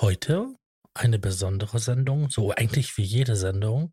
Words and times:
Heute 0.00 0.54
eine 0.94 1.18
besondere 1.18 1.80
Sendung, 1.80 2.30
so 2.30 2.52
eigentlich 2.52 2.96
wie 2.98 3.02
jede 3.02 3.34
Sendung. 3.34 3.92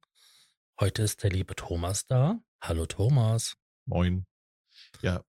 Heute 0.80 1.02
ist 1.02 1.24
der 1.24 1.32
liebe 1.32 1.56
Thomas 1.56 2.06
da. 2.06 2.40
Hallo 2.62 2.86
Thomas. 2.86 3.56
Moin. 3.86 4.28
Ja, 5.02 5.24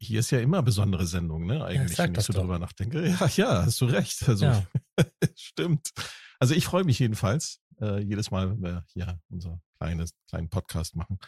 hier 0.00 0.20
ist 0.20 0.30
ja 0.30 0.40
immer 0.40 0.62
besondere 0.62 1.06
Sendung, 1.06 1.44
ne? 1.44 1.62
Eigentlich, 1.62 1.96
sag 1.96 2.08
wenn 2.08 2.20
ich 2.20 2.24
so 2.24 2.32
doch. 2.32 2.40
drüber 2.40 2.58
nachdenke. 2.58 3.06
Ja, 3.20 3.26
ja, 3.36 3.66
hast 3.66 3.78
du 3.82 3.84
recht. 3.84 4.26
Also 4.26 4.46
Ja. 4.46 4.66
stimmt. 5.36 5.90
Also 6.38 6.54
ich 6.54 6.64
freue 6.64 6.84
mich 6.84 6.98
jedenfalls 6.98 7.60
äh, 7.82 8.00
jedes 8.00 8.30
Mal, 8.30 8.48
wenn 8.48 8.62
wir 8.62 8.86
hier 8.94 9.20
unser 9.28 9.60
kleines 9.78 10.14
kleinen 10.30 10.48
Podcast 10.48 10.96
machen. 10.96 11.18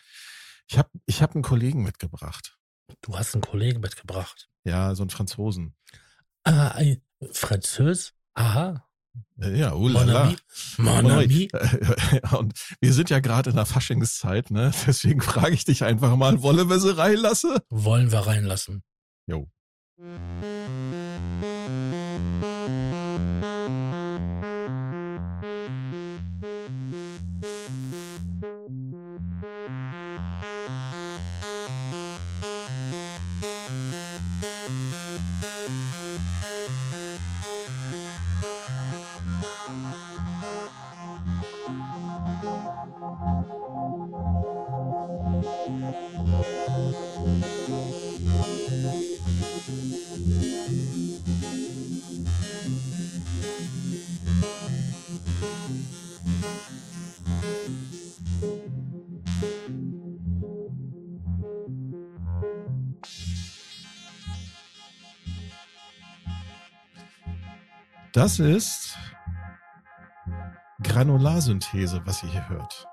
Ich 0.69 0.79
habe 0.79 0.89
ich 1.05 1.21
hab 1.21 1.35
einen 1.35 1.45
Kollegen 1.45 1.83
mitgebracht. 1.83 2.57
Du 3.03 3.19
hast 3.19 3.35
einen 3.35 3.43
Kollegen 3.43 3.81
mitgebracht. 3.81 4.49
Ja, 4.65 4.95
so 4.95 5.03
einen 5.03 5.11
Franzosen. 5.11 5.77
Ah, 6.45 6.69
ein 6.69 7.03
Französ? 7.33 8.15
Aha. 8.33 8.86
Ja, 9.39 9.75
oh 9.75 9.89
la 9.89 10.35
Mon 10.79 11.11
ami. 11.11 11.49
Und 12.39 12.55
wir 12.81 12.93
sind 12.93 13.11
ja 13.11 13.21
gerade 13.21 13.51
in 13.51 13.57
der 13.57 13.67
Faschingszeit, 13.67 14.51
ne? 14.51 14.73
Deswegen 14.87 15.21
frage 15.21 15.55
ich 15.55 15.65
dich 15.65 15.85
einfach 15.85 16.17
mal, 16.17 16.43
wolle 16.43 16.69
wir 16.69 16.81
sie 16.81 16.97
reinlassen? 16.97 17.57
Wollen 17.69 18.13
wir 18.13 18.21
reinlassen. 18.21 18.83
Jo. 19.27 19.49
Das 68.17 68.39
ist 68.39 68.97
Granularsynthese, 70.83 72.01
was 72.07 72.23
ihr 72.23 72.31
hier 72.31 72.49
hört. 72.49 72.89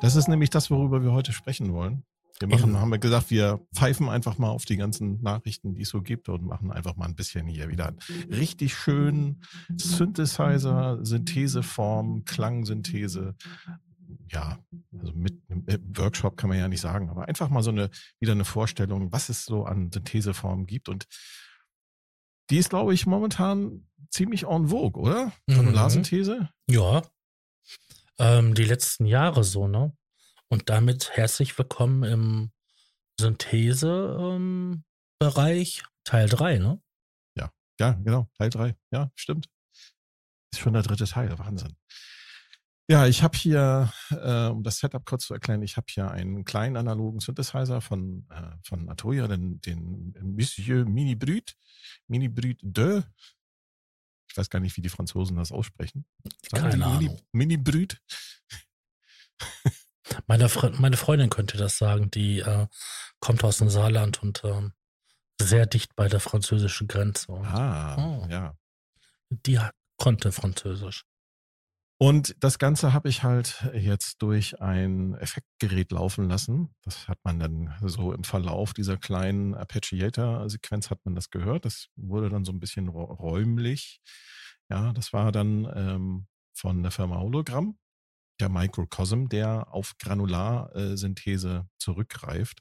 Das 0.00 0.16
ist 0.16 0.28
nämlich 0.28 0.50
das, 0.50 0.70
worüber 0.70 1.02
wir 1.02 1.12
heute 1.12 1.32
sprechen 1.32 1.72
wollen. 1.72 2.04
Wir 2.38 2.48
machen, 2.48 2.78
haben 2.80 2.90
wir 2.90 2.98
gesagt, 2.98 3.30
wir 3.30 3.60
pfeifen 3.74 4.08
einfach 4.08 4.38
mal 4.38 4.48
auf 4.48 4.64
die 4.64 4.78
ganzen 4.78 5.20
Nachrichten, 5.20 5.74
die 5.74 5.82
es 5.82 5.90
so 5.90 6.00
gibt 6.00 6.30
und 6.30 6.46
machen 6.46 6.72
einfach 6.72 6.96
mal 6.96 7.04
ein 7.04 7.14
bisschen 7.14 7.46
hier 7.46 7.68
wieder 7.68 7.88
einen 7.88 7.98
richtig 8.32 8.74
schönen 8.74 9.42
Synthesizer, 9.76 11.04
Syntheseform, 11.04 12.24
Klangsynthese. 12.24 13.34
Ja, 14.30 14.58
also 14.98 15.12
mit 15.12 15.38
einem 15.50 15.66
Workshop 15.94 16.38
kann 16.38 16.48
man 16.48 16.58
ja 16.58 16.66
nicht 16.68 16.80
sagen, 16.80 17.10
aber 17.10 17.28
einfach 17.28 17.50
mal 17.50 17.62
so 17.62 17.70
eine, 17.70 17.90
wieder 18.20 18.32
eine 18.32 18.46
Vorstellung, 18.46 19.12
was 19.12 19.28
es 19.28 19.44
so 19.44 19.64
an 19.64 19.92
Syntheseformen 19.92 20.64
gibt 20.64 20.88
und 20.88 21.06
die 22.48 22.56
ist, 22.56 22.70
glaube 22.70 22.94
ich, 22.94 23.06
momentan 23.06 23.86
ziemlich 24.08 24.44
en 24.46 24.68
vogue, 24.68 25.00
oder? 25.00 25.32
Mhm. 25.46 25.54
Granularsynthese? 25.54 26.48
Ja. 26.68 27.02
Ähm, 28.20 28.54
die 28.54 28.64
letzten 28.64 29.06
Jahre 29.06 29.42
so, 29.42 29.66
ne? 29.66 29.92
Und 30.48 30.68
damit 30.68 31.16
herzlich 31.16 31.58
willkommen 31.58 32.04
im 32.04 32.52
Synthese-Bereich 33.18 35.82
Teil 36.04 36.28
3, 36.28 36.58
ne? 36.58 36.80
Ja, 37.80 37.92
genau, 37.92 38.28
Teil 38.36 38.50
drei. 38.50 38.76
Ja, 38.92 39.10
stimmt. 39.14 39.48
Ist 40.52 40.60
schon 40.60 40.74
der 40.74 40.82
dritte 40.82 41.06
Teil, 41.06 41.38
Wahnsinn. 41.38 41.74
Ja, 42.90 43.06
ich 43.06 43.22
habe 43.22 43.38
hier, 43.38 43.90
äh, 44.10 44.48
um 44.48 44.62
das 44.62 44.80
Setup 44.80 45.06
kurz 45.06 45.24
zu 45.24 45.32
erklären, 45.32 45.62
ich 45.62 45.78
habe 45.78 45.86
hier 45.88 46.10
einen 46.10 46.44
kleinen 46.44 46.76
analogen 46.76 47.20
Synthesizer 47.20 47.80
von, 47.80 48.26
äh, 48.28 48.50
von 48.64 48.86
Atoya, 48.90 49.28
den, 49.28 49.62
den 49.62 50.14
Monsieur 50.20 50.84
Mini 50.84 51.14
Brut, 51.14 51.56
Mini 52.06 52.28
Brut 52.28 52.60
2. 52.60 53.02
Ich 54.30 54.36
weiß 54.36 54.48
gar 54.48 54.60
nicht, 54.60 54.76
wie 54.76 54.80
die 54.82 54.88
Franzosen 54.88 55.36
das 55.36 55.50
aussprechen. 55.52 56.06
Sagen 56.48 56.70
Keine 56.70 56.86
Ahnung. 56.86 57.20
Mini 57.32 57.56
Brut. 57.56 58.00
Meine, 60.26 60.48
Fre 60.48 60.70
meine 60.78 60.96
Freundin 60.96 61.30
könnte 61.30 61.56
das 61.56 61.78
sagen, 61.78 62.10
die 62.10 62.40
äh, 62.40 62.66
kommt 63.20 63.44
aus 63.44 63.58
dem 63.58 63.70
Saarland 63.70 64.22
und 64.22 64.42
ähm, 64.44 64.72
sehr 65.40 65.66
dicht 65.66 65.94
bei 65.96 66.08
der 66.08 66.20
französischen 66.20 66.88
Grenze. 66.88 67.30
Und 67.32 67.46
Ah, 67.46 67.96
Oh. 67.96 68.26
ja. 68.28 68.56
Die 69.30 69.58
konnte 69.96 70.32
Französisch. 70.32 71.04
Und 72.02 72.34
das 72.40 72.58
Ganze 72.58 72.94
habe 72.94 73.10
ich 73.10 73.24
halt 73.24 73.68
jetzt 73.74 74.22
durch 74.22 74.58
ein 74.62 75.14
Effektgerät 75.16 75.92
laufen 75.92 76.30
lassen. 76.30 76.74
Das 76.82 77.08
hat 77.08 77.18
man 77.24 77.38
dann 77.38 77.74
so 77.84 78.14
im 78.14 78.24
Verlauf 78.24 78.72
dieser 78.72 78.96
kleinen 78.96 79.54
Arpeggiator-Sequenz 79.54 80.88
hat 80.88 81.00
man 81.04 81.14
das 81.14 81.28
gehört. 81.28 81.66
Das 81.66 81.88
wurde 81.96 82.30
dann 82.30 82.46
so 82.46 82.52
ein 82.52 82.60
bisschen 82.60 82.88
räu- 82.88 83.12
räumlich. 83.14 84.00
Ja, 84.70 84.94
das 84.94 85.12
war 85.12 85.30
dann 85.30 85.70
ähm, 85.74 86.26
von 86.54 86.82
der 86.82 86.90
Firma 86.90 87.18
Hologramm, 87.18 87.78
der 88.40 88.48
Microcosm, 88.48 89.26
der 89.26 89.74
auf 89.74 89.92
Granularsynthese 89.98 91.68
zurückgreift. 91.78 92.60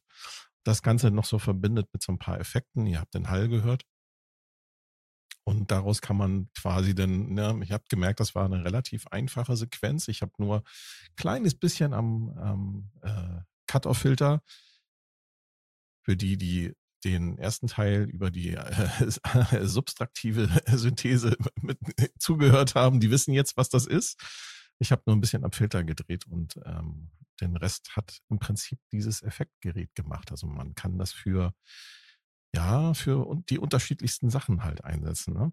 Das 0.65 0.81
Ganze 0.81 1.11
noch 1.11 1.25
so 1.25 1.39
verbindet 1.39 1.87
mit 1.93 2.03
so 2.03 2.11
ein 2.11 2.19
paar 2.19 2.41
Effekten. 2.41 2.85
Ihr 2.87 2.99
habt 2.99 3.13
den 3.13 3.29
Hall 3.29 3.47
gehört. 3.47 3.83
Und 5.45 5.71
daraus 5.71 6.01
kann 6.01 6.17
man 6.17 6.49
quasi 6.59 6.93
dann, 6.93 7.33
ne, 7.33 7.59
ich 7.63 7.71
habe 7.71 7.83
gemerkt, 7.89 8.19
das 8.19 8.35
war 8.35 8.45
eine 8.45 8.63
relativ 8.63 9.07
einfache 9.07 9.55
Sequenz. 9.55 10.07
Ich 10.07 10.21
habe 10.21 10.31
nur 10.37 10.57
ein 10.57 11.15
kleines 11.15 11.55
bisschen 11.55 11.93
am, 11.93 12.29
am 12.37 12.91
äh, 13.01 13.41
Cut-Off-Filter 13.67 14.43
für 16.03 16.15
die, 16.15 16.37
die 16.37 16.73
den 17.03 17.37
ersten 17.37 17.67
Teil 17.67 18.09
über 18.09 18.29
die 18.29 18.51
äh, 18.53 19.09
subtraktive 19.65 20.49
Synthese 20.67 21.37
mit 21.61 21.79
zugehört 22.19 22.75
haben, 22.75 22.99
die 22.99 23.11
wissen 23.11 23.33
jetzt, 23.33 23.57
was 23.57 23.69
das 23.69 23.85
ist. 23.85 24.19
Ich 24.79 24.91
habe 24.91 25.03
nur 25.05 25.15
ein 25.15 25.21
bisschen 25.21 25.43
am 25.43 25.51
Filter 25.51 25.83
gedreht 25.83 26.25
und 26.27 26.59
ähm, 26.65 27.09
den 27.41 27.55
Rest 27.55 27.95
hat 27.95 28.19
im 28.29 28.39
Prinzip 28.39 28.79
dieses 28.91 29.21
Effektgerät 29.21 29.93
gemacht. 29.95 30.31
Also 30.31 30.47
man 30.47 30.75
kann 30.75 30.97
das 30.97 31.11
für 31.11 31.53
ja, 32.55 32.93
für 32.93 33.41
die 33.49 33.59
unterschiedlichsten 33.59 34.29
Sachen 34.29 34.63
halt 34.63 34.83
einsetzen. 34.83 35.33
Ne? 35.33 35.51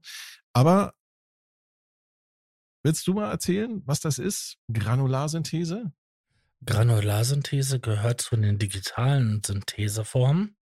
Aber 0.53 0.95
willst 2.83 3.07
du 3.07 3.15
mal 3.15 3.31
erzählen, 3.31 3.83
was 3.85 4.01
das 4.01 4.19
ist? 4.19 4.59
Granularsynthese? 4.73 5.93
Granularsynthese 6.65 7.81
gehört 7.81 8.21
zu 8.23 8.37
den 8.37 8.59
digitalen 8.59 9.43
Syntheseformen 9.45 10.57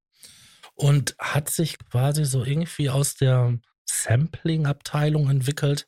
und 0.74 1.16
hat 1.20 1.50
sich 1.50 1.78
quasi 1.78 2.26
so 2.26 2.44
irgendwie 2.44 2.90
aus 2.90 3.16
der 3.16 3.60
Sampling-Abteilung 3.86 5.30
entwickelt. 5.30 5.88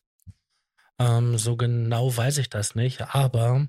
Ähm, 1.00 1.38
so 1.38 1.57
genau 1.57 2.15
weiß 2.15 2.38
ich 2.38 2.50
das 2.50 2.75
nicht, 2.75 3.15
aber 3.15 3.68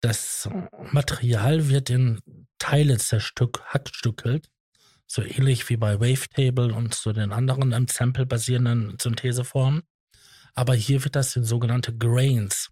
das 0.00 0.48
Material 0.90 1.68
wird 1.68 1.90
in 1.90 2.20
Teile 2.58 2.98
zerstück, 2.98 3.62
hackstückelt, 3.66 4.50
so 5.08 5.22
ähnlich 5.22 5.68
wie 5.70 5.76
bei 5.76 6.00
Wavetable 6.00 6.72
und 6.74 6.94
so 6.94 7.12
den 7.12 7.32
anderen 7.32 7.72
am 7.72 7.88
Sample 7.88 8.26
basierenden 8.26 8.96
Syntheseformen. 9.00 9.82
Aber 10.54 10.74
hier 10.74 11.02
wird 11.02 11.16
das 11.16 11.34
in 11.34 11.44
sogenannte 11.44 11.96
Grains, 11.96 12.70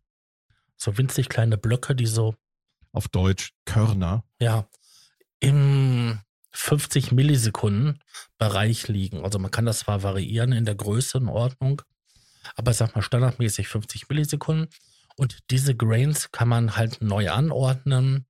so 0.77 0.99
winzig 0.99 1.29
kleine 1.29 1.57
Blöcke, 1.57 1.97
die 1.97 2.07
so 2.07 2.35
Auf 2.93 3.09
Deutsch 3.09 3.53
Körner. 3.65 4.25
ja, 4.39 4.69
im 5.41 6.21
50 6.53 7.13
Millisekunden 7.13 8.03
Bereich 8.39 8.89
liegen. 8.89 9.25
Also 9.25 9.39
man 9.39 9.51
kann 9.51 9.67
das 9.67 9.81
zwar 9.81 10.03
variieren 10.03 10.53
in 10.53 10.65
der 10.65 10.75
Größenordnung, 10.75 11.83
aber 12.55 12.71
ich 12.71 12.77
sag 12.77 12.95
mal 12.95 13.03
standardmäßig 13.03 13.69
50 13.69 14.09
Millisekunden. 14.09 14.69
Und 15.17 15.39
diese 15.51 15.75
Grains 15.75 16.31
kann 16.33 16.49
man 16.49 16.77
halt 16.77 17.01
neu 17.01 17.31
anordnen. 17.31 18.27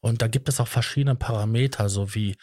Und 0.00 0.22
da 0.22 0.28
gibt 0.28 0.48
es 0.48 0.60
auch 0.60 0.68
verschiedene 0.68 1.14
Parameter, 1.14 1.88
so 1.88 2.14
wie 2.14 2.36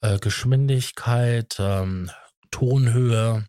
äh, 0.00 0.18
Geschwindigkeit, 0.18 1.56
ähm, 1.58 2.10
Tonhöhe. 2.50 3.46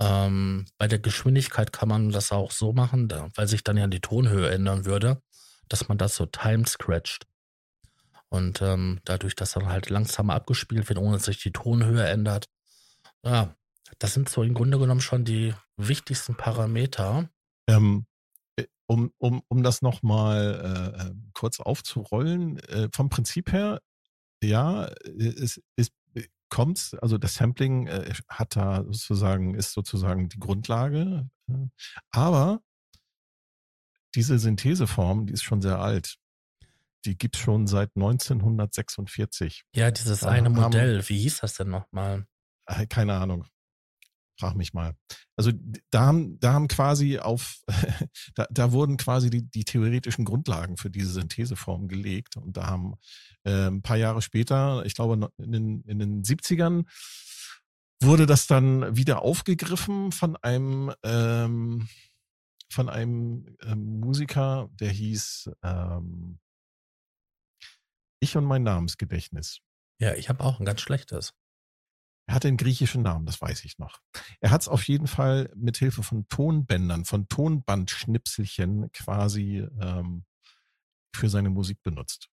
Ähm, 0.00 0.66
bei 0.78 0.88
der 0.88 0.98
Geschwindigkeit 0.98 1.72
kann 1.72 1.88
man 1.88 2.10
das 2.10 2.32
auch 2.32 2.50
so 2.50 2.72
machen, 2.72 3.08
weil 3.34 3.48
sich 3.48 3.64
dann 3.64 3.76
ja 3.76 3.86
die 3.86 4.00
Tonhöhe 4.00 4.50
ändern 4.50 4.84
würde, 4.84 5.22
dass 5.68 5.88
man 5.88 5.98
das 5.98 6.16
so 6.16 6.26
time 6.26 6.66
scratcht. 6.66 7.26
Und 8.28 8.60
ähm, 8.60 9.00
dadurch, 9.04 9.34
dass 9.36 9.52
dann 9.52 9.68
halt 9.68 9.88
langsamer 9.88 10.34
abgespielt 10.34 10.88
wird, 10.88 10.98
ohne 10.98 11.16
dass 11.16 11.24
sich 11.24 11.42
die 11.42 11.52
Tonhöhe 11.52 12.06
ändert. 12.06 12.46
Ja, 13.24 13.54
das 13.98 14.14
sind 14.14 14.28
so 14.28 14.42
im 14.42 14.54
Grunde 14.54 14.78
genommen 14.78 15.00
schon 15.00 15.24
die 15.24 15.54
wichtigsten 15.76 16.36
Parameter. 16.36 17.30
Ähm, 17.68 18.06
äh, 18.56 18.64
um, 18.86 19.12
um, 19.18 19.42
um 19.48 19.62
das 19.62 19.80
nochmal 19.82 20.96
äh, 20.98 21.02
äh, 21.02 21.14
kurz 21.34 21.60
aufzurollen, 21.60 22.58
äh, 22.68 22.88
vom 22.92 23.08
Prinzip 23.08 23.52
her, 23.52 23.80
ja, 24.42 24.86
es, 25.18 25.60
es 25.76 25.90
kommt, 26.48 26.96
also 27.02 27.18
das 27.18 27.34
Sampling 27.34 27.86
äh, 27.86 28.12
hat 28.28 28.56
da 28.56 28.84
sozusagen, 28.84 29.54
ist 29.54 29.72
sozusagen 29.72 30.28
die 30.28 30.38
Grundlage, 30.38 31.28
äh, 31.48 31.66
aber 32.10 32.60
diese 34.14 34.38
Syntheseform, 34.38 35.26
die 35.26 35.32
ist 35.32 35.42
schon 35.42 35.60
sehr 35.60 35.78
alt. 35.78 36.16
Die 37.04 37.18
gibt 37.18 37.36
es 37.36 37.42
schon 37.42 37.66
seit 37.66 37.90
1946. 37.94 39.64
Ja, 39.74 39.90
dieses 39.90 40.24
eine 40.24 40.50
Modell, 40.50 41.06
wie 41.08 41.18
hieß 41.18 41.40
das 41.40 41.54
denn 41.54 41.70
nochmal? 41.70 42.26
Keine 42.88 43.14
Ahnung 43.14 43.46
frag 44.38 44.54
mich 44.54 44.72
mal. 44.72 44.94
Also 45.36 45.52
da 45.90 46.06
haben, 46.06 46.38
da 46.40 46.52
haben 46.52 46.68
quasi 46.68 47.18
auf, 47.18 47.60
da, 48.34 48.46
da 48.50 48.72
wurden 48.72 48.96
quasi 48.96 49.30
die, 49.30 49.42
die 49.42 49.64
theoretischen 49.64 50.24
Grundlagen 50.24 50.76
für 50.76 50.90
diese 50.90 51.10
Syntheseform 51.10 51.88
gelegt. 51.88 52.36
Und 52.36 52.56
da 52.56 52.66
haben 52.66 52.94
äh, 53.44 53.66
ein 53.66 53.82
paar 53.82 53.96
Jahre 53.96 54.22
später, 54.22 54.84
ich 54.84 54.94
glaube 54.94 55.30
in 55.38 55.52
den, 55.52 55.82
in 55.82 55.98
den 55.98 56.22
70ern, 56.22 56.84
wurde 58.00 58.26
das 58.26 58.46
dann 58.46 58.96
wieder 58.96 59.22
aufgegriffen 59.22 60.12
von 60.12 60.36
einem, 60.36 60.92
ähm, 61.02 61.88
von 62.70 62.88
einem 62.88 63.56
ähm, 63.62 64.00
Musiker, 64.00 64.68
der 64.72 64.90
hieß 64.90 65.50
ähm, 65.62 66.38
Ich 68.20 68.36
und 68.36 68.44
mein 68.44 68.62
Namensgedächtnis. 68.62 69.60
Ja, 69.98 70.14
ich 70.14 70.28
habe 70.28 70.44
auch 70.44 70.60
ein 70.60 70.66
ganz 70.66 70.82
schlechtes. 70.82 71.32
Er 72.26 72.34
hatte 72.34 72.48
einen 72.48 72.56
griechischen 72.56 73.02
Namen, 73.02 73.24
das 73.24 73.40
weiß 73.40 73.64
ich 73.64 73.78
noch. 73.78 74.00
Er 74.40 74.50
hat 74.50 74.62
es 74.62 74.68
auf 74.68 74.82
jeden 74.88 75.06
Fall 75.06 75.52
mit 75.54 75.76
Hilfe 75.76 76.02
von 76.02 76.28
Tonbändern, 76.28 77.04
von 77.04 77.28
Tonbandschnipselchen 77.28 78.90
quasi 78.92 79.66
ähm, 79.80 80.24
für 81.14 81.28
seine 81.28 81.50
Musik 81.50 81.82
benutzt. 81.82 82.28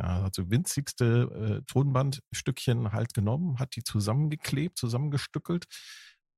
Ja, 0.00 0.22
hat 0.22 0.34
so 0.34 0.50
winzigste 0.50 1.60
äh, 1.60 1.64
Tonbandstückchen 1.66 2.92
halt 2.92 3.14
genommen, 3.14 3.58
hat 3.58 3.76
die 3.76 3.84
zusammengeklebt, 3.84 4.76
zusammengestückelt 4.76 5.66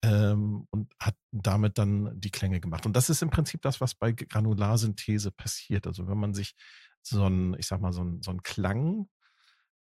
ähm, 0.02 0.66
und 0.70 0.92
hat 1.00 1.16
damit 1.32 1.78
dann 1.78 2.20
die 2.20 2.30
Klänge 2.30 2.60
gemacht. 2.60 2.86
Und 2.86 2.94
das 2.94 3.08
ist 3.08 3.22
im 3.22 3.30
Prinzip 3.30 3.62
das, 3.62 3.80
was 3.80 3.94
bei 3.94 4.12
Granularsynthese 4.12 5.30
passiert. 5.30 5.86
Also 5.86 6.06
wenn 6.06 6.18
man 6.18 6.34
sich 6.34 6.54
so 7.02 7.24
ein, 7.26 7.54
ich 7.58 7.66
sag 7.66 7.80
mal, 7.80 7.92
so 7.92 8.02
ein, 8.02 8.20
so 8.22 8.30
ein 8.30 8.42
Klang 8.42 9.08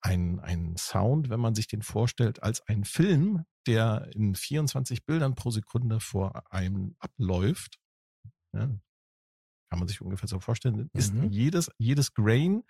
ein, 0.01 0.41
ein 0.41 0.77
Sound, 0.77 1.29
wenn 1.31 1.41
man 1.41 1.55
sich 1.55 1.67
den 1.67 1.83
vorstellt, 1.83 2.43
als 2.43 2.61
ein 2.67 2.85
Film, 2.85 3.45
der 3.67 4.09
in 4.15 4.35
24 4.35 5.05
Bildern 5.05 5.35
pro 5.35 5.51
Sekunde 5.51 6.01
vor 6.01 6.43
einem 6.53 6.97
abläuft. 6.99 7.79
Ja, 8.53 8.69
kann 9.71 9.79
man 9.79 9.89
sich 9.89 10.01
ungefähr 10.01 10.29
so 10.29 10.41
vorstellen, 10.41 10.91
ist 10.95 11.13
mhm. 11.13 11.31
jedes, 11.31 11.71
jedes 11.79 12.15
Grain, 12.15 12.63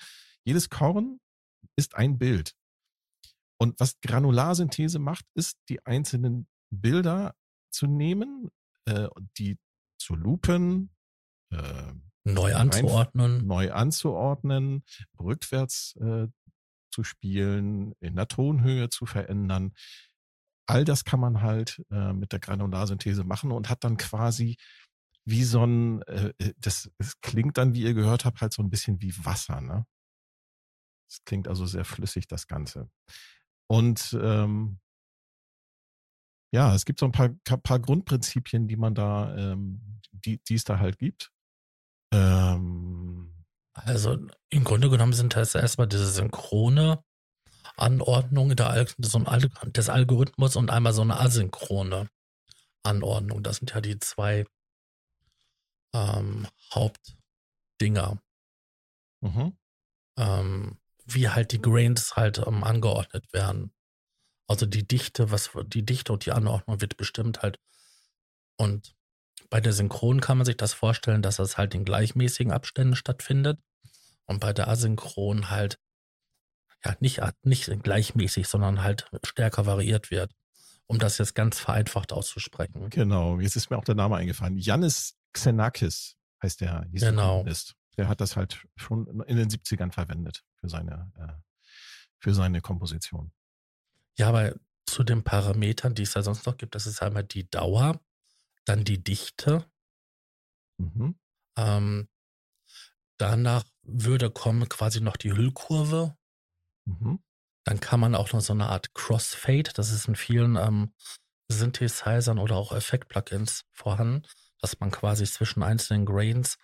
jedes 0.44 0.68
Korn 0.68 1.20
ist 1.76 1.94
ein 1.94 2.18
Bild. 2.18 2.54
Und 3.60 3.78
was 3.80 4.00
Granularsynthese 4.00 4.98
macht, 4.98 5.24
ist, 5.34 5.58
die 5.68 5.84
einzelnen 5.84 6.48
Bilder 6.70 7.34
zu 7.70 7.86
nehmen, 7.86 8.50
äh, 8.86 9.08
die 9.36 9.58
zu 10.00 10.14
lupen, 10.14 10.90
äh, 11.50 11.92
neu 12.24 12.54
anzuordnen, 12.54 13.46
neu 13.46 13.72
anzuordnen, 13.72 14.84
rückwärts 15.18 15.96
äh, 15.96 16.28
zu 16.90 17.04
spielen, 17.04 17.94
in 18.00 18.16
der 18.16 18.28
Tonhöhe 18.28 18.88
zu 18.88 19.06
verändern. 19.06 19.72
All 20.66 20.84
das 20.84 21.04
kann 21.04 21.20
man 21.20 21.42
halt 21.42 21.82
äh, 21.90 22.12
mit 22.12 22.32
der 22.32 22.40
Granularsynthese 22.40 23.24
machen 23.24 23.52
und 23.52 23.70
hat 23.70 23.84
dann 23.84 23.96
quasi 23.96 24.56
wie 25.24 25.44
so 25.44 25.64
ein, 25.64 26.02
äh, 26.02 26.32
äh 26.38 26.54
das, 26.58 26.90
das 26.98 27.20
klingt 27.20 27.58
dann, 27.58 27.74
wie 27.74 27.82
ihr 27.82 27.94
gehört 27.94 28.24
habt, 28.24 28.40
halt 28.40 28.52
so 28.52 28.62
ein 28.62 28.70
bisschen 28.70 29.00
wie 29.02 29.14
Wasser, 29.24 29.60
ne? 29.60 29.86
Es 31.10 31.24
klingt 31.24 31.48
also 31.48 31.64
sehr 31.64 31.84
flüssig, 31.84 32.26
das 32.28 32.46
Ganze. 32.46 32.90
Und 33.66 34.16
ähm, 34.20 34.78
ja, 36.52 36.74
es 36.74 36.84
gibt 36.84 37.00
so 37.00 37.06
ein 37.06 37.12
paar, 37.12 37.30
paar 37.44 37.78
Grundprinzipien, 37.78 38.68
die 38.68 38.76
man 38.76 38.94
da, 38.94 39.36
ähm, 39.36 40.00
die, 40.12 40.38
die 40.44 40.54
es 40.54 40.64
da 40.64 40.78
halt 40.78 40.98
gibt. 40.98 41.30
Ähm, 42.12 43.07
also 43.84 44.18
im 44.50 44.64
Grunde 44.64 44.90
genommen 44.90 45.12
sind 45.12 45.36
das 45.36 45.54
erstmal 45.54 45.88
diese 45.88 46.10
synchrone 46.10 47.02
Anordnung 47.76 48.56
der, 48.56 48.86
des 48.96 49.88
Algorithmus 49.88 50.56
und 50.56 50.70
einmal 50.70 50.92
so 50.92 51.02
eine 51.02 51.20
asynchrone 51.20 52.08
Anordnung. 52.82 53.42
Das 53.42 53.56
sind 53.56 53.72
ja 53.72 53.80
die 53.80 53.98
zwei 53.98 54.46
ähm, 55.94 56.46
Hauptdinger. 56.74 58.20
Mhm. 59.20 59.56
Ähm, 60.16 60.78
wie 61.04 61.28
halt 61.28 61.52
die 61.52 61.62
Grains 61.62 62.16
halt 62.16 62.38
ähm, 62.38 62.64
angeordnet 62.64 63.32
werden. 63.32 63.72
Also 64.46 64.66
die 64.66 64.86
Dichte, 64.86 65.30
was 65.30 65.50
die 65.66 65.84
Dichte 65.84 66.12
und 66.12 66.26
die 66.26 66.32
Anordnung 66.32 66.80
wird 66.80 66.96
bestimmt 66.96 67.42
halt. 67.42 67.58
Und 68.56 68.94
bei 69.50 69.60
der 69.60 69.72
Synchron 69.72 70.20
kann 70.20 70.38
man 70.38 70.44
sich 70.44 70.56
das 70.56 70.74
vorstellen, 70.74 71.22
dass 71.22 71.36
das 71.36 71.56
halt 71.56 71.74
in 71.74 71.84
gleichmäßigen 71.84 72.52
Abständen 72.52 72.96
stattfindet 72.96 73.60
und 74.28 74.40
bei 74.40 74.52
der 74.52 74.68
Asynchron 74.68 75.50
halt 75.50 75.80
ja 76.84 76.94
nicht, 77.00 77.20
nicht 77.42 77.82
gleichmäßig, 77.82 78.46
sondern 78.46 78.82
halt 78.82 79.10
stärker 79.24 79.66
variiert 79.66 80.10
wird, 80.10 80.32
um 80.86 80.98
das 80.98 81.18
jetzt 81.18 81.34
ganz 81.34 81.58
vereinfacht 81.58 82.12
auszusprechen. 82.12 82.88
Genau, 82.90 83.40
jetzt 83.40 83.56
ist 83.56 83.70
mir 83.70 83.78
auch 83.78 83.84
der 83.84 83.96
Name 83.96 84.16
eingefallen. 84.16 84.56
Janis 84.58 85.16
Xenakis 85.32 86.16
heißt 86.42 86.60
der. 86.60 86.86
Genau. 86.92 87.44
Der 87.96 88.06
hat 88.06 88.20
das 88.20 88.36
halt 88.36 88.64
schon 88.76 89.22
in 89.22 89.36
den 89.36 89.48
70ern 89.48 89.90
verwendet 89.90 90.44
für 90.54 90.68
seine, 90.68 91.10
äh, 91.18 91.32
für 92.20 92.32
seine 92.32 92.60
Komposition. 92.60 93.32
Ja, 94.16 94.28
aber 94.28 94.54
zu 94.86 95.02
den 95.02 95.24
Parametern, 95.24 95.96
die 95.96 96.02
es 96.02 96.12
da 96.12 96.22
sonst 96.22 96.46
noch 96.46 96.56
gibt, 96.56 96.76
das 96.76 96.86
ist 96.86 97.02
einmal 97.02 97.24
die 97.24 97.50
Dauer, 97.50 98.00
dann 98.64 98.84
die 98.84 99.02
Dichte. 99.02 99.64
Mhm. 100.76 101.18
Ähm, 101.56 102.08
danach 103.16 103.64
würde 103.88 104.30
kommen 104.30 104.68
quasi 104.68 105.00
noch 105.00 105.16
die 105.16 105.32
Hüllkurve. 105.32 106.14
Mhm. 106.84 107.20
Dann 107.64 107.80
kann 107.80 108.00
man 108.00 108.14
auch 108.14 108.32
noch 108.32 108.40
so 108.40 108.52
eine 108.52 108.68
Art 108.68 108.94
Crossfade, 108.94 109.72
das 109.74 109.90
ist 109.90 110.08
in 110.08 110.14
vielen 110.14 110.56
ähm, 110.56 110.92
Synthesizern 111.48 112.38
oder 112.38 112.56
auch 112.56 112.72
Effekt-Plugins 112.72 113.64
vorhanden, 113.72 114.22
dass 114.60 114.78
man 114.80 114.90
quasi 114.90 115.24
zwischen 115.24 115.62
einzelnen 115.62 116.06
Grains 116.06 116.56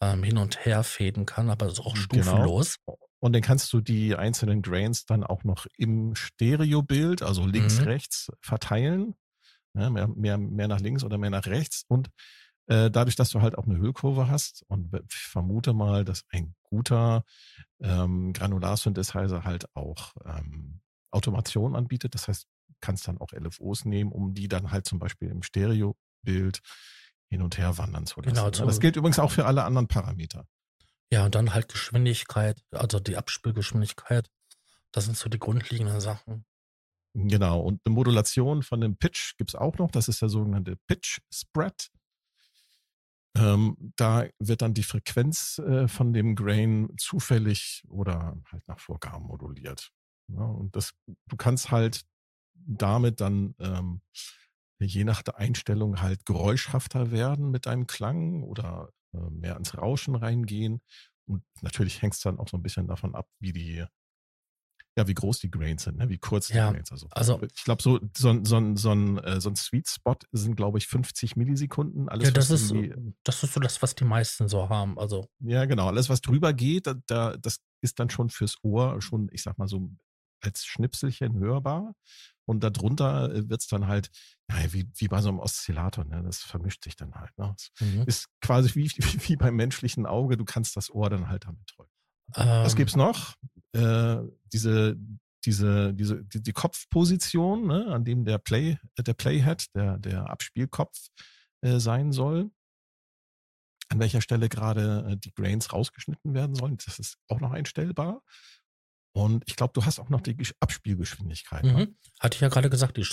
ähm, 0.00 0.22
hin 0.22 0.38
und 0.38 0.64
her 0.64 0.84
fäden 0.84 1.26
kann, 1.26 1.50
aber 1.50 1.66
ist 1.66 1.80
auch 1.80 1.94
genau. 1.94 2.04
stufenlos. 2.04 2.76
Genau. 2.86 2.98
Und 3.20 3.34
dann 3.34 3.42
kannst 3.42 3.72
du 3.72 3.80
die 3.80 4.16
einzelnen 4.16 4.62
Grains 4.62 5.04
dann 5.04 5.22
auch 5.22 5.44
noch 5.44 5.66
im 5.76 6.16
Stereobild, 6.16 7.22
also 7.22 7.46
links, 7.46 7.78
mhm. 7.78 7.84
rechts, 7.84 8.32
verteilen. 8.40 9.14
Ja, 9.74 9.90
mehr, 9.90 10.08
mehr, 10.08 10.38
mehr 10.38 10.68
nach 10.68 10.80
links 10.80 11.04
oder 11.04 11.18
mehr 11.18 11.30
nach 11.30 11.46
rechts. 11.46 11.84
Und 11.88 12.10
äh, 12.66 12.90
dadurch, 12.90 13.16
dass 13.16 13.30
du 13.30 13.40
halt 13.40 13.56
auch 13.58 13.66
eine 13.66 13.78
Hüllkurve 13.78 14.28
hast 14.28 14.64
und 14.68 14.94
ich 15.08 15.16
vermute 15.16 15.72
mal, 15.72 16.04
dass 16.04 16.24
ein 16.30 16.54
guter 16.62 17.24
ähm, 17.80 18.32
Granularsynthesizer 18.32 19.44
halt 19.44 19.66
auch 19.74 20.12
ähm, 20.24 20.80
Automation 21.10 21.76
anbietet. 21.76 22.14
Das 22.14 22.28
heißt, 22.28 22.46
kannst 22.80 23.08
dann 23.08 23.18
auch 23.18 23.32
LFOs 23.32 23.84
nehmen, 23.84 24.12
um 24.12 24.34
die 24.34 24.48
dann 24.48 24.70
halt 24.70 24.86
zum 24.86 24.98
Beispiel 24.98 25.28
im 25.28 25.42
Stereobild 25.42 26.60
hin 27.30 27.42
und 27.42 27.56
her 27.58 27.78
wandern 27.78 28.06
zu 28.06 28.20
lassen. 28.20 28.34
Genau, 28.34 28.46
ne? 28.46 28.66
das 28.66 28.80
gilt 28.80 28.96
übrigens 28.96 29.18
auch 29.18 29.30
für 29.30 29.46
alle 29.46 29.64
anderen 29.64 29.88
Parameter. 29.88 30.46
Ja, 31.10 31.24
und 31.24 31.34
dann 31.34 31.54
halt 31.54 31.68
Geschwindigkeit, 31.68 32.62
also 32.70 32.98
die 32.98 33.16
Abspielgeschwindigkeit. 33.16 34.30
Das 34.92 35.04
sind 35.04 35.16
so 35.16 35.28
die 35.28 35.38
grundlegenden 35.38 36.00
Sachen. 36.00 36.44
Genau, 37.14 37.60
und 37.60 37.80
eine 37.84 37.94
Modulation 37.94 38.62
von 38.62 38.80
dem 38.80 38.96
Pitch 38.96 39.36
gibt 39.36 39.50
es 39.50 39.54
auch 39.54 39.76
noch. 39.78 39.90
Das 39.90 40.08
ist 40.08 40.22
der 40.22 40.30
sogenannte 40.30 40.76
Pitch 40.86 41.20
Spread. 41.32 41.90
Ähm, 43.34 43.92
da 43.96 44.26
wird 44.38 44.62
dann 44.62 44.74
die 44.74 44.82
Frequenz 44.82 45.58
äh, 45.58 45.88
von 45.88 46.12
dem 46.12 46.34
Grain 46.34 46.90
zufällig 46.98 47.82
oder 47.88 48.36
halt 48.50 48.68
nach 48.68 48.78
Vorgaben 48.78 49.26
moduliert. 49.26 49.90
Ne? 50.28 50.44
Und 50.44 50.76
das, 50.76 50.92
du 51.06 51.36
kannst 51.36 51.70
halt 51.70 52.02
damit 52.54 53.20
dann 53.20 53.54
ähm, 53.58 54.02
je 54.80 55.04
nach 55.04 55.22
der 55.22 55.38
Einstellung 55.38 56.00
halt 56.00 56.26
geräuschhafter 56.26 57.10
werden 57.10 57.50
mit 57.50 57.66
deinem 57.66 57.86
Klang 57.86 58.42
oder 58.42 58.90
äh, 59.14 59.30
mehr 59.30 59.56
ins 59.56 59.76
Rauschen 59.76 60.14
reingehen. 60.14 60.80
Und 61.26 61.44
natürlich 61.60 62.02
hängt 62.02 62.14
es 62.14 62.20
dann 62.20 62.38
auch 62.38 62.48
so 62.48 62.56
ein 62.56 62.62
bisschen 62.62 62.88
davon 62.88 63.14
ab, 63.14 63.28
wie 63.38 63.52
die, 63.52 63.84
ja, 64.96 65.08
wie 65.08 65.14
groß 65.14 65.38
die 65.38 65.50
Grains 65.50 65.84
sind, 65.84 65.96
ne? 65.98 66.08
wie 66.08 66.18
kurz 66.18 66.48
die 66.48 66.54
Ja, 66.54 66.70
Grains 66.70 66.88
sind. 66.90 66.96
Also, 67.14 67.34
also- 67.36 67.46
ich 67.54 67.64
glaube, 67.64 67.82
so, 67.82 67.98
so, 68.16 68.28
ein- 68.28 68.44
so, 68.44 68.74
so, 68.76 68.90
ein, 68.92 69.18
äh, 69.18 69.40
so 69.40 69.48
ein 69.50 69.56
Sweet 69.56 69.88
Spot 69.88 70.16
sind, 70.32 70.54
glaube 70.56 70.78
ich, 70.78 70.86
50 70.86 71.36
Millisekunden. 71.36 72.08
Alles, 72.08 72.26
Ja, 72.28 72.30
das 72.32 72.50
was 72.50 72.60
ist, 72.70 72.74
das 73.24 73.42
ist 73.42 73.54
so 73.54 73.60
das, 73.60 73.80
was 73.82 73.94
die 73.94 74.04
meisten 74.04 74.48
so 74.48 74.68
haben. 74.68 74.98
Also, 74.98 75.28
ja, 75.40 75.64
genau. 75.64 75.88
Alles, 75.88 76.08
was 76.08 76.20
drüber 76.20 76.52
geht, 76.52 76.86
da, 76.86 76.94
da, 77.06 77.36
das 77.38 77.58
ist 77.80 77.98
dann 78.00 78.10
schon 78.10 78.28
fürs 78.28 78.56
Ohr 78.62 79.00
schon, 79.00 79.28
ich 79.32 79.42
sag 79.42 79.56
mal 79.58 79.66
so, 79.68 79.90
als 80.40 80.64
Schnipselchen 80.64 81.38
hörbar. 81.38 81.94
Und 82.44 82.64
darunter 82.64 83.30
wird 83.48 83.60
es 83.60 83.68
dann 83.68 83.86
halt, 83.86 84.10
ja, 84.50 84.72
wie, 84.72 84.90
wie 84.96 85.06
bei 85.08 85.22
so 85.22 85.28
einem 85.28 85.38
Oszillator, 85.38 86.04
ne? 86.04 86.22
Das 86.24 86.38
vermischt 86.40 86.82
sich 86.82 86.96
dann 86.96 87.14
halt. 87.14 87.30
Ne? 87.38 87.54
Mhm. 87.80 88.02
ist 88.06 88.26
quasi 88.40 88.74
wie, 88.74 88.90
wie, 88.96 89.28
wie 89.28 89.36
beim 89.36 89.54
menschlichen 89.54 90.04
Auge, 90.06 90.36
du 90.36 90.44
kannst 90.44 90.76
das 90.76 90.90
Ohr 90.90 91.08
dann 91.08 91.28
halt 91.28 91.44
damit 91.46 91.62
drücken. 91.76 91.90
Was 92.34 92.72
ähm, 92.72 92.76
gibt's 92.76 92.96
noch? 92.96 93.34
Äh, 93.72 94.18
diese, 94.52 94.96
diese, 95.44 95.94
diese, 95.94 96.24
die, 96.24 96.42
die 96.42 96.52
Kopfposition, 96.52 97.66
ne, 97.66 97.86
an 97.88 98.04
dem 98.04 98.24
der 98.24 98.38
Play, 98.38 98.78
äh, 98.96 99.02
der 99.02 99.14
Playhead, 99.14 99.66
der, 99.74 99.98
der 99.98 100.30
Abspielkopf 100.30 101.08
äh, 101.62 101.78
sein 101.78 102.12
soll. 102.12 102.50
An 103.88 103.98
welcher 103.98 104.20
Stelle 104.20 104.48
gerade 104.48 105.06
äh, 105.12 105.16
die 105.16 105.32
Grains 105.34 105.72
rausgeschnitten 105.72 106.34
werden 106.34 106.54
sollen. 106.54 106.76
Das 106.84 106.98
ist 106.98 107.18
auch 107.28 107.40
noch 107.40 107.52
einstellbar. 107.52 108.22
Und 109.14 109.44
ich 109.46 109.56
glaube, 109.56 109.72
du 109.74 109.84
hast 109.84 109.98
auch 109.98 110.08
noch 110.08 110.22
die 110.22 110.34
Gesch- 110.34 110.54
Abspielgeschwindigkeit. 110.60 111.64
Ne? 111.64 111.72
Mhm. 111.72 111.96
Hatte 112.18 112.36
ich 112.36 112.40
ja 112.40 112.48
gerade 112.48 112.70
gesagt. 112.70 112.96
Die, 112.96 113.06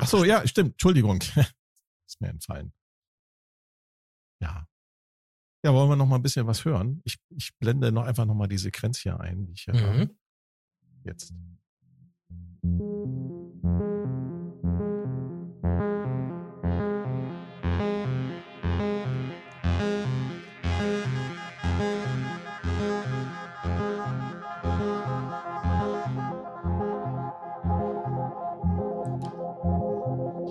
Ach 0.00 0.06
so, 0.06 0.24
ja, 0.24 0.46
stimmt. 0.46 0.72
Entschuldigung. 0.72 1.20
ist 2.06 2.20
mir 2.20 2.28
entfallen. 2.28 2.74
Ja. 4.42 4.68
Ja, 5.64 5.74
wollen 5.74 5.88
wir 5.88 5.96
noch 5.96 6.06
mal 6.06 6.16
ein 6.16 6.22
bisschen 6.22 6.46
was 6.46 6.64
hören? 6.64 7.00
Ich, 7.04 7.16
ich 7.30 7.50
blende 7.58 7.90
noch 7.90 8.04
einfach 8.04 8.24
noch 8.24 8.34
mal 8.34 8.46
die 8.46 8.58
Sequenz 8.58 8.98
hier 8.98 9.18
ein, 9.18 9.46
die 9.46 9.52
ich 9.52 9.62
hier 9.62 9.74
habe. 9.74 9.98
Mhm. 9.98 10.10
Jetzt. 11.04 11.32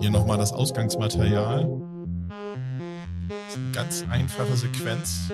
Hier 0.00 0.10
nochmal 0.10 0.38
das 0.38 0.52
Ausgangsmaterial. 0.52 1.95
Ganz 3.72 4.04
einfache 4.10 4.56
Sequenz. 4.56 5.30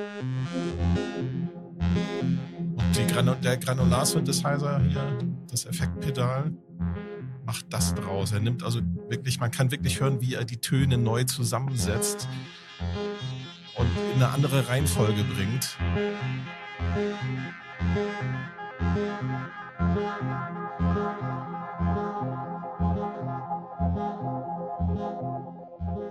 Und 2.99 3.09
Granu 3.09 3.35
der 3.35 3.57
Granular-Synthesizer 3.57 4.81
hier, 4.81 5.19
das 5.51 5.67
Effektpedal, 5.67 6.53
macht 7.45 7.67
das 7.71 7.95
draus. 7.95 8.33
Er 8.33 8.41
nimmt 8.41 8.63
also 8.63 8.81
wirklich, 9.09 9.41
man 9.41 9.51
kann 9.51 9.71
wirklich 9.71 10.01
hören, 10.01 10.21
wie 10.21 10.35
er 10.35 10.45
die 10.45 10.59
Töne 10.59 10.99
neu 10.99 11.25
zusammensetzt 11.25 12.29
und 13.77 13.89
in 14.15 14.23
eine 14.23 14.33
andere 14.33 14.69
Reihenfolge 14.69 15.25
bringt. 15.25 15.77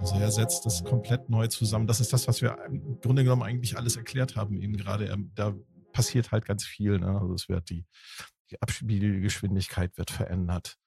Also 0.02 0.16
er 0.16 0.32
setzt 0.32 0.66
das 0.66 0.84
komplett 0.84 1.30
neu 1.30 1.46
zusammen. 1.48 1.86
Das 1.86 2.00
ist 2.00 2.12
das, 2.12 2.28
was 2.28 2.42
wir 2.42 2.58
im 2.66 3.00
Grunde 3.02 3.24
genommen 3.24 3.44
eigentlich 3.44 3.78
alles 3.78 3.96
erklärt 3.98 4.36
haben 4.36 4.58
eben 4.58 4.76
gerade. 4.76 5.08
Er- 5.08 5.18
Da 5.36 5.54
passiert 5.94 6.32
halt 6.32 6.46
ganz 6.46 6.66
viel. 6.66 6.98
Ne? 7.00 7.20
Also 7.20 7.36
es 7.36 7.48
wird 7.50 7.70
die, 7.70 7.86
die 8.50 8.60
Abspielgeschwindigkeit 8.62 9.96
wird 9.98 10.10
verändert. 10.10 10.78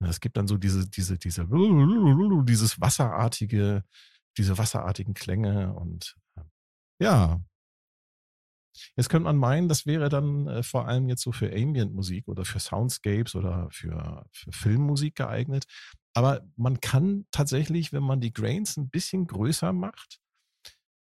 Ja, 0.00 0.08
Es 0.08 0.20
gibt 0.20 0.36
dann 0.38 0.48
so 0.48 0.56
diese, 0.56 0.88
diese, 0.88 1.18
diese, 1.18 1.46
dieses 1.46 2.80
wasserartige, 2.80 3.84
diese 4.38 4.56
wasserartigen 4.58 5.12
Klänge 5.14 5.74
und 5.74 6.16
äh, 6.36 6.42
ja. 7.00 7.40
Jetzt 8.96 9.08
könnte 9.08 9.24
man 9.24 9.36
meinen, 9.36 9.68
das 9.68 9.86
wäre 9.86 10.08
dann 10.08 10.48
äh, 10.48 10.62
vor 10.62 10.88
allem 10.88 11.08
jetzt 11.08 11.22
so 11.22 11.30
für 11.32 11.46
Ambient-Musik 11.52 12.26
oder 12.28 12.44
für 12.44 12.58
Soundscapes 12.58 13.34
oder 13.36 13.68
für, 13.70 14.26
für 14.32 14.52
Filmmusik 14.52 15.14
geeignet. 15.16 15.66
Aber 16.14 16.42
man 16.56 16.80
kann 16.80 17.26
tatsächlich, 17.32 17.92
wenn 17.92 18.02
man 18.02 18.20
die 18.20 18.32
Grains 18.32 18.76
ein 18.76 18.88
bisschen 18.88 19.26
größer 19.26 19.72
macht, 19.72 20.20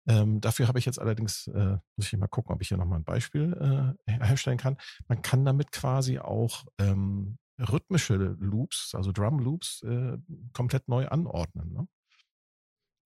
ähm, 0.08 0.42
dafür 0.42 0.68
habe 0.68 0.80
ich 0.80 0.86
jetzt 0.86 1.00
allerdings, 1.00 1.48
äh, 1.48 1.78
muss 1.96 2.12
ich 2.12 2.18
mal 2.18 2.28
gucken, 2.28 2.54
ob 2.54 2.62
ich 2.62 2.70
hier 2.70 2.78
nochmal 2.78 3.00
ein 3.00 3.04
Beispiel 3.04 3.96
äh, 4.08 4.12
herstellen 4.12 4.58
kann. 4.58 4.78
Man 5.08 5.22
kann 5.22 5.46
damit 5.46 5.72
quasi 5.72 6.20
auch 6.20 6.66
ähm, 6.80 7.38
rhythmische 7.60 8.16
Loops, 8.16 8.96
also 8.96 9.12
Drum 9.12 9.40
Loops, 9.40 9.84
äh, 9.84 10.18
komplett 10.54 10.88
neu 10.88 11.08
anordnen. 11.08 11.74
Ne? 11.74 11.88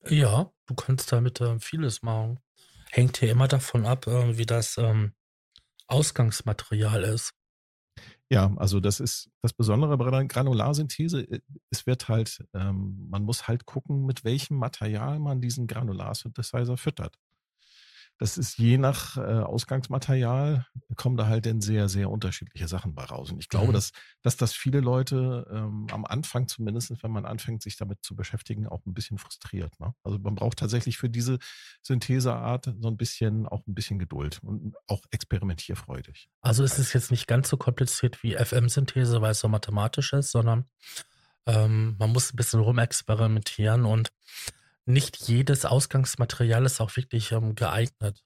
Ja, 0.05 0.51
du 0.65 0.75
kannst 0.75 1.11
damit 1.11 1.41
ähm, 1.41 1.59
vieles 1.59 2.03
machen. 2.03 2.39
Hängt 2.91 3.17
hier 3.17 3.31
immer 3.31 3.47
davon 3.47 3.85
ab, 3.85 4.07
äh, 4.07 4.37
wie 4.37 4.45
das 4.45 4.77
ähm, 4.77 5.13
Ausgangsmaterial 5.87 7.03
ist. 7.03 7.33
Ja, 8.33 8.51
also 8.57 8.79
das 8.79 8.99
ist 8.99 9.29
das 9.43 9.53
Besondere 9.53 9.95
bei 9.97 10.09
der 10.09 10.25
Granularsynthese. 10.25 11.21
Äh, 11.29 11.41
Es 11.69 11.85
wird 11.85 12.07
halt, 12.09 12.43
ähm, 12.53 13.07
man 13.09 13.23
muss 13.23 13.47
halt 13.47 13.65
gucken, 13.65 14.05
mit 14.05 14.23
welchem 14.23 14.57
Material 14.57 15.19
man 15.19 15.39
diesen 15.41 15.67
Granularsynthesizer 15.67 16.77
füttert. 16.77 17.15
Das 18.19 18.37
ist 18.37 18.57
je 18.57 18.77
nach 18.77 19.17
äh, 19.17 19.21
Ausgangsmaterial, 19.21 20.65
kommen 20.95 21.17
da 21.17 21.27
halt 21.27 21.45
dann 21.45 21.61
sehr, 21.61 21.89
sehr 21.89 22.09
unterschiedliche 22.09 22.67
Sachen 22.67 22.93
bei 22.93 23.03
raus. 23.03 23.31
Und 23.31 23.39
ich 23.39 23.49
glaube, 23.49 23.69
Mhm. 23.69 23.73
dass, 23.73 23.91
dass 24.21 24.37
das 24.37 24.53
viele 24.53 24.79
Leute 24.79 25.47
ähm, 25.51 25.87
am 25.91 26.05
Anfang 26.05 26.47
zumindest, 26.47 27.03
wenn 27.03 27.11
man 27.11 27.25
anfängt, 27.25 27.63
sich 27.63 27.75
damit 27.75 28.03
zu 28.03 28.15
beschäftigen, 28.15 28.67
auch 28.67 28.85
ein 28.85 28.93
bisschen 28.93 29.17
frustriert. 29.17 29.79
Ne? 29.79 29.93
Also 30.03 30.19
man 30.19 30.35
braucht 30.35 30.59
tatsächlich 30.59 30.97
für 30.97 31.09
diese 31.09 31.39
Syntheseart 31.81 32.73
so 32.79 32.87
ein 32.87 32.97
bisschen, 32.97 33.47
auch 33.47 33.65
ein 33.67 33.73
bisschen 33.73 33.99
Geduld 33.99 34.39
und 34.43 34.75
auch 34.87 35.01
experimentierfreudig. 35.11 36.29
Also 36.41 36.63
ist 36.63 36.79
es 36.79 36.93
jetzt 36.93 37.11
nicht 37.11 37.27
ganz 37.27 37.49
so 37.49 37.57
kompliziert 37.57 38.23
wie 38.23 38.35
FM-Synthese, 38.35 39.21
weil 39.21 39.31
es 39.31 39.39
so 39.39 39.47
mathematisch 39.47 40.13
ist, 40.13 40.31
sondern 40.31 40.65
ähm, 41.45 41.95
man 41.99 42.11
muss 42.11 42.31
ein 42.31 42.37
bisschen 42.37 42.59
rumexperimentieren 42.61 43.85
und 43.85 44.11
nicht 44.85 45.27
jedes 45.27 45.65
Ausgangsmaterial 45.65 46.65
ist 46.65 46.81
auch 46.81 46.95
wirklich 46.95 47.31
ähm, 47.31 47.55
geeignet. 47.55 48.23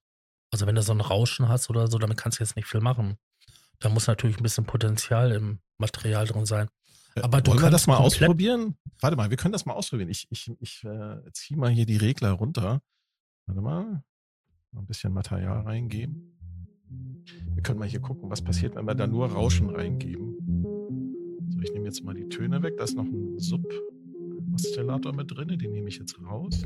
Also 0.51 0.65
wenn 0.65 0.75
du 0.75 0.81
so 0.81 0.93
ein 0.93 1.01
Rauschen 1.01 1.47
hast 1.49 1.69
oder 1.69 1.87
so, 1.87 1.97
damit 1.97 2.17
kannst 2.17 2.39
du 2.39 2.43
jetzt 2.43 2.55
nicht 2.55 2.67
viel 2.67 2.81
machen. 2.81 3.17
Da 3.79 3.89
muss 3.89 4.07
natürlich 4.07 4.37
ein 4.37 4.43
bisschen 4.43 4.65
Potenzial 4.65 5.31
im 5.31 5.59
Material 5.77 6.25
drin 6.25 6.45
sein. 6.45 6.67
Äh, 7.15 7.21
Aber 7.21 7.41
du 7.41 7.51
Wollen 7.51 7.61
wir 7.61 7.69
das 7.69 7.85
kannst 7.85 7.87
mal 7.87 7.97
ausprobieren? 7.97 8.77
Warte 8.99 9.17
mal, 9.17 9.29
wir 9.29 9.37
können 9.37 9.51
das 9.51 9.65
mal 9.65 9.73
ausprobieren. 9.73 10.09
Ich, 10.09 10.27
ich, 10.31 10.51
ich 10.59 10.83
äh, 10.83 11.17
ziehe 11.33 11.59
mal 11.59 11.69
hier 11.69 11.85
die 11.85 11.97
Regler 11.97 12.31
runter. 12.31 12.81
Warte 13.45 13.61
mal. 13.61 14.03
Ein 14.75 14.85
bisschen 14.85 15.13
Material 15.13 15.61
reingeben. 15.61 16.37
Wir 17.53 17.63
können 17.63 17.79
mal 17.79 17.87
hier 17.87 17.99
gucken, 17.99 18.29
was 18.29 18.41
passiert, 18.41 18.75
wenn 18.75 18.85
wir 18.85 18.95
da 18.95 19.07
nur 19.07 19.31
Rauschen 19.31 19.69
reingeben. 19.69 20.37
So, 21.49 21.59
ich 21.59 21.71
nehme 21.73 21.85
jetzt 21.85 22.03
mal 22.03 22.13
die 22.13 22.29
Töne 22.29 22.61
weg. 22.63 22.77
Da 22.77 22.83
ist 22.83 22.95
noch 22.95 23.05
ein 23.05 23.39
Sub-Oszillator 24.57 25.13
mit 25.13 25.35
drin. 25.35 25.57
Den 25.57 25.71
nehme 25.71 25.89
ich 25.89 25.97
jetzt 25.97 26.15
raus. 26.21 26.63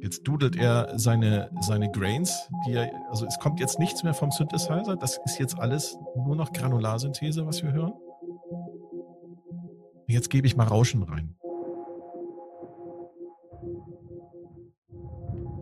Jetzt 0.00 0.26
dudelt 0.26 0.56
er 0.56 0.98
seine, 0.98 1.50
seine 1.60 1.90
Grains, 1.90 2.48
die 2.66 2.72
er, 2.72 2.90
also 3.10 3.26
es 3.26 3.38
kommt 3.38 3.60
jetzt 3.60 3.78
nichts 3.78 4.02
mehr 4.02 4.14
vom 4.14 4.30
Synthesizer. 4.30 4.96
Das 4.96 5.20
ist 5.26 5.38
jetzt 5.38 5.58
alles 5.58 5.96
nur 6.16 6.36
noch 6.36 6.52
Granularsynthese, 6.52 7.46
was 7.46 7.62
wir 7.62 7.72
hören. 7.72 7.92
Jetzt 10.06 10.30
gebe 10.30 10.46
ich 10.46 10.56
mal 10.56 10.66
Rauschen 10.66 11.02
rein. 11.02 11.36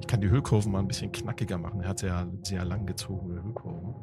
Ich 0.01 0.07
kann 0.07 0.21
die 0.21 0.31
Hüllkurven 0.31 0.73
mal 0.73 0.79
ein 0.79 0.89
bisschen 0.89 1.13
knackiger 1.13 1.59
machen. 1.59 1.81
Er 1.81 1.89
hat 1.89 1.99
sehr, 1.99 2.29
sehr 2.43 2.65
lang 2.65 2.87
gezogene 2.87 3.43
Hüllkurven. 3.43 3.95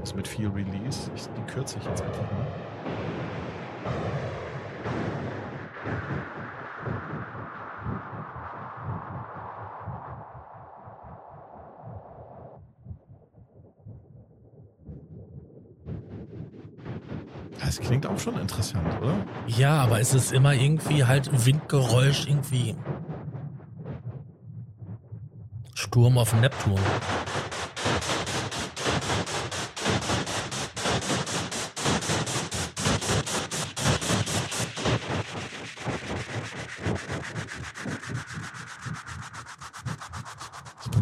Das 0.00 0.14
mit 0.14 0.28
viel 0.28 0.48
Release. 0.48 1.10
Ich, 1.14 1.26
die 1.26 1.52
kürze 1.52 1.78
ich 1.78 1.84
jetzt 1.84 2.02
einfach 2.02 2.32
mal. 2.32 2.46
Das 17.60 17.80
klingt 17.80 18.06
auch 18.06 18.18
schon 18.18 18.38
interessant, 18.40 18.86
oder? 19.00 19.14
Ja, 19.46 19.82
aber 19.82 20.00
es 20.00 20.14
ist 20.14 20.32
immer 20.32 20.54
irgendwie 20.54 21.04
halt 21.04 21.30
Windgeräusch, 21.44 22.26
irgendwie 22.26 22.74
Sturm 25.74 26.16
auf 26.16 26.32
Neptun. 26.40 26.80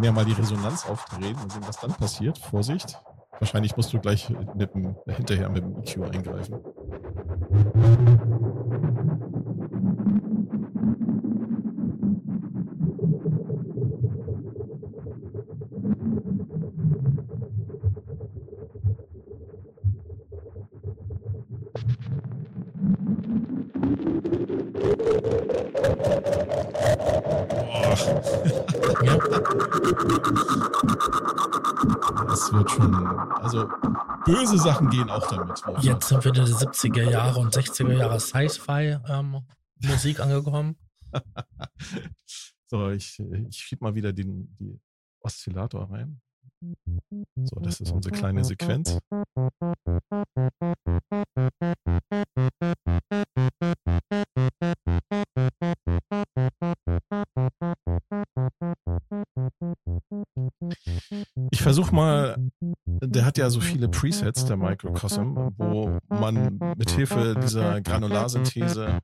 Ja 0.06 0.12
mal 0.12 0.24
die 0.24 0.32
Resonanz 0.32 0.86
aufdrehen 0.86 1.36
und 1.42 1.52
sehen, 1.52 1.62
was 1.66 1.78
dann 1.78 1.92
passiert. 1.92 2.38
Vorsicht. 2.38 2.98
Wahrscheinlich 3.38 3.76
musst 3.76 3.92
du 3.92 3.98
gleich 3.98 4.30
mit 4.54 4.74
dem, 4.74 4.96
hinterher 5.06 5.50
mit 5.50 5.62
dem 5.62 5.78
EQ 5.78 6.14
eingreifen. 6.14 6.58
Also 33.56 33.68
böse 34.24 34.58
Sachen 34.58 34.90
gehen 34.90 35.10
auch 35.10 35.26
damit. 35.28 35.62
Jetzt 35.80 36.08
sind 36.08 36.24
wir 36.24 36.34
in 36.34 36.44
die 36.44 36.52
70er 36.52 37.10
Jahre 37.10 37.40
und 37.40 37.54
60er 37.54 37.92
Jahre 37.92 38.20
Sci-Fi 38.20 38.98
ähm, 39.08 39.42
Musik 39.82 40.20
angekommen. 40.20 40.76
so, 42.66 42.90
ich, 42.90 43.18
ich 43.48 43.56
schieb 43.56 43.80
mal 43.80 43.94
wieder 43.94 44.12
den 44.12 44.54
die 44.58 44.80
Oszillator 45.20 45.90
rein. 45.90 46.20
So, 47.44 47.60
das 47.60 47.80
ist 47.80 47.92
unsere 47.92 48.14
kleine 48.14 48.44
Sequenz. 48.44 48.98
Ich 61.50 61.62
versuche 61.62 61.94
mal, 61.94 62.45
der 63.16 63.24
hat 63.24 63.38
ja 63.38 63.48
so 63.48 63.60
viele 63.60 63.88
Presets, 63.88 64.44
der 64.44 64.58
Microcosm, 64.58 65.36
wo 65.56 65.98
man 66.10 66.60
mit 66.76 66.90
Hilfe 66.90 67.34
dieser 67.42 67.80
Granularsynthese 67.80 69.00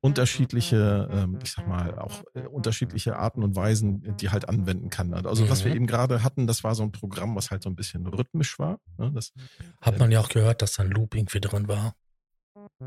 unterschiedliche, 0.00 1.08
ähm, 1.12 1.38
ich 1.42 1.52
sag 1.52 1.68
mal, 1.68 1.96
auch 1.98 2.24
äh, 2.34 2.40
unterschiedliche 2.48 3.16
Arten 3.16 3.44
und 3.44 3.54
Weisen, 3.54 4.16
die 4.16 4.30
halt 4.30 4.48
anwenden 4.48 4.90
kann. 4.90 5.14
Also 5.14 5.48
was 5.48 5.64
wir 5.64 5.70
mhm. 5.70 5.76
eben 5.76 5.86
gerade 5.86 6.24
hatten, 6.24 6.48
das 6.48 6.64
war 6.64 6.74
so 6.74 6.82
ein 6.82 6.90
Programm, 6.90 7.36
was 7.36 7.52
halt 7.52 7.62
so 7.62 7.70
ein 7.70 7.76
bisschen 7.76 8.06
rhythmisch 8.06 8.58
war. 8.58 8.80
Ne? 8.98 9.12
Das, 9.14 9.32
Hat 9.80 9.98
man 10.00 10.10
ja 10.10 10.20
auch 10.20 10.28
gehört, 10.28 10.60
dass 10.60 10.72
da 10.72 10.82
ein 10.82 10.90
Loop 10.90 11.14
irgendwie 11.14 11.40
drin 11.40 11.68
war. 11.68 11.94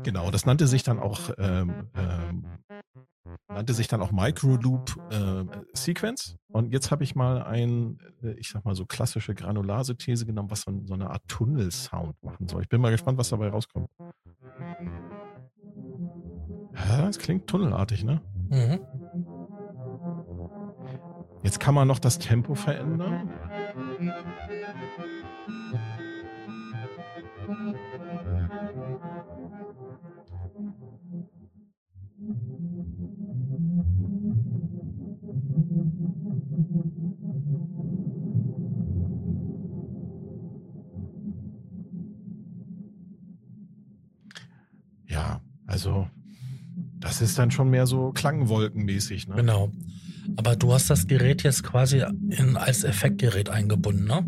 Genau, 0.02 0.30
das 0.30 0.46
nannte 0.46 0.66
sich 0.66 0.82
dann 0.82 0.98
auch 0.98 1.30
ähm, 1.38 1.88
ähm, 1.94 2.44
nannte 3.48 3.74
sich 3.74 3.88
dann 3.88 4.00
auch 4.00 4.12
Micro 4.12 4.56
Loop 4.56 4.96
äh, 5.10 5.44
Sequence. 5.74 6.36
Und 6.48 6.72
jetzt 6.72 6.90
habe 6.90 7.04
ich 7.04 7.14
mal 7.14 7.42
ein, 7.42 7.98
äh, 8.22 8.32
ich 8.32 8.50
sag 8.50 8.64
mal 8.64 8.74
so 8.74 8.86
klassische 8.86 9.34
Granularsynthese 9.34 10.26
genommen, 10.26 10.50
was 10.50 10.62
so, 10.62 10.72
so 10.84 10.94
eine 10.94 11.10
Art 11.10 11.22
Tunnelsound 11.28 12.22
machen 12.22 12.48
soll. 12.48 12.62
Ich 12.62 12.68
bin 12.68 12.80
mal 12.80 12.90
gespannt, 12.90 13.18
was 13.18 13.28
dabei 13.28 13.48
rauskommt. 13.48 13.88
Das 16.88 17.18
klingt 17.18 17.46
tunnelartig, 17.46 18.04
ne? 18.04 18.20
Mhm. 18.48 18.80
Jetzt 21.42 21.60
kann 21.60 21.74
man 21.74 21.88
noch 21.88 21.98
das 21.98 22.18
Tempo 22.18 22.54
verändern. 22.54 23.30
Das 47.20 47.30
ist 47.30 47.38
dann 47.38 47.50
schon 47.50 47.70
mehr 47.70 47.86
so 47.86 48.12
klangwolkenmäßig. 48.12 49.28
Ne? 49.28 49.36
Genau. 49.36 49.70
Aber 50.36 50.56
du 50.56 50.72
hast 50.72 50.90
das 50.90 51.06
Gerät 51.06 51.42
jetzt 51.42 51.62
quasi 51.62 52.04
in, 52.30 52.56
als 52.56 52.84
Effektgerät 52.84 53.48
eingebunden, 53.48 54.04
ne? 54.04 54.24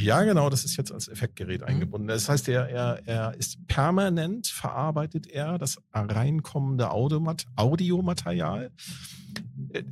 Ja, 0.00 0.22
genau, 0.22 0.48
das 0.48 0.64
ist 0.64 0.76
jetzt 0.76 0.92
als 0.92 1.08
Effektgerät 1.08 1.62
mhm. 1.62 1.66
eingebunden. 1.66 2.08
Das 2.08 2.28
heißt, 2.28 2.48
er, 2.48 2.68
er, 2.68 3.02
er 3.06 3.34
ist 3.34 3.66
permanent, 3.66 4.46
verarbeitet 4.46 5.26
er 5.26 5.58
das 5.58 5.78
reinkommende 5.92 6.90
Audiomaterial. 6.90 8.70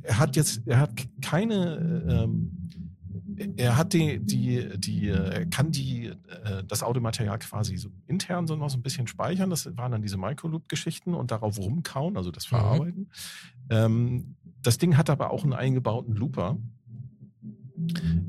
Er 0.03 0.19
hat 0.19 0.35
jetzt, 0.35 0.61
er 0.65 0.79
hat 0.79 0.91
keine 1.21 2.05
ähm, 2.09 2.69
er 3.57 3.77
hat 3.77 3.93
die, 3.93 4.19
die, 4.19 4.69
die, 4.77 5.13
kann 5.51 5.71
die, 5.71 6.07
äh, 6.07 6.63
das 6.67 6.83
Audiomaterial 6.83 7.39
quasi 7.39 7.77
so 7.77 7.89
intern 8.07 8.47
so 8.47 8.55
noch 8.55 8.69
so 8.69 8.77
ein 8.77 8.81
bisschen 8.81 9.07
speichern. 9.07 9.49
Das 9.49 9.77
waren 9.77 9.91
dann 9.91 10.01
diese 10.01 10.17
Microloop-Geschichten 10.17 11.13
und 11.13 11.31
darauf 11.31 11.59
rumkauen, 11.59 12.17
also 12.17 12.31
das 12.31 12.45
mhm. 12.45 12.49
Verarbeiten. 12.49 12.99
Mhm. 12.99 13.07
Ähm, 13.69 14.35
das 14.61 14.77
Ding 14.77 14.97
hat 14.97 15.09
aber 15.09 15.31
auch 15.31 15.43
einen 15.43 15.53
eingebauten 15.53 16.15
Looper 16.15 16.57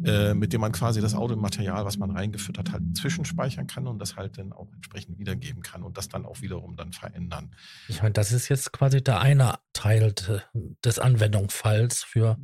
äh, 0.05 0.35
mit 0.35 0.53
dem 0.53 0.61
man 0.61 0.73
quasi 0.73 1.01
das 1.01 1.15
Audiomaterial, 1.15 1.85
was 1.85 1.97
man 1.97 2.11
reingefüttert 2.11 2.71
hat, 2.73 2.83
zwischenspeichern 2.95 3.67
kann 3.67 3.87
und 3.87 3.99
das 3.99 4.17
halt 4.17 4.39
dann 4.39 4.53
auch 4.53 4.73
entsprechend 4.73 5.19
wiedergeben 5.19 5.63
kann 5.63 5.83
und 5.83 5.97
das 5.97 6.09
dann 6.09 6.27
auch 6.27 6.41
wiederum 6.41 6.77
dann 6.77 6.93
verändern. 6.93 7.55
Ich 7.89 8.03
meine, 8.03 8.13
das 8.13 8.33
ist 8.33 8.49
jetzt 8.49 8.73
quasi 8.73 9.03
der 9.03 9.21
eine 9.21 9.55
Teil 9.73 10.15
des 10.85 10.99
Anwendungsfalls 10.99 12.05
für 12.05 12.37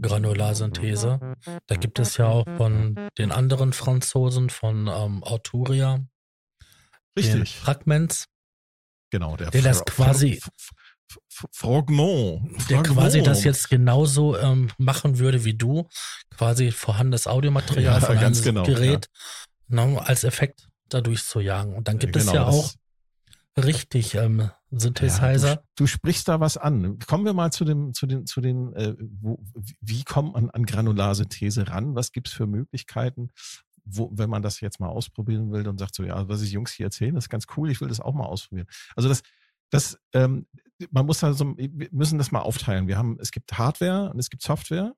Granularsynthese. 0.00 1.36
Da 1.66 1.76
gibt 1.76 1.98
es 1.98 2.16
ja 2.16 2.26
auch 2.26 2.44
von 2.56 2.96
den 3.18 3.32
anderen 3.32 3.72
Franzosen 3.72 4.50
von 4.50 4.88
ähm, 4.88 5.22
Arturia 5.24 6.00
Richtig. 7.16 7.56
Fragments. 7.56 8.26
Genau, 9.10 9.36
der, 9.36 9.50
der 9.50 9.62
das 9.62 9.84
quasi 9.84 10.40
Fragment. 11.28 12.70
Der 12.70 12.82
quasi 12.82 13.22
das 13.22 13.44
jetzt 13.44 13.68
genauso 13.68 14.38
ähm, 14.38 14.70
machen 14.78 15.18
würde 15.18 15.44
wie 15.44 15.54
du, 15.54 15.88
quasi 16.36 16.70
vorhandenes 16.70 17.26
Audiomaterial 17.26 18.00
ja, 18.00 18.06
von 18.06 18.18
einem 18.18 18.42
genau, 18.42 18.64
Gerät 18.64 19.08
ja. 19.68 19.86
ne, 19.86 20.00
als 20.06 20.24
Effekt 20.24 20.68
dadurch 20.88 21.24
zu 21.24 21.40
jagen. 21.40 21.74
Und 21.74 21.88
dann 21.88 21.98
gibt 21.98 22.16
ja, 22.16 22.22
genau, 22.22 22.32
es 22.32 22.36
ja 22.36 22.46
auch 22.46 22.70
richtig 23.64 24.14
ähm, 24.14 24.50
Synthesizer. 24.70 25.48
Ja, 25.48 25.56
du, 25.56 25.62
du, 25.76 25.86
sprichst 25.86 26.28
da 26.28 26.40
was 26.40 26.56
an. 26.56 26.98
Kommen 27.00 27.24
wir 27.24 27.32
mal 27.32 27.50
zu 27.52 27.64
dem, 27.64 27.92
zu 27.92 28.06
den, 28.06 28.26
zu 28.26 28.40
den, 28.40 28.72
äh, 28.74 28.94
wo, 28.98 29.42
wie 29.80 30.04
kommt 30.04 30.34
man 30.34 30.50
an 30.50 30.64
Granularsynthese 30.64 31.68
ran? 31.68 31.94
Was 31.94 32.12
gibt's 32.12 32.32
für 32.32 32.46
Möglichkeiten? 32.46 33.30
Wo, 33.84 34.10
wenn 34.12 34.30
man 34.30 34.42
das 34.42 34.60
jetzt 34.60 34.78
mal 34.78 34.88
ausprobieren 34.88 35.50
will 35.52 35.66
und 35.66 35.78
sagt 35.78 35.94
so, 35.94 36.04
ja, 36.04 36.28
was 36.28 36.42
ich 36.42 36.52
Jungs 36.52 36.72
hier 36.72 36.86
erzählen, 36.86 37.14
das 37.14 37.24
ist 37.24 37.30
ganz 37.30 37.46
cool, 37.56 37.70
ich 37.70 37.80
will 37.80 37.88
das 37.88 38.00
auch 38.00 38.14
mal 38.14 38.26
ausprobieren. 38.26 38.68
Also 38.94 39.08
das, 39.08 39.22
das, 39.70 39.98
ähm, 40.12 40.46
man 40.90 41.06
muss 41.06 41.22
also, 41.24 41.54
wir 41.56 41.88
müssen 41.92 42.18
das 42.18 42.32
mal 42.32 42.40
aufteilen. 42.40 42.88
Wir 42.88 42.96
haben, 42.96 43.18
es 43.20 43.30
gibt 43.30 43.56
Hardware 43.58 44.10
und 44.10 44.18
es 44.18 44.30
gibt 44.30 44.42
Software. 44.42 44.94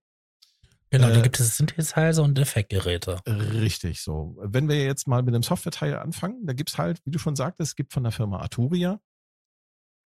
Genau, 0.91 1.09
da 1.09 1.19
äh, 1.19 1.23
gibt 1.23 1.41
es 1.41 1.57
Synthesizer 1.57 2.23
und 2.23 2.39
Effektgeräte. 2.39 3.21
Richtig, 3.27 4.03
so. 4.03 4.37
Wenn 4.43 4.69
wir 4.69 4.85
jetzt 4.85 5.09
mal 5.09 5.23
mit 5.23 5.35
dem 5.35 5.43
Software-Teil 5.43 5.97
anfangen, 5.97 6.45
da 6.47 6.53
gibt 6.53 6.71
es 6.71 6.79
halt, 6.79 7.01
wie 7.05 7.11
du 7.11 7.19
schon 7.19 7.35
sagtest, 7.35 7.71
es 7.71 7.77
gibt 7.77 7.93
von 7.93 8.03
der 8.03 8.13
Firma 8.13 8.41
Arturia, 8.41 9.01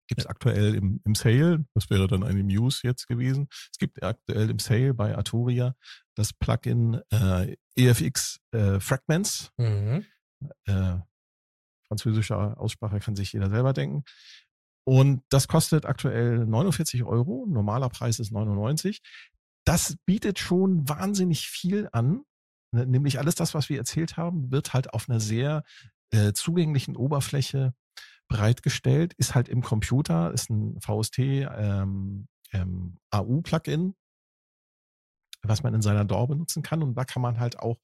gibt 0.09 0.23
es 0.23 0.27
aktuell 0.27 0.75
im, 0.75 1.01
im 1.05 1.15
Sale, 1.15 1.65
das 1.75 1.89
wäre 1.89 2.09
dann 2.09 2.25
eine 2.25 2.43
Muse 2.43 2.81
jetzt 2.83 3.07
gewesen, 3.07 3.49
es 3.51 3.79
gibt 3.79 4.03
aktuell 4.03 4.51
im 4.51 4.59
Sale 4.59 4.93
bei 4.93 5.17
Arturia 5.17 5.77
das 6.17 6.33
Plugin 6.33 7.01
äh, 7.11 7.57
EFX 7.77 8.41
äh, 8.51 8.81
Fragments. 8.81 9.51
Mhm. 9.57 10.05
Äh, 10.67 10.99
französische 11.87 12.37
Aussprache 12.37 13.01
kann 13.01 13.17
sich 13.17 13.33
jeder 13.33 13.51
selber 13.51 13.73
denken. 13.73 14.03
Und 14.85 15.23
das 15.29 15.49
kostet 15.49 15.87
aktuell 15.87 16.45
49 16.47 17.05
Euro. 17.05 17.47
Normaler 17.49 17.89
Preis 17.89 18.19
ist 18.19 18.33
99. 18.33 19.01
Das 19.65 19.97
bietet 20.07 20.39
schon 20.39 20.89
wahnsinnig 20.89 21.49
viel 21.49 21.89
an. 21.93 22.23
Ne, 22.73 22.87
nämlich 22.87 23.19
alles 23.19 23.35
das, 23.35 23.55
was 23.55 23.69
wir 23.69 23.79
erzählt 23.79 24.17
haben, 24.17 24.51
wird 24.51 24.75
halt 24.75 24.93
auf 24.93 25.09
einer 25.09 25.21
sehr 25.21 25.63
äh, 26.11 26.33
zugänglichen 26.33 26.97
Oberfläche 26.97 27.75
bereitgestellt, 28.29 29.13
ist 29.19 29.35
halt 29.35 29.49
im 29.49 29.63
Computer, 29.63 30.33
ist 30.33 30.51
ein 30.51 30.81
VST 30.81 31.19
ähm, 31.19 32.29
ähm, 32.53 32.99
AU-Plugin, 33.11 33.95
was 35.43 35.63
man 35.63 35.75
in 35.75 35.83
seiner 35.83 36.05
DAW 36.05 36.27
benutzen 36.27 36.63
kann. 36.63 36.83
Und 36.83 36.95
da 36.95 37.05
kann 37.05 37.23
man 37.23 37.39
halt 37.39 37.59
auch 37.59 37.79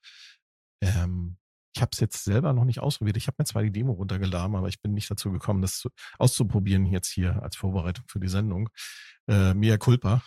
ähm, 0.80 1.36
ich 1.78 1.82
habe 1.82 1.90
es 1.92 2.00
jetzt 2.00 2.24
selber 2.24 2.52
noch 2.52 2.64
nicht 2.64 2.80
ausprobiert. 2.80 3.16
Ich 3.16 3.28
habe 3.28 3.36
mir 3.38 3.44
zwar 3.44 3.62
die 3.62 3.70
Demo 3.70 3.92
runtergeladen, 3.92 4.56
aber 4.56 4.66
ich 4.66 4.82
bin 4.82 4.94
nicht 4.94 5.08
dazu 5.08 5.30
gekommen, 5.30 5.62
das 5.62 5.78
zu, 5.78 5.90
auszuprobieren 6.18 6.86
jetzt 6.86 7.08
hier 7.08 7.40
als 7.40 7.54
Vorbereitung 7.54 8.04
für 8.08 8.18
die 8.18 8.26
Sendung. 8.26 8.68
Äh, 9.28 9.54
Mia 9.54 9.76
culpa. 9.76 10.22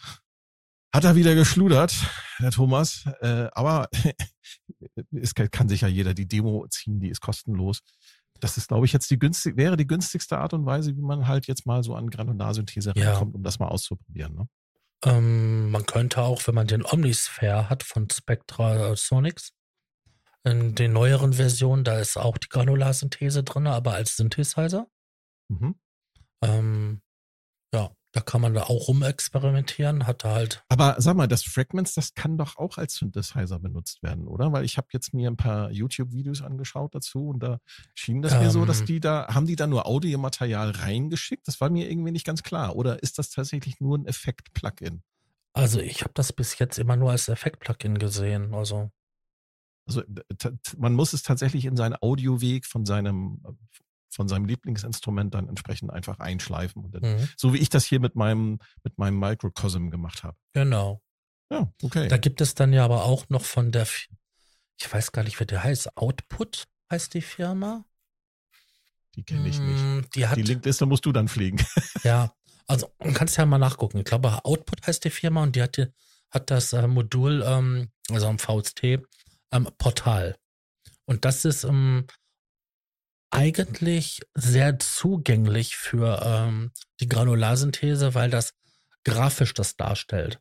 Hat 0.93 1.03
er 1.03 1.15
wieder 1.15 1.35
geschludert, 1.35 1.93
Herr 2.37 2.51
Thomas. 2.51 3.03
Äh, 3.19 3.49
aber 3.51 3.89
es 5.11 5.35
kann 5.35 5.67
sich 5.67 5.81
ja 5.81 5.89
jeder 5.89 6.13
die 6.13 6.27
Demo 6.27 6.65
ziehen, 6.69 7.01
die 7.01 7.09
ist 7.09 7.19
kostenlos. 7.19 7.81
Das 8.39 8.55
ist, 8.55 8.69
glaube 8.69 8.85
ich, 8.85 8.93
jetzt 8.93 9.11
die 9.11 9.19
günstig, 9.19 9.57
wäre 9.57 9.75
die 9.75 9.87
günstigste 9.87 10.37
Art 10.37 10.53
und 10.53 10.65
Weise, 10.65 10.95
wie 10.95 11.01
man 11.01 11.27
halt 11.27 11.47
jetzt 11.47 11.65
mal 11.65 11.83
so 11.83 11.95
an 11.95 12.09
Granularsynthese 12.09 12.93
ja. 12.95 13.11
rankommt, 13.11 13.35
um 13.35 13.43
das 13.43 13.59
mal 13.59 13.67
auszuprobieren. 13.67 14.35
Ne? 14.35 14.47
Ähm, 15.03 15.69
man 15.69 15.85
könnte 15.85 16.21
auch, 16.21 16.47
wenn 16.47 16.55
man 16.55 16.67
den 16.67 16.85
Omnisphere 16.85 17.69
hat 17.69 17.83
von 17.83 18.09
Spectra 18.09 18.95
Sonics, 18.95 19.51
in 20.43 20.75
den 20.75 20.93
neueren 20.93 21.33
Versionen, 21.33 21.83
da 21.83 21.99
ist 21.99 22.17
auch 22.17 22.37
die 22.37 22.49
Granularsynthese 22.49 23.43
drin, 23.43 23.67
aber 23.67 23.93
als 23.93 24.17
Synthesizer. 24.17 24.87
Mhm. 25.49 25.75
Ähm, 26.43 27.01
ja, 27.73 27.91
da 28.11 28.21
kann 28.21 28.41
man 28.41 28.53
da 28.53 28.63
auch 28.63 28.87
rumexperimentieren, 28.87 30.07
hat 30.07 30.23
da 30.23 30.33
halt. 30.33 30.63
Aber 30.67 30.95
sag 30.97 31.15
mal, 31.15 31.27
das 31.27 31.43
Fragments, 31.43 31.93
das 31.93 32.13
kann 32.13 32.37
doch 32.37 32.57
auch 32.57 32.77
als 32.77 32.95
Synthesizer 32.95 33.59
benutzt 33.59 34.03
werden, 34.03 34.27
oder? 34.27 34.51
Weil 34.51 34.65
ich 34.65 34.77
habe 34.77 34.87
jetzt 34.91 35.13
mir 35.13 35.29
ein 35.29 35.37
paar 35.37 35.71
YouTube-Videos 35.71 36.41
angeschaut 36.41 36.95
dazu 36.95 37.29
und 37.29 37.41
da 37.41 37.59
schien 37.93 38.21
das 38.21 38.33
ähm, 38.33 38.39
mir 38.39 38.51
so, 38.51 38.65
dass 38.65 38.81
ähm. 38.81 38.85
die 38.87 38.99
da, 38.99 39.27
haben 39.27 39.45
die 39.45 39.55
da 39.55 39.67
nur 39.67 39.85
Audiomaterial 39.85 40.71
reingeschickt? 40.71 41.47
Das 41.47 41.61
war 41.61 41.69
mir 41.69 41.89
irgendwie 41.89 42.11
nicht 42.11 42.25
ganz 42.25 42.43
klar. 42.43 42.75
Oder 42.75 43.01
ist 43.01 43.19
das 43.19 43.29
tatsächlich 43.29 43.79
nur 43.79 43.97
ein 43.97 44.05
Effekt-Plugin? 44.05 45.03
Also 45.53 45.79
ich 45.79 46.01
habe 46.01 46.13
das 46.13 46.33
bis 46.33 46.57
jetzt 46.59 46.79
immer 46.79 46.95
nur 46.95 47.11
als 47.11 47.29
Effekt-Plugin 47.29 47.97
gesehen. 47.97 48.53
Also 48.53 48.89
also 49.87 50.03
man 50.77 50.93
muss 50.93 51.13
es 51.13 51.23
tatsächlich 51.23 51.65
in 51.65 51.75
seinen 51.75 51.95
Audioweg 52.01 52.65
von 52.65 52.85
seinem 52.85 53.41
von 54.13 54.27
seinem 54.27 54.45
Lieblingsinstrument 54.45 55.33
dann 55.33 55.47
entsprechend 55.47 55.91
einfach 55.91 56.19
einschleifen. 56.19 56.83
Und 56.83 56.95
dann, 56.95 57.01
mhm. 57.01 57.29
So 57.37 57.53
wie 57.53 57.59
ich 57.59 57.69
das 57.69 57.85
hier 57.85 57.99
mit 57.99 58.15
meinem, 58.15 58.59
mit 58.83 58.97
meinem 58.97 59.17
Microcosm 59.17 59.89
gemacht 59.89 60.23
habe. 60.23 60.37
Genau. 60.53 61.01
Ja, 61.49 61.71
okay. 61.81 62.07
Da 62.07 62.17
gibt 62.17 62.41
es 62.41 62.53
dann 62.55 62.73
ja 62.73 62.85
aber 62.85 63.05
auch 63.05 63.29
noch 63.29 63.43
von 63.43 63.71
der, 63.71 63.87
ich 64.77 64.93
weiß 64.93 65.11
gar 65.11 65.23
nicht, 65.23 65.39
wie 65.39 65.45
der 65.45 65.63
heißt, 65.63 65.97
Output 65.97 66.67
heißt 66.91 67.13
die 67.13 67.21
Firma. 67.21 67.85
Die 69.15 69.23
kenne 69.23 69.47
ich 69.47 69.59
nicht. 69.59 69.81
Mm, 69.81 70.01
die, 70.15 70.27
hat, 70.27 70.37
die 70.37 70.43
Linkliste 70.43 70.85
musst 70.85 71.05
du 71.05 71.11
dann 71.11 71.27
pflegen. 71.27 71.57
Ja, 72.03 72.33
also 72.67 72.89
du 72.99 73.13
kannst 73.13 73.37
ja 73.37 73.45
mal 73.45 73.57
nachgucken. 73.57 73.97
Ich 73.97 74.05
glaube, 74.05 74.43
Output 74.45 74.87
heißt 74.87 75.03
die 75.03 75.09
Firma 75.09 75.43
und 75.43 75.55
die 75.55 75.61
hat, 75.61 75.77
die, 75.77 75.87
hat 76.29 76.49
das 76.49 76.71
äh, 76.73 76.87
Modul, 76.87 77.43
ähm, 77.45 77.91
also 78.09 78.27
am 78.27 78.39
VST, 78.39 78.99
ähm, 79.51 79.69
Portal. 79.77 80.37
Und 81.05 81.25
das 81.25 81.45
ist 81.45 81.63
ähm, 81.63 82.07
eigentlich 83.31 84.21
sehr 84.33 84.79
zugänglich 84.79 85.77
für 85.77 86.21
ähm, 86.23 86.71
die 86.99 87.07
Granularsynthese, 87.07 88.13
weil 88.13 88.29
das 88.29 88.53
grafisch 89.03 89.53
das 89.53 89.75
darstellt. 89.75 90.39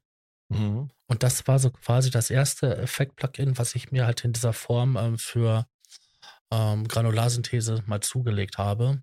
Mhm. 0.49 0.91
Und 1.07 1.23
das 1.23 1.47
war 1.47 1.59
so 1.59 1.71
quasi 1.71 2.11
das 2.11 2.31
erste 2.31 2.77
Effekt-Plugin, 2.77 3.59
was 3.59 3.75
ich 3.75 3.91
mir 3.91 4.07
halt 4.07 4.25
in 4.25 4.33
dieser 4.33 4.53
Form 4.53 4.97
ähm, 4.97 5.19
für 5.19 5.67
ähm, 6.53 6.87
Granularsynthese 6.87 7.83
mal 7.87 8.01
zugelegt 8.01 8.59
habe. 8.59 9.03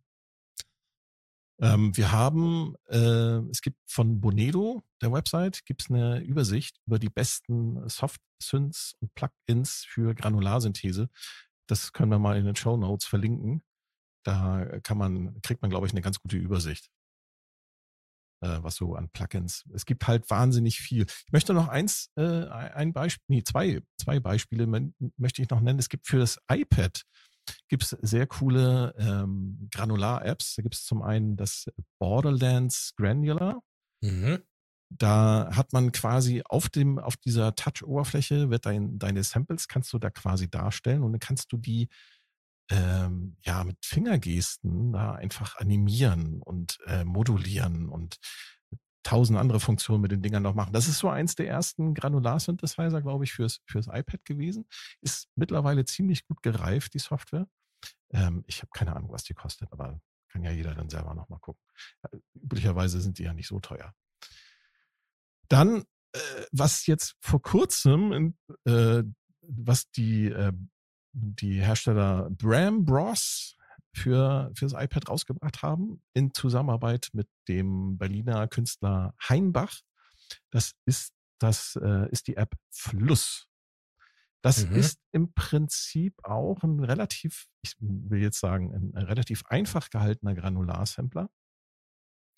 Ähm, 1.59 1.95
wir 1.97 2.11
haben, 2.11 2.75
äh, 2.87 3.39
es 3.49 3.61
gibt 3.61 3.77
von 3.87 4.21
Bonedo, 4.21 4.83
der 5.01 5.11
Website, 5.11 5.65
gibt 5.65 5.81
es 5.81 5.89
eine 5.89 6.19
Übersicht 6.19 6.79
über 6.85 6.99
die 6.99 7.09
besten 7.09 7.87
Soft-Synths 7.89 8.95
und 8.99 9.13
Plugins 9.15 9.85
für 9.87 10.13
Granularsynthese. 10.13 11.09
Das 11.67 11.93
können 11.93 12.11
wir 12.11 12.19
mal 12.19 12.37
in 12.37 12.45
den 12.45 12.55
Show 12.55 12.77
Notes 12.77 13.05
verlinken. 13.05 13.63
Da 14.23 14.79
kann 14.83 14.97
man, 14.97 15.41
kriegt 15.41 15.61
man, 15.61 15.71
glaube 15.71 15.87
ich, 15.87 15.93
eine 15.93 16.01
ganz 16.01 16.19
gute 16.19 16.37
Übersicht, 16.37 16.89
äh, 18.41 18.59
was 18.61 18.75
so 18.75 18.95
an 18.95 19.09
Plugins. 19.09 19.65
Es 19.73 19.85
gibt 19.85 20.07
halt 20.07 20.29
wahnsinnig 20.29 20.79
viel. 20.79 21.05
Ich 21.25 21.31
möchte 21.31 21.53
noch 21.55 21.69
eins, 21.69 22.11
äh, 22.17 22.45
ein 22.47 22.93
Beispiel, 22.93 23.23
nee, 23.27 23.43
zwei, 23.43 23.81
zwei 23.99 24.19
Beispiele 24.19 24.67
möchte 25.17 25.41
ich 25.41 25.49
noch 25.49 25.61
nennen. 25.61 25.79
Es 25.79 25.89
gibt 25.89 26.07
für 26.07 26.19
das 26.19 26.39
iPad 26.51 27.03
gibt 27.67 27.83
es 27.83 27.89
sehr 27.89 28.27
coole 28.27 28.93
ähm, 28.97 29.69
Granular-Apps. 29.71 30.55
Da 30.55 30.61
gibt 30.61 30.75
es 30.75 30.85
zum 30.85 31.01
einen 31.01 31.37
das 31.37 31.65
Borderlands 31.99 32.93
Granular. 32.95 33.61
Mhm. 34.01 34.39
Da 34.89 35.49
hat 35.53 35.73
man 35.73 35.91
quasi 35.91 36.43
auf 36.45 36.69
dem, 36.69 36.97
auf 36.97 37.17
dieser 37.17 37.55
Touch-Oberfläche 37.55 38.49
wird 38.49 38.65
dein, 38.65 38.97
deine 38.99 39.23
Samples 39.23 39.67
kannst 39.67 39.91
du 39.91 39.99
da 39.99 40.09
quasi 40.09 40.49
darstellen 40.49 41.03
und 41.03 41.11
dann 41.11 41.19
kannst 41.19 41.51
du 41.51 41.57
die 41.57 41.89
ähm, 42.69 43.37
ja 43.41 43.63
mit 43.63 43.77
Fingergesten 43.85 44.93
da 44.93 45.13
einfach 45.13 45.57
animieren 45.57 46.41
und 46.41 46.79
äh, 46.85 47.03
modulieren 47.03 47.89
und 47.89 48.17
tausend 49.07 49.39
andere 49.39 49.61
Funktionen 49.61 50.01
mit 50.01 50.11
den 50.11 50.21
Dingern 50.21 50.43
noch 50.43 50.53
machen. 50.53 50.73
Das 50.73 50.89
ist 50.89 50.99
so 50.99 51.07
eins 51.07 51.35
der 51.35 51.47
ersten 51.47 51.93
Granular-Synthesizer, 51.93 53.01
glaube 53.01 53.23
ich, 53.23 53.31
fürs, 53.31 53.61
fürs 53.65 53.87
iPad 53.87 54.25
gewesen. 54.25 54.67
Ist 54.99 55.29
mittlerweile 55.35 55.85
ziemlich 55.85 56.27
gut 56.27 56.43
gereift, 56.43 56.93
die 56.93 56.99
Software. 56.99 57.47
Ähm, 58.09 58.43
ich 58.47 58.57
habe 58.61 58.69
keine 58.73 58.93
Ahnung, 58.93 59.09
was 59.13 59.23
die 59.23 59.33
kostet, 59.33 59.71
aber 59.71 60.01
kann 60.27 60.43
ja 60.43 60.51
jeder 60.51 60.75
dann 60.75 60.89
selber 60.89 61.13
nochmal 61.13 61.39
gucken. 61.39 61.63
Äh, 62.11 62.17
üblicherweise 62.35 62.99
sind 62.99 63.17
die 63.17 63.23
ja 63.23 63.33
nicht 63.33 63.47
so 63.47 63.61
teuer. 63.61 63.93
Dann, 65.47 65.85
äh, 66.11 66.19
was 66.51 66.85
jetzt 66.85 67.15
vor 67.21 67.41
kurzem, 67.41 68.35
äh, 68.65 69.03
was 69.41 69.89
die, 69.91 70.25
äh, 70.25 70.51
die 71.13 71.61
Hersteller 71.61 72.29
Bram 72.29 72.83
Bros 72.83 73.56
für, 73.97 74.51
für 74.55 74.65
das 74.65 74.73
iPad 74.73 75.09
rausgebracht 75.09 75.61
haben, 75.61 76.01
in 76.13 76.33
Zusammenarbeit 76.33 77.09
mit 77.13 77.27
dem 77.47 77.97
Berliner 77.97 78.47
Künstler 78.47 79.15
Heinbach. 79.27 79.81
Das 80.51 80.73
ist, 80.85 81.13
das 81.39 81.77
äh, 81.81 82.09
ist 82.11 82.27
die 82.27 82.37
App 82.37 82.55
Fluss. 82.69 83.47
Das 84.43 84.65
mhm. 84.65 84.75
ist 84.75 84.99
im 85.11 85.33
Prinzip 85.33 86.13
auch 86.23 86.63
ein 86.63 86.79
relativ, 86.79 87.47
ich 87.63 87.75
will 87.79 88.21
jetzt 88.21 88.39
sagen, 88.39 88.73
ein, 88.73 88.95
ein 88.95 89.05
relativ 89.05 89.43
einfach 89.47 89.89
gehaltener 89.89 90.35
Granularsampler. 90.35 91.29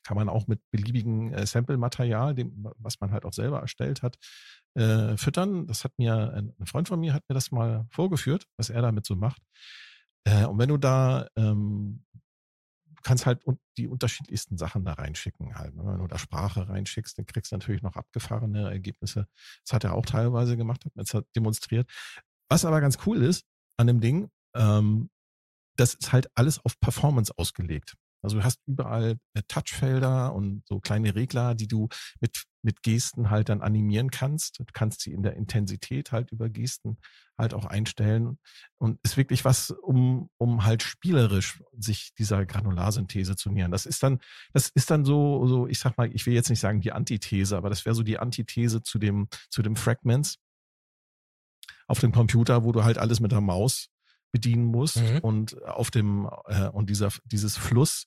Kann 0.03 0.15
man 0.15 0.29
auch 0.29 0.47
mit 0.47 0.61
beliebigen 0.71 1.33
äh, 1.33 1.45
Sample-Material, 1.45 2.35
was 2.77 2.99
man 3.01 3.11
halt 3.11 3.25
auch 3.25 3.33
selber 3.33 3.59
erstellt 3.59 4.01
hat, 4.01 4.17
äh, 4.75 5.17
füttern. 5.17 5.67
Das 5.67 5.83
hat 5.83 5.91
mir 5.97 6.33
ein 6.33 6.65
Freund 6.65 6.87
von 6.87 6.99
mir 6.99 7.13
hat 7.13 7.23
mir 7.27 7.35
das 7.35 7.51
mal 7.51 7.85
vorgeführt, 7.91 8.47
was 8.57 8.69
er 8.69 8.81
damit 8.81 9.05
so 9.05 9.15
macht. 9.15 9.41
Äh, 10.29 10.45
und 10.45 10.59
wenn 10.59 10.69
du 10.69 10.77
da, 10.77 11.27
ähm, 11.35 12.03
kannst 13.01 13.25
halt 13.25 13.43
die 13.77 13.87
unterschiedlichsten 13.87 14.57
Sachen 14.57 14.83
da 14.83 14.93
reinschicken 14.93 15.55
halt. 15.55 15.73
Ne? 15.75 15.83
Wenn 15.85 15.99
du 15.99 16.07
da 16.07 16.17
Sprache 16.17 16.67
reinschickst, 16.67 17.17
dann 17.17 17.25
kriegst 17.25 17.51
du 17.51 17.55
natürlich 17.55 17.81
noch 17.81 17.95
abgefahrene 17.95 18.69
Ergebnisse. 18.69 19.27
Das 19.63 19.73
hat 19.73 19.85
er 19.85 19.93
auch 19.95 20.05
teilweise 20.05 20.57
gemacht, 20.57 20.85
hat 20.85 20.95
mir 20.95 21.23
demonstriert. 21.35 21.89
Was 22.49 22.65
aber 22.65 22.81
ganz 22.81 22.97
cool 23.05 23.23
ist 23.23 23.45
an 23.77 23.87
dem 23.87 24.01
Ding, 24.01 24.29
ähm, 24.53 25.09
das 25.77 25.93
ist 25.93 26.11
halt 26.11 26.29
alles 26.35 26.63
auf 26.65 26.79
Performance 26.79 27.33
ausgelegt. 27.37 27.95
Also 28.21 28.37
du 28.37 28.43
hast 28.43 28.59
überall 28.65 29.17
äh, 29.33 29.41
Touchfelder 29.47 30.33
und 30.33 30.63
so 30.67 30.79
kleine 30.79 31.15
Regler, 31.15 31.55
die 31.55 31.67
du 31.67 31.87
mit, 32.19 32.43
mit 32.61 32.83
Gesten 32.83 33.29
halt 33.29 33.49
dann 33.49 33.61
animieren 33.61 34.11
kannst. 34.11 34.59
Du 34.59 34.65
kannst 34.73 35.01
sie 35.01 35.13
in 35.13 35.23
der 35.23 35.35
Intensität 35.35 36.11
halt 36.11 36.31
über 36.31 36.49
Gesten 36.49 36.97
halt 37.37 37.53
auch 37.53 37.65
einstellen. 37.65 38.37
Und 38.77 38.99
ist 39.03 39.17
wirklich 39.17 39.45
was, 39.45 39.71
um, 39.71 40.29
um 40.37 40.65
halt 40.65 40.83
spielerisch 40.83 41.63
sich 41.77 42.13
dieser 42.17 42.45
Granularsynthese 42.45 43.35
zu 43.35 43.49
nähern. 43.49 43.71
Das 43.71 43.85
ist 43.85 44.03
dann, 44.03 44.19
das 44.53 44.69
ist 44.69 44.91
dann 44.91 45.05
so, 45.05 45.47
so, 45.47 45.67
ich 45.67 45.79
sag 45.79 45.97
mal, 45.97 46.13
ich 46.13 46.25
will 46.25 46.33
jetzt 46.33 46.49
nicht 46.49 46.59
sagen 46.59 46.81
die 46.81 46.91
Antithese, 46.91 47.57
aber 47.57 47.69
das 47.69 47.85
wäre 47.85 47.95
so 47.95 48.03
die 48.03 48.19
Antithese 48.19 48.83
zu 48.83 48.99
dem, 48.99 49.27
zu 49.49 49.61
dem 49.61 49.75
Fragments 49.75 50.37
auf 51.87 51.99
dem 51.99 52.11
Computer, 52.11 52.63
wo 52.63 52.71
du 52.71 52.83
halt 52.83 52.97
alles 52.97 53.19
mit 53.19 53.31
der 53.31 53.41
Maus 53.41 53.89
bedienen 54.31 54.65
musst 54.65 54.97
mhm. 54.97 55.19
und 55.19 55.63
auf 55.63 55.91
dem 55.91 56.29
äh, 56.45 56.69
und 56.69 56.89
dieser 56.89 57.09
dieses 57.25 57.57
Fluss 57.57 58.05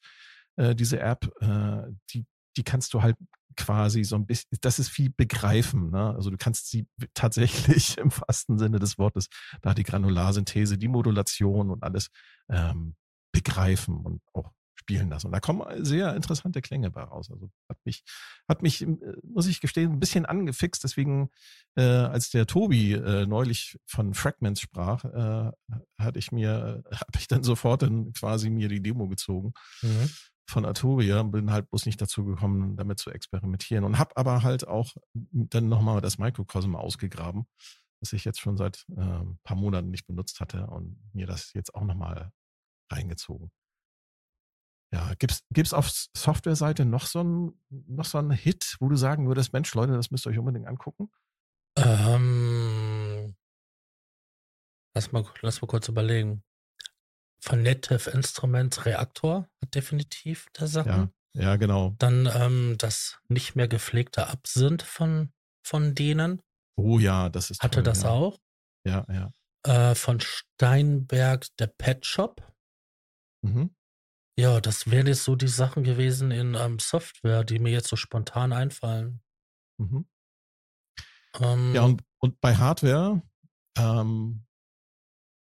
äh, 0.57 0.75
diese 0.75 1.01
App 1.01 1.31
äh, 1.41 1.83
die 2.11 2.27
die 2.57 2.65
kannst 2.65 2.95
du 2.95 3.03
halt 3.03 3.17
quasi 3.57 4.05
so 4.05 4.17
ein 4.17 4.27
bisschen 4.27 4.49
das 4.61 4.79
ist 4.79 4.89
viel 4.89 5.11
begreifen 5.11 5.91
ne? 5.91 6.15
also 6.15 6.31
du 6.31 6.37
kannst 6.37 6.71
sie 6.71 6.87
tatsächlich 7.15 7.99
im 7.99 8.11
wahrsten 8.11 8.59
Sinne 8.59 8.79
des 8.79 8.99
Wortes 8.99 9.29
da 9.61 9.75
die 9.75 9.83
Granularsynthese 9.83 10.79
die 10.79 10.89
Modulation 10.89 11.71
und 11.71 11.83
alles 11.83 12.09
ähm, 12.49 12.95
begreifen 13.33 13.97
und 13.97 14.23
auch 14.33 14.53
spielen 14.75 15.09
lassen. 15.11 15.27
Und 15.27 15.33
da 15.33 15.41
kommen 15.41 15.85
sehr 15.85 16.15
interessante 16.15 16.61
Klänge 16.61 16.91
bei 16.91 17.03
raus. 17.03 17.31
Also 17.31 17.51
hat 17.69 17.79
mich, 17.85 18.05
hat 18.49 18.63
mich, 18.63 18.83
äh, 18.83 18.97
muss 19.23 19.47
ich 19.47 19.61
gestehen, 19.61 19.93
ein 19.93 20.01
bisschen 20.01 20.27
angefixt. 20.27 20.83
Deswegen, 20.85 21.31
äh, 21.77 21.83
als 21.83 22.31
der 22.31 22.47
Tobi 22.47 22.95
äh, 22.95 23.27
neulich 23.27 23.79
von 23.87 24.15
Fragments 24.15 24.61
sprach, 24.61 25.05
äh, 25.05 25.53
hatte 25.99 26.19
ich 26.19 26.33
mir, 26.33 26.83
habe 26.91 27.19
ich 27.19 27.29
dann 27.29 27.43
sofort 27.43 27.83
dann 27.83 28.13
quasi 28.13 28.51
mir 28.51 28.69
die 28.69 28.83
Demo 28.83 29.09
gezogen. 29.09 29.53
Mhm. 29.83 30.11
Von 30.49 30.65
Arturia 30.65 31.23
bin 31.23 31.53
halt 31.53 31.71
bloß 31.71 31.87
nicht 31.87 32.01
dazu 32.01 32.25
gekommen, 32.25 32.77
damit 32.77 32.99
zu 32.99 33.11
experimentieren 33.11 33.85
und 33.85 33.99
habe 33.99 34.17
aber 34.17 34.43
halt 34.43 34.67
auch 34.67 34.95
dann 35.15 35.69
nochmal 35.69 36.01
das 36.01 36.19
Microcosm 36.19 36.75
ausgegraben, 36.75 37.47
das 38.01 38.13
ich 38.13 38.25
jetzt 38.25 38.41
schon 38.41 38.57
seit 38.57 38.85
äh, 38.97 39.01
ein 39.01 39.39
paar 39.45 39.57
Monaten 39.57 39.91
nicht 39.91 40.07
benutzt 40.07 40.41
hatte 40.41 40.67
und 40.67 40.99
mir 41.15 41.27
das 41.27 41.53
jetzt 41.55 41.75
auch 41.75 41.85
nochmal 41.85 42.33
reingezogen. 42.91 43.51
Ja, 44.93 45.15
gibt's 45.19 45.43
gibt's 45.51 45.73
auf 45.73 45.91
Softwareseite 45.91 46.85
noch 46.85 47.07
so 47.07 47.21
einen 47.21 47.61
noch 47.71 48.05
so 48.05 48.19
einen 48.19 48.31
Hit, 48.31 48.77
wo 48.79 48.89
du 48.89 48.97
sagen 48.97 49.27
würdest, 49.27 49.53
Mensch, 49.53 49.75
Leute, 49.75 49.95
das 49.95 50.11
müsst 50.11 50.27
ihr 50.27 50.31
euch 50.31 50.39
unbedingt 50.39 50.67
angucken? 50.67 51.11
Ähm, 51.77 53.35
lass 54.95 55.13
mal, 55.13 55.25
lass 55.41 55.63
mal 55.63 55.69
kurz 55.69 55.89
überlegen. 55.89 56.45
Von 57.41 57.63
Native 57.63 58.11
Instruments 58.11 58.85
Reaktor 58.85 59.49
hat 59.63 59.75
definitiv 59.75 60.49
der 60.59 60.69
Sachen. 60.69 61.13
Ja, 61.35 61.43
Ja, 61.43 61.57
genau. 61.57 61.95
Dann 61.99 62.31
ähm, 62.33 62.77
das 62.79 63.19
nicht 63.29 63.57
mehr 63.57 63.69
gepflegte 63.69 64.29
Absinth 64.29 64.83
von, 64.83 65.33
von 65.65 65.95
denen. 65.95 66.43
Oh 66.77 66.99
ja, 66.99 67.31
das 67.31 67.51
ist 67.51 67.63
Hatte 67.63 67.77
toll, 67.77 67.83
das 67.85 68.03
ja. 68.03 68.11
auch. 68.11 68.39
Ja, 68.85 69.07
ja. 69.09 69.33
Äh, 69.65 69.95
von 69.95 70.21
Steinberg 70.21 71.47
der 71.57 71.69
Pet 71.69 72.05
Shop. 72.05 72.53
Mhm. 73.43 73.75
Ja, 74.39 74.61
das 74.61 74.91
wären 74.91 75.07
jetzt 75.07 75.25
so 75.25 75.37
die 75.37 75.49
Sachen 75.49 75.85
gewesen 75.85 76.31
in 76.31 76.55
ähm, 76.55 76.79
Software, 76.79 77.45
die 77.45 77.59
mir 77.59 77.71
jetzt 77.71 77.89
so 77.89 77.97
spontan 77.97 78.53
einfallen. 78.53 79.21
Mhm. 79.79 80.07
Ähm, 81.41 81.73
Ja, 81.75 81.83
und, 81.83 82.03
und 82.19 82.41
bei 82.41 82.57
Hardware, 82.57 83.23
ähm, 83.77 84.47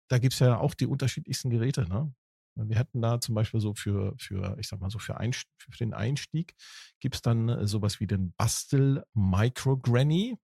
da 0.09 0.19
gibt's 0.19 0.39
ja 0.39 0.59
auch 0.59 0.75
die 0.75 0.87
unterschiedlichsten 0.87 1.51
Geräte, 1.51 1.89
ne? 1.89 2.15
Wir 2.59 2.79
hätten 2.79 3.03
da 3.03 3.21
zum 3.21 3.35
Beispiel 3.35 3.61
so 3.61 3.75
für, 3.75 4.15
für 4.19 4.57
ich 4.59 4.69
sag 4.69 4.81
mal 4.81 4.89
so, 4.89 4.99
für, 4.99 5.19
Einst 5.19 5.47
für 5.59 5.77
den 5.77 5.93
Einstieg 5.93 6.55
gibt's 7.01 7.21
dann 7.21 7.51
äh, 7.51 7.67
sowas 7.67 8.01
wie 8.01 8.07
den 8.07 8.33
Bastel 8.33 9.05
Micro 9.13 9.77
Granny. 9.77 10.39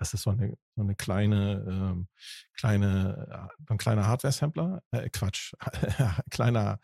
Das 0.00 0.14
ist 0.14 0.22
so 0.22 0.30
eine, 0.30 0.56
so 0.76 0.82
eine 0.82 0.94
kleine, 0.96 1.64
ähm, 1.68 2.08
kleine, 2.54 3.50
äh, 3.68 3.72
ein 3.72 3.76
kleiner 3.76 4.06
Hardware-Sampler. 4.06 4.82
Äh, 4.92 5.10
Quatsch, 5.10 5.52
kleiner 6.30 6.80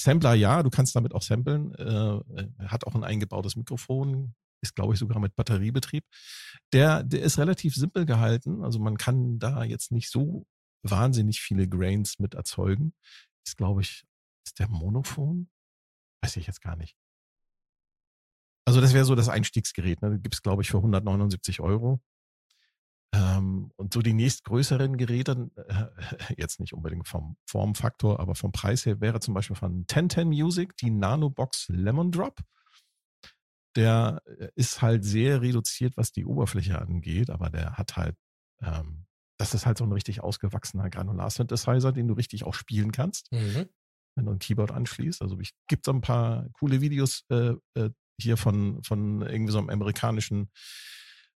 Sampler, 0.00 0.32
ja, 0.34 0.62
du 0.62 0.70
kannst 0.70 0.96
damit 0.96 1.14
auch 1.14 1.22
samplen. 1.22 1.74
Äh, 1.74 1.84
äh, 1.84 2.48
hat 2.66 2.86
auch 2.86 2.94
ein 2.94 3.04
eingebautes 3.04 3.54
Mikrofon, 3.56 4.34
ist, 4.62 4.74
glaube 4.74 4.94
ich, 4.94 4.98
sogar 4.98 5.20
mit 5.20 5.36
Batteriebetrieb. 5.36 6.04
Der, 6.72 7.02
der 7.02 7.20
ist 7.22 7.38
relativ 7.38 7.74
simpel 7.74 8.06
gehalten. 8.06 8.64
Also 8.64 8.78
man 8.78 8.96
kann 8.96 9.38
da 9.38 9.62
jetzt 9.62 9.92
nicht 9.92 10.10
so 10.10 10.46
wahnsinnig 10.82 11.42
viele 11.42 11.68
Grains 11.68 12.18
mit 12.18 12.34
erzeugen. 12.34 12.94
Ist, 13.46 13.58
glaube 13.58 13.82
ich, 13.82 14.04
ist 14.46 14.58
der 14.58 14.68
Monophon? 14.68 15.50
Weiß 16.22 16.36
ich 16.36 16.46
jetzt 16.46 16.62
gar 16.62 16.76
nicht. 16.76 16.96
Also 18.66 18.80
das 18.80 18.94
wäre 18.94 19.04
so 19.04 19.14
das 19.14 19.28
Einstiegsgerät. 19.28 20.00
Ne? 20.00 20.18
Gibt 20.18 20.34
es, 20.34 20.42
glaube 20.42 20.62
ich, 20.62 20.70
für 20.70 20.78
179 20.78 21.60
Euro. 21.60 22.00
Ähm, 23.14 23.70
und 23.76 23.94
so 23.94 24.02
die 24.02 24.12
nächstgrößeren 24.12 24.96
Geräte, 24.96 25.48
äh, 25.56 26.34
jetzt 26.36 26.58
nicht 26.58 26.74
unbedingt 26.74 27.06
vom 27.06 27.36
Formfaktor, 27.46 28.18
aber 28.18 28.34
vom 28.34 28.50
Preis 28.50 28.84
her, 28.86 29.00
wäre 29.00 29.20
zum 29.20 29.34
Beispiel 29.34 29.56
von 29.56 29.80
1010 29.82 30.28
Music 30.28 30.76
die 30.78 30.90
Nanobox 30.90 31.68
Lemon 31.68 32.10
Drop. 32.10 32.40
Der 33.76 34.20
äh, 34.26 34.48
ist 34.56 34.82
halt 34.82 35.04
sehr 35.04 35.42
reduziert, 35.42 35.96
was 35.96 36.10
die 36.10 36.24
Oberfläche 36.24 36.80
angeht, 36.80 37.30
aber 37.30 37.50
der 37.50 37.74
hat 37.74 37.96
halt, 37.96 38.16
ähm, 38.60 39.06
das 39.38 39.54
ist 39.54 39.64
halt 39.64 39.78
so 39.78 39.84
ein 39.84 39.92
richtig 39.92 40.20
ausgewachsener 40.20 40.90
Granular-Synthesizer, 40.90 41.92
den 41.92 42.08
du 42.08 42.14
richtig 42.14 42.44
auch 42.44 42.54
spielen 42.54 42.90
kannst, 42.90 43.30
mhm. 43.30 43.66
wenn 44.16 44.26
du 44.26 44.32
ein 44.32 44.38
Keyboard 44.40 44.72
anschließt. 44.72 45.22
Also 45.22 45.38
ich 45.38 45.52
gibt 45.68 45.84
so 45.84 45.92
ein 45.92 46.00
paar 46.00 46.48
coole 46.58 46.80
Videos 46.80 47.24
äh, 47.30 47.54
äh, 47.74 47.90
hier 48.20 48.36
von, 48.36 48.82
von 48.82 49.22
irgendwie 49.22 49.52
so 49.52 49.58
einem 49.58 49.70
amerikanischen 49.70 50.50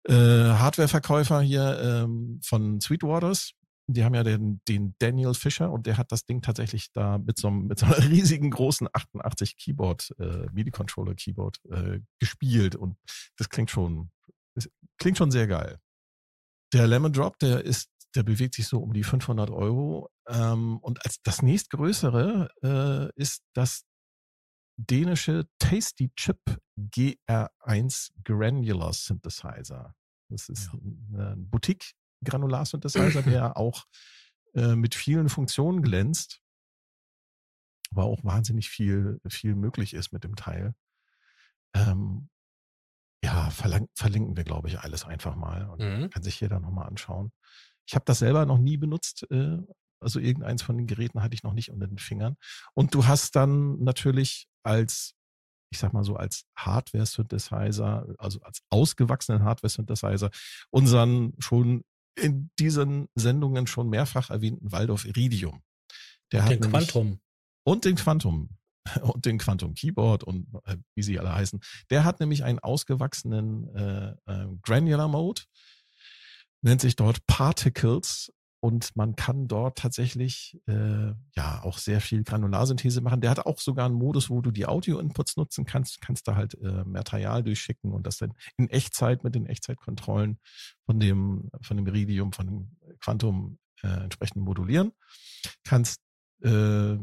äh, 0.08 0.12
Hardware-Verkäufer 0.12 1.40
hier 1.40 1.80
ähm, 1.80 2.40
von 2.42 2.80
Sweetwaters. 2.80 3.52
Die 3.88 4.04
haben 4.04 4.14
ja 4.14 4.24
den, 4.24 4.60
den 4.68 4.94
Daniel 4.98 5.34
Fischer 5.34 5.70
und 5.70 5.86
der 5.86 5.96
hat 5.96 6.10
das 6.10 6.24
Ding 6.24 6.42
tatsächlich 6.42 6.90
da 6.92 7.18
mit 7.18 7.38
so, 7.38 7.48
einem, 7.48 7.66
mit 7.66 7.78
so 7.78 7.86
einer 7.86 7.98
riesigen 8.10 8.50
großen 8.50 8.88
88 8.92 9.56
Keyboard, 9.56 10.12
äh, 10.18 10.46
MIDI-Controller 10.52 11.14
Keyboard 11.14 11.58
äh, 11.70 12.00
gespielt 12.18 12.74
und 12.74 12.96
das 13.36 13.48
klingt 13.48 13.70
schon, 13.70 14.10
das 14.54 14.68
klingt 14.98 15.18
schon 15.18 15.30
sehr 15.30 15.46
geil. 15.46 15.78
Der 16.72 16.88
Lemon 16.88 17.12
Drop, 17.12 17.38
der 17.38 17.64
ist, 17.64 17.90
der 18.16 18.24
bewegt 18.24 18.54
sich 18.54 18.66
so 18.66 18.80
um 18.80 18.92
die 18.92 19.04
500 19.04 19.50
Euro 19.50 20.10
ähm, 20.28 20.78
und 20.78 21.04
als 21.04 21.22
das 21.22 21.42
nächstgrößere 21.42 22.48
äh, 22.62 23.20
ist 23.20 23.42
das 23.54 23.84
dänische 24.76 25.46
Tasty 25.58 26.10
Chip 26.16 26.40
GR1 26.78 28.12
Granular 28.24 28.92
Synthesizer. 28.92 29.94
Das 30.28 30.48
ist 30.48 30.72
Ja. 30.72 30.78
ein 31.34 31.48
Boutique 31.50 31.94
Granular 32.24 32.64
Synthesizer, 32.66 33.22
der 33.22 33.56
auch 33.56 33.84
äh, 34.54 34.74
mit 34.74 34.94
vielen 34.94 35.28
Funktionen 35.28 35.82
glänzt, 35.82 36.40
aber 37.92 38.04
auch 38.04 38.24
wahnsinnig 38.24 38.68
viel, 38.68 39.20
viel 39.28 39.54
möglich 39.54 39.94
ist 39.94 40.12
mit 40.12 40.24
dem 40.24 40.36
Teil. 40.36 40.74
Ähm, 41.74 42.28
ja, 43.24 43.50
verlinken 43.50 44.36
wir, 44.36 44.44
glaube 44.44 44.68
ich, 44.68 44.78
alles 44.80 45.04
einfach 45.04 45.36
mal 45.36 45.68
und 45.70 45.80
Mhm. 45.80 46.10
kann 46.10 46.22
sich 46.22 46.40
jeder 46.40 46.60
nochmal 46.60 46.86
anschauen. 46.86 47.32
Ich 47.86 47.94
habe 47.94 48.04
das 48.04 48.18
selber 48.18 48.46
noch 48.46 48.58
nie 48.58 48.76
benutzt, 48.76 49.26
äh, 49.30 49.58
also 50.00 50.20
irgendeins 50.20 50.62
von 50.62 50.76
den 50.76 50.86
Geräten 50.86 51.22
hatte 51.22 51.34
ich 51.34 51.42
noch 51.42 51.54
nicht 51.54 51.70
unter 51.70 51.86
den 51.86 51.98
Fingern. 51.98 52.36
Und 52.74 52.94
du 52.94 53.06
hast 53.06 53.34
dann 53.34 53.82
natürlich 53.82 54.46
als, 54.62 55.14
ich 55.70 55.78
sag 55.78 55.92
mal 55.92 56.04
so, 56.04 56.16
als 56.16 56.44
Hardware-Synthesizer, 56.56 58.14
also 58.18 58.40
als 58.42 58.62
ausgewachsenen 58.70 59.44
Hardware-Synthesizer, 59.44 60.30
unseren 60.70 61.34
schon 61.38 61.84
in 62.18 62.50
diesen 62.58 63.08
Sendungen 63.14 63.66
schon 63.66 63.88
mehrfach 63.88 64.30
erwähnten 64.30 64.72
Waldorf 64.72 65.04
Iridium. 65.04 65.62
Der 66.32 66.44
hat 66.44 66.50
Den 66.52 66.60
Quantum. 66.60 67.20
und 67.64 67.84
den 67.84 67.96
Quantum 67.96 68.50
und 69.02 69.26
den 69.26 69.38
Quantum 69.38 69.74
Keyboard 69.74 70.24
und 70.24 70.48
äh, 70.64 70.76
wie 70.94 71.02
sie 71.02 71.18
alle 71.18 71.34
heißen. 71.34 71.60
Der 71.90 72.04
hat 72.04 72.20
nämlich 72.20 72.44
einen 72.44 72.58
ausgewachsenen 72.58 73.68
äh, 73.74 74.14
äh, 74.26 74.46
Granular 74.62 75.08
Mode, 75.08 75.42
nennt 76.62 76.80
sich 76.80 76.96
dort 76.96 77.26
Particles 77.26 78.32
und 78.66 78.96
man 78.96 79.14
kann 79.14 79.46
dort 79.46 79.78
tatsächlich 79.78 80.58
äh, 80.66 81.12
ja 81.36 81.62
auch 81.62 81.78
sehr 81.78 82.00
viel 82.00 82.24
Granularsynthese 82.24 83.00
machen. 83.00 83.20
Der 83.20 83.30
hat 83.30 83.46
auch 83.46 83.60
sogar 83.60 83.86
einen 83.86 83.94
Modus, 83.94 84.28
wo 84.28 84.40
du 84.40 84.50
die 84.50 84.66
Audio-Inputs 84.66 85.36
nutzen 85.36 85.66
kannst, 85.66 86.00
kannst 86.00 86.26
da 86.26 86.34
halt 86.34 86.54
äh, 86.54 86.82
Material 86.82 87.44
durchschicken 87.44 87.92
und 87.92 88.08
das 88.08 88.16
dann 88.16 88.34
in 88.56 88.68
Echtzeit 88.68 89.22
mit 89.22 89.36
den 89.36 89.46
Echtzeitkontrollen 89.46 90.40
von 90.84 90.98
dem 90.98 91.48
von 91.62 91.76
dem 91.76 91.86
Iridium, 91.86 92.32
von 92.32 92.46
dem 92.46 92.76
Quantum 92.98 93.60
äh, 93.84 93.86
entsprechend 93.86 94.42
modulieren. 94.42 94.90
Kannst 95.62 96.00
äh, 96.42 96.96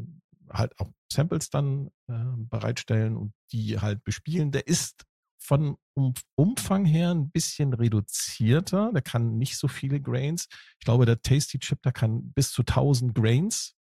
halt 0.50 0.78
auch 0.78 0.90
Samples 1.10 1.48
dann 1.48 1.88
äh, 2.08 2.12
bereitstellen 2.36 3.16
und 3.16 3.32
die 3.52 3.80
halt 3.80 4.04
bespielen. 4.04 4.52
Der 4.52 4.66
ist 4.66 5.06
von 5.44 5.76
um 5.94 6.14
Umfang 6.36 6.84
her 6.86 7.10
ein 7.10 7.30
bisschen 7.30 7.74
reduzierter. 7.74 8.90
Der 8.92 9.02
kann 9.02 9.36
nicht 9.36 9.58
so 9.58 9.68
viele 9.68 10.00
Grains. 10.00 10.48
Ich 10.78 10.84
glaube, 10.84 11.06
der 11.06 11.20
Tasty 11.20 11.58
Chip, 11.58 11.82
der 11.82 11.92
kann 11.92 12.32
bis 12.32 12.50
zu 12.50 12.62
1000 12.62 13.14
Grains. 13.14 13.76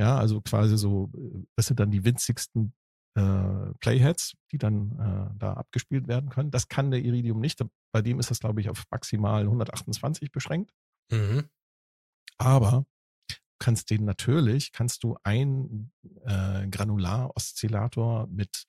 Ja, 0.00 0.16
also 0.16 0.40
quasi 0.40 0.78
so, 0.78 1.10
äh, 1.14 1.44
das 1.56 1.66
sind 1.66 1.80
dann 1.80 1.90
die 1.90 2.04
winzigsten 2.04 2.72
äh, 3.14 3.72
Playheads, 3.80 4.34
die 4.50 4.58
dann 4.58 4.92
äh, 4.98 5.38
da 5.38 5.54
abgespielt 5.54 6.08
werden 6.08 6.30
können. 6.30 6.50
Das 6.50 6.68
kann 6.68 6.90
der 6.90 7.02
Iridium 7.02 7.40
nicht. 7.40 7.62
Bei 7.92 8.00
dem 8.00 8.18
ist 8.18 8.30
das, 8.30 8.40
glaube 8.40 8.60
ich, 8.60 8.70
auf 8.70 8.84
maximal 8.90 9.42
128 9.42 10.32
beschränkt. 10.32 10.72
Mhm. 11.10 11.48
Aber 12.38 12.86
du 13.28 13.36
kannst 13.58 13.90
den 13.90 14.04
natürlich, 14.04 14.72
kannst 14.72 15.02
du 15.02 15.16
ein 15.24 15.90
äh, 16.24 16.66
Granular-Oszillator 16.68 18.28
mit 18.28 18.66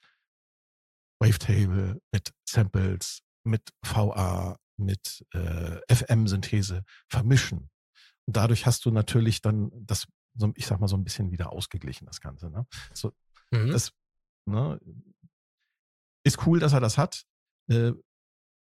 Wavetable, 1.19 1.99
mit 2.11 2.33
Samples, 2.47 3.21
mit 3.43 3.69
VA, 3.83 4.57
mit 4.77 5.25
äh, 5.33 5.79
FM-Synthese 5.93 6.83
vermischen. 7.09 7.69
Und 8.25 8.35
dadurch 8.37 8.65
hast 8.65 8.85
du 8.85 8.91
natürlich 8.91 9.41
dann 9.41 9.71
das, 9.73 10.07
so, 10.35 10.51
ich 10.55 10.65
sag 10.67 10.79
mal, 10.79 10.87
so 10.87 10.95
ein 10.95 11.03
bisschen 11.03 11.31
wieder 11.31 11.51
ausgeglichen, 11.51 12.05
das 12.05 12.21
Ganze. 12.21 12.49
Ne? 12.49 12.65
So, 12.93 13.11
Mhm. 13.51 13.71
das 13.71 13.91
ne, 14.45 14.79
ist 16.23 16.45
cool, 16.45 16.59
dass 16.59 16.73
er 16.73 16.79
das 16.79 16.97
hat. 16.97 17.23
Äh, 17.69 17.93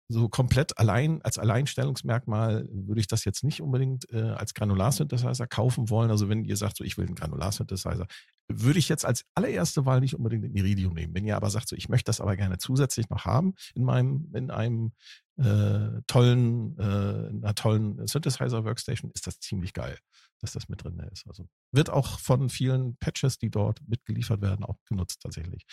so 0.10 0.30
komplett 0.30 0.78
allein, 0.78 1.22
als 1.22 1.40
Alleinstellungsmerkmal 1.40 2.68
würde 2.72 3.02
ich 3.02 3.08
das 3.08 3.26
jetzt 3.26 3.44
nicht 3.44 3.62
unbedingt 3.62 4.10
äh, 4.12 4.22
als 4.22 4.54
Granular-Synthesizer 4.54 5.48
kaufen 5.48 5.90
wollen. 5.90 6.12
Also 6.12 6.30
wenn 6.30 6.46
ihr 6.46 6.58
sagt, 6.58 6.78
so 6.78 6.84
ich 6.84 6.98
will 6.98 7.06
einen 7.06 7.16
Granular-Synthesizer, 7.16 8.08
würde 8.50 8.80
ich 8.80 8.90
jetzt 8.90 9.06
als 9.06 9.26
allererste 9.34 9.86
Wahl 9.86 10.02
nicht 10.02 10.16
unbedingt 10.16 10.44
den 10.44 10.56
Iridium 10.56 10.94
nehmen. 10.94 11.16
Wenn 11.16 11.26
ihr 11.26 11.36
aber 11.36 11.50
sagt, 11.50 11.70
so 11.70 11.76
ich 11.76 11.90
möchte 11.90 12.10
das 12.10 12.22
aber 12.22 12.36
gerne 12.36 12.58
zusätzlich 12.58 13.10
noch 13.10 13.26
haben 13.26 13.56
in 13.74 13.84
meinem, 13.84 14.30
in 14.34 14.52
einem 14.52 14.92
äh, 15.38 16.02
tollen, 16.08 16.78
äh, 16.78 17.28
in 17.30 17.44
einer 17.44 17.56
tollen 17.56 18.06
Synthesizer-Workstation, 18.06 19.12
ist 19.14 19.26
das 19.26 19.40
ziemlich 19.40 19.74
geil, 19.74 19.98
dass 20.40 20.52
das 20.52 20.68
mit 20.68 20.84
drin 20.84 21.00
ist. 21.12 21.26
Also 21.28 21.48
wird 21.72 21.90
auch 21.90 22.20
von 22.20 22.50
vielen 22.50 22.98
Patches, 22.98 23.38
die 23.38 23.50
dort 23.50 23.80
mitgeliefert 23.88 24.42
werden, 24.42 24.66
auch 24.66 24.78
genutzt 24.86 25.22
tatsächlich. 25.22 25.66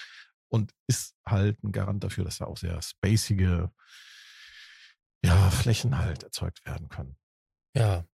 Und 0.48 0.72
ist 0.88 1.14
halt 1.26 1.62
ein 1.62 1.72
Garant 1.72 2.02
dafür, 2.02 2.24
dass 2.24 2.38
da 2.38 2.46
auch 2.46 2.56
sehr 2.56 2.80
spacige 2.82 3.70
ja, 5.24 5.50
Flächen 5.50 5.98
halt 5.98 6.22
erzeugt 6.22 6.64
werden 6.64 6.88
können. 6.88 7.16
Ja. 7.74 8.06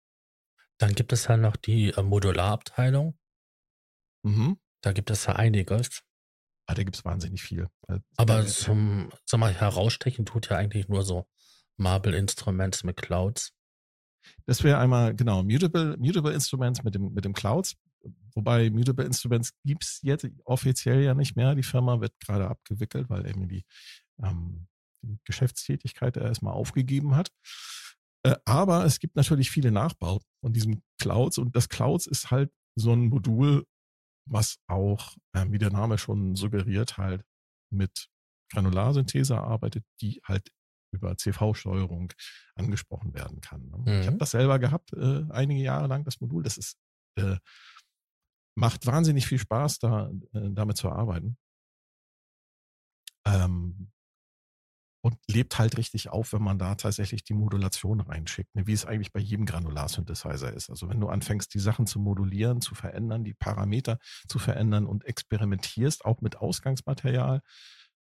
Dann 0.78 0.92
gibt 0.94 1.12
es 1.12 1.26
ja 1.26 1.36
noch 1.36 1.56
die 1.56 1.90
äh, 1.90 2.02
Modularabteilung. 2.02 3.18
Mhm. 4.22 4.58
Da 4.82 4.92
gibt 4.92 5.10
es 5.10 5.26
ja 5.26 5.36
einiges. 5.36 6.02
Ah, 6.66 6.74
da 6.74 6.82
gibt's 6.82 7.04
wahnsinnig 7.04 7.42
viel. 7.42 7.68
Äh, 7.88 8.00
Aber 8.16 8.40
äh, 8.40 8.46
zum, 8.46 9.10
sag 9.24 9.38
mal, 9.38 9.54
herausstechen 9.54 10.26
tut 10.26 10.50
ja 10.50 10.56
eigentlich 10.56 10.88
nur 10.88 11.02
so 11.04 11.26
Marble 11.76 12.16
Instruments 12.16 12.84
mit 12.84 12.96
Clouds. 12.96 13.52
Das 14.46 14.64
wäre 14.64 14.78
einmal, 14.78 15.14
genau, 15.14 15.44
Mutable, 15.44 15.96
Mutable 15.98 16.32
Instruments 16.32 16.82
mit 16.82 16.94
dem, 16.94 17.12
mit 17.12 17.24
dem 17.24 17.32
Clouds. 17.32 17.76
wobei 18.34 18.70
Mutable 18.70 19.04
Instruments 19.04 19.52
gibt 19.64 19.84
es 19.84 20.00
jetzt 20.02 20.26
offiziell 20.44 21.02
ja 21.02 21.14
nicht 21.14 21.36
mehr. 21.36 21.54
Die 21.54 21.62
Firma 21.62 22.00
wird 22.00 22.18
gerade 22.20 22.48
abgewickelt, 22.48 23.08
weil 23.08 23.26
irgendwie 23.26 23.48
die, 23.48 23.64
ähm, 24.22 24.66
die 25.06 25.18
Geschäftstätigkeit 25.24 26.16
erstmal 26.16 26.54
aufgegeben 26.54 27.16
hat. 27.16 27.30
Äh, 28.24 28.36
aber 28.44 28.84
es 28.84 28.98
gibt 28.98 29.16
natürlich 29.16 29.50
viele 29.50 29.70
Nachbauten 29.70 30.26
von 30.40 30.52
diesem 30.52 30.82
Clouds 31.00 31.38
und 31.38 31.54
das 31.54 31.68
Clouds 31.68 32.06
ist 32.06 32.30
halt 32.30 32.50
so 32.76 32.92
ein 32.92 33.08
Modul, 33.08 33.64
was 34.28 34.56
auch, 34.66 35.16
äh, 35.32 35.46
wie 35.50 35.58
der 35.58 35.70
Name 35.70 35.98
schon 35.98 36.34
suggeriert, 36.34 36.98
halt 36.98 37.24
mit 37.70 38.08
Granularsynthese 38.52 39.38
arbeitet, 39.38 39.84
die 40.00 40.20
halt 40.24 40.50
über 40.92 41.16
CV-Steuerung 41.16 42.12
angesprochen 42.54 43.14
werden 43.14 43.40
kann. 43.40 43.68
Ne? 43.68 43.78
Mhm. 43.78 44.00
Ich 44.00 44.06
habe 44.06 44.18
das 44.18 44.30
selber 44.30 44.58
gehabt, 44.58 44.92
äh, 44.92 45.24
einige 45.30 45.62
Jahre 45.62 45.86
lang, 45.86 46.04
das 46.04 46.20
Modul. 46.20 46.42
Das 46.42 46.56
ist, 46.56 46.78
äh, 47.16 47.36
macht 48.56 48.86
wahnsinnig 48.86 49.26
viel 49.26 49.38
Spaß, 49.38 49.78
da 49.78 50.10
äh, 50.32 50.50
damit 50.52 50.76
zu 50.76 50.90
arbeiten. 50.90 51.36
Ähm, 53.26 53.90
und 55.06 55.18
lebt 55.28 55.56
halt 55.56 55.78
richtig 55.78 56.08
auf, 56.08 56.32
wenn 56.32 56.42
man 56.42 56.58
da 56.58 56.74
tatsächlich 56.74 57.22
die 57.22 57.32
Modulation 57.32 58.00
reinschickt, 58.00 58.52
ne? 58.56 58.66
wie 58.66 58.72
es 58.72 58.84
eigentlich 58.84 59.12
bei 59.12 59.20
jedem 59.20 59.46
Granular-Synthesizer 59.46 60.52
ist. 60.52 60.68
Also 60.68 60.88
wenn 60.88 60.98
du 60.98 61.06
anfängst, 61.06 61.54
die 61.54 61.60
Sachen 61.60 61.86
zu 61.86 62.00
modulieren, 62.00 62.60
zu 62.60 62.74
verändern, 62.74 63.22
die 63.22 63.32
Parameter 63.32 64.00
zu 64.26 64.40
verändern 64.40 64.84
und 64.84 65.04
experimentierst, 65.04 66.04
auch 66.04 66.22
mit 66.22 66.38
Ausgangsmaterial. 66.38 67.40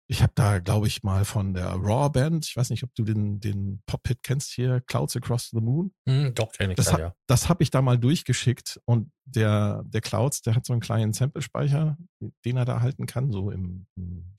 Ich 0.08 0.24
habe 0.24 0.34
da, 0.34 0.58
glaube 0.58 0.88
ich, 0.88 1.04
mal 1.04 1.26
von 1.26 1.54
der 1.54 1.74
Raw 1.74 2.10
Band, 2.10 2.48
ich 2.48 2.58
weiß 2.58 2.72
nicht, 2.72 2.84
ob 2.84 2.96
du 2.96 3.04
den, 3.04 3.40
den 3.40 3.84
Pop-Hit 3.86 4.24
kennst 4.24 4.52
hier, 4.52 4.82
Clouds 4.82 5.16
Across 5.16 5.52
the 5.52 5.62
Moon. 5.62 5.94
Mm, 6.06 6.30
doch, 6.34 6.54
kenne 6.54 6.74
ich 6.74 6.78
das. 6.78 6.92
Ha 6.92 6.98
ja. 6.98 7.16
Das 7.28 7.50
habe 7.50 7.62
ich 7.62 7.70
da 7.70 7.84
mal 7.84 8.00
durchgeschickt 8.00 8.82
und 8.86 9.12
der, 9.26 9.84
der 9.86 10.02
Clouds, 10.02 10.42
der 10.42 10.56
hat 10.56 10.66
so 10.66 10.74
einen 10.74 10.82
kleinen 10.82 11.14
Sample-Speicher, 11.14 12.00
den 12.46 12.58
er 12.58 12.66
da 12.66 12.82
halten 12.82 13.06
kann, 13.06 13.32
so 13.32 13.52
im, 13.52 13.86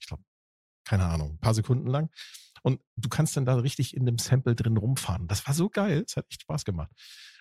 ich 0.01 0.07
glaube, 0.07 0.23
keine 0.87 1.05
Ahnung, 1.05 1.31
ein 1.31 1.39
paar 1.39 1.53
Sekunden 1.53 1.87
lang. 1.87 2.09
Und 2.67 2.81
du 2.97 3.07
kannst 3.07 3.37
dann 3.37 3.45
da 3.45 3.55
richtig 3.55 3.95
in 3.95 4.05
dem 4.05 4.17
Sample 4.17 4.53
drin 4.53 4.75
rumfahren. 4.75 5.29
Das 5.29 5.47
war 5.47 5.53
so 5.53 5.69
geil. 5.69 6.03
Es 6.05 6.17
hat 6.17 6.25
echt 6.29 6.41
Spaß 6.41 6.65
gemacht. 6.65 6.91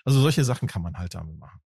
Also 0.05 0.21
solche 0.21 0.45
Sachen 0.45 0.69
kann 0.69 0.83
man 0.83 0.99
halt 0.99 1.17
damit 1.17 1.37
machen. 1.37 1.61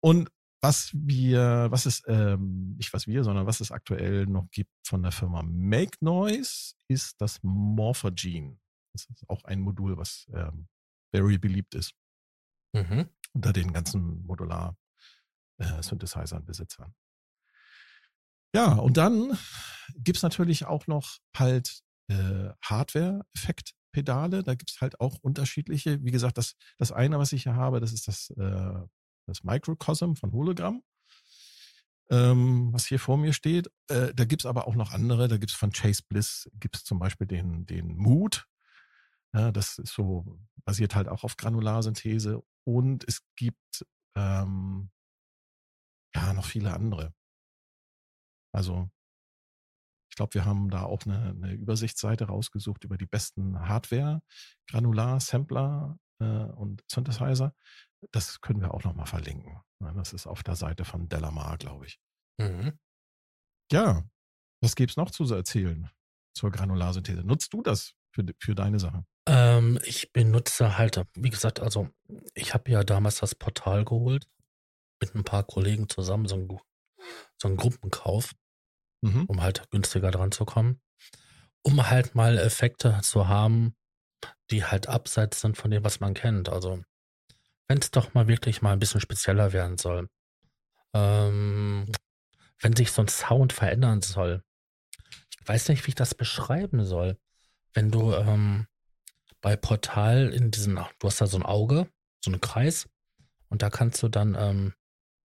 Und 0.00 0.28
was 0.60 0.90
wir, 0.92 1.68
was 1.70 1.86
es, 1.86 2.02
ähm, 2.06 2.74
nicht 2.76 2.92
was 2.92 3.06
wir, 3.06 3.24
sondern 3.24 3.46
was 3.46 3.60
es 3.60 3.72
aktuell 3.72 4.26
noch 4.26 4.50
gibt 4.50 4.68
von 4.86 5.02
der 5.02 5.10
Firma 5.10 5.42
Make 5.42 6.04
Noise, 6.04 6.74
ist 6.86 7.18
das 7.18 7.38
Morphogene. 7.42 8.58
Das 8.92 9.06
ist 9.06 9.26
auch 9.26 9.42
ein 9.44 9.60
Modul, 9.60 9.96
was 9.96 10.28
ähm, 10.34 10.68
very 11.14 11.38
beliebt 11.38 11.74
ist. 11.74 11.94
Mhm. 12.74 13.08
Unter 13.32 13.54
den 13.54 13.72
ganzen 13.72 14.22
Modular-Synthesizern, 14.26 16.46
äh. 16.46 16.92
Ja, 18.54 18.74
und 18.74 18.98
dann 18.98 19.38
gibt 19.96 20.18
es 20.18 20.22
natürlich 20.22 20.66
auch 20.66 20.86
noch 20.86 21.20
halt 21.34 21.82
äh, 22.08 22.50
Hardware-Effekt-Pedale. 22.62 24.42
Da 24.42 24.54
gibt 24.54 24.70
es 24.70 24.80
halt 24.80 25.00
auch 25.00 25.18
unterschiedliche. 25.22 26.02
Wie 26.04 26.10
gesagt, 26.10 26.38
das, 26.38 26.54
das 26.78 26.92
eine, 26.92 27.18
was 27.18 27.32
ich 27.32 27.44
hier 27.44 27.56
habe, 27.56 27.80
das 27.80 27.92
ist 27.92 28.08
das, 28.08 28.30
äh, 28.30 28.80
das 29.26 29.44
Microcosm 29.44 30.14
von 30.14 30.32
Hologramm, 30.32 30.82
ähm, 32.10 32.72
was 32.72 32.86
hier 32.86 32.98
vor 32.98 33.16
mir 33.16 33.32
steht. 33.32 33.70
Äh, 33.88 34.12
da 34.14 34.24
gibt 34.24 34.42
es 34.42 34.46
aber 34.46 34.66
auch 34.66 34.74
noch 34.74 34.92
andere. 34.92 35.28
Da 35.28 35.36
gibt 35.36 35.50
es 35.50 35.56
von 35.56 35.72
Chase 35.72 36.02
Bliss, 36.08 36.50
gibt 36.54 36.76
es 36.76 36.84
zum 36.84 36.98
Beispiel 36.98 37.26
den, 37.26 37.66
den 37.66 37.96
Mood. 37.96 38.46
Ja, 39.34 39.50
das 39.50 39.78
ist 39.78 39.94
so, 39.94 40.38
basiert 40.64 40.94
halt 40.94 41.08
auch 41.08 41.24
auf 41.24 41.36
Granularsynthese. 41.36 42.42
Und 42.64 43.04
es 43.08 43.22
gibt 43.36 43.86
ähm, 44.14 44.90
ja 46.14 46.32
noch 46.34 46.44
viele 46.44 46.72
andere. 46.72 47.14
Also 48.52 48.90
ich 50.12 50.16
glaube, 50.16 50.34
wir 50.34 50.44
haben 50.44 50.68
da 50.68 50.82
auch 50.82 51.06
eine, 51.06 51.30
eine, 51.30 51.54
Übersichtsseite 51.54 52.26
rausgesucht 52.26 52.84
über 52.84 52.98
die 52.98 53.06
besten 53.06 53.58
Hardware, 53.66 54.20
Granular, 54.68 55.18
Sampler 55.20 55.98
äh, 56.20 56.24
und 56.24 56.84
Synthesizer. 56.86 57.54
Das 58.10 58.42
können 58.42 58.60
wir 58.60 58.74
auch 58.74 58.84
nochmal 58.84 59.06
verlinken. 59.06 59.62
Das 59.78 60.12
ist 60.12 60.26
auf 60.26 60.42
der 60.42 60.54
Seite 60.54 60.84
von 60.84 61.08
Delamar, 61.08 61.56
glaube 61.56 61.86
ich. 61.86 61.98
Mhm. 62.38 62.78
Ja, 63.72 64.04
was 64.60 64.76
gibt 64.76 64.90
es 64.90 64.98
noch 64.98 65.10
zu 65.10 65.24
erzählen 65.32 65.88
zur 66.36 66.50
Granularsynthese? 66.50 67.24
Nutzt 67.24 67.54
du 67.54 67.62
das 67.62 67.94
für, 68.14 68.22
für 68.38 68.54
deine 68.54 68.80
Sache? 68.80 69.06
Ähm, 69.26 69.80
ich 69.82 70.12
benutze 70.12 70.76
halt, 70.76 71.02
wie 71.14 71.30
gesagt, 71.30 71.58
also 71.60 71.88
ich 72.34 72.52
habe 72.52 72.70
ja 72.70 72.84
damals 72.84 73.16
das 73.16 73.34
Portal 73.34 73.86
geholt 73.86 74.28
mit 75.00 75.14
ein 75.14 75.24
paar 75.24 75.44
Kollegen 75.44 75.88
zusammen, 75.88 76.28
so 76.28 76.34
ein, 76.36 76.48
so 77.38 77.48
ein 77.48 77.56
Gruppenkauf 77.56 78.34
mhm. 79.02 79.26
um 79.26 79.42
halt 79.42 79.68
günstiger 79.70 80.10
dran 80.10 80.32
zu 80.32 80.44
kommen. 80.44 80.80
Um 81.62 81.88
halt 81.90 82.14
mal 82.14 82.38
Effekte 82.38 82.98
zu 83.02 83.28
haben, 83.28 83.76
die 84.50 84.64
halt 84.64 84.88
abseits 84.88 85.40
sind 85.40 85.56
von 85.56 85.70
dem, 85.70 85.84
was 85.84 86.00
man 86.00 86.14
kennt. 86.14 86.48
Also, 86.48 86.82
wenn 87.68 87.78
es 87.78 87.90
doch 87.90 88.14
mal 88.14 88.26
wirklich 88.26 88.62
mal 88.62 88.72
ein 88.72 88.78
bisschen 88.78 89.00
spezieller 89.00 89.52
werden 89.52 89.78
soll. 89.78 90.08
Ähm, 90.94 91.90
wenn 92.60 92.76
sich 92.76 92.92
so 92.92 93.02
ein 93.02 93.08
Sound 93.08 93.52
verändern 93.52 94.02
soll. 94.02 94.42
Ich 95.40 95.48
weiß 95.48 95.68
nicht, 95.68 95.84
wie 95.86 95.90
ich 95.90 95.94
das 95.94 96.14
beschreiben 96.14 96.84
soll. 96.84 97.18
Wenn 97.74 97.90
du 97.90 98.12
ähm, 98.14 98.66
bei 99.40 99.56
Portal 99.56 100.32
in 100.32 100.50
diesen, 100.50 100.76
du 100.76 101.06
hast 101.06 101.20
da 101.20 101.26
so 101.26 101.36
ein 101.36 101.42
Auge, 101.44 101.88
so 102.24 102.30
einen 102.30 102.40
Kreis, 102.40 102.88
und 103.48 103.62
da 103.62 103.70
kannst 103.70 104.02
du 104.02 104.08
dann 104.08 104.34
ähm, 104.38 104.74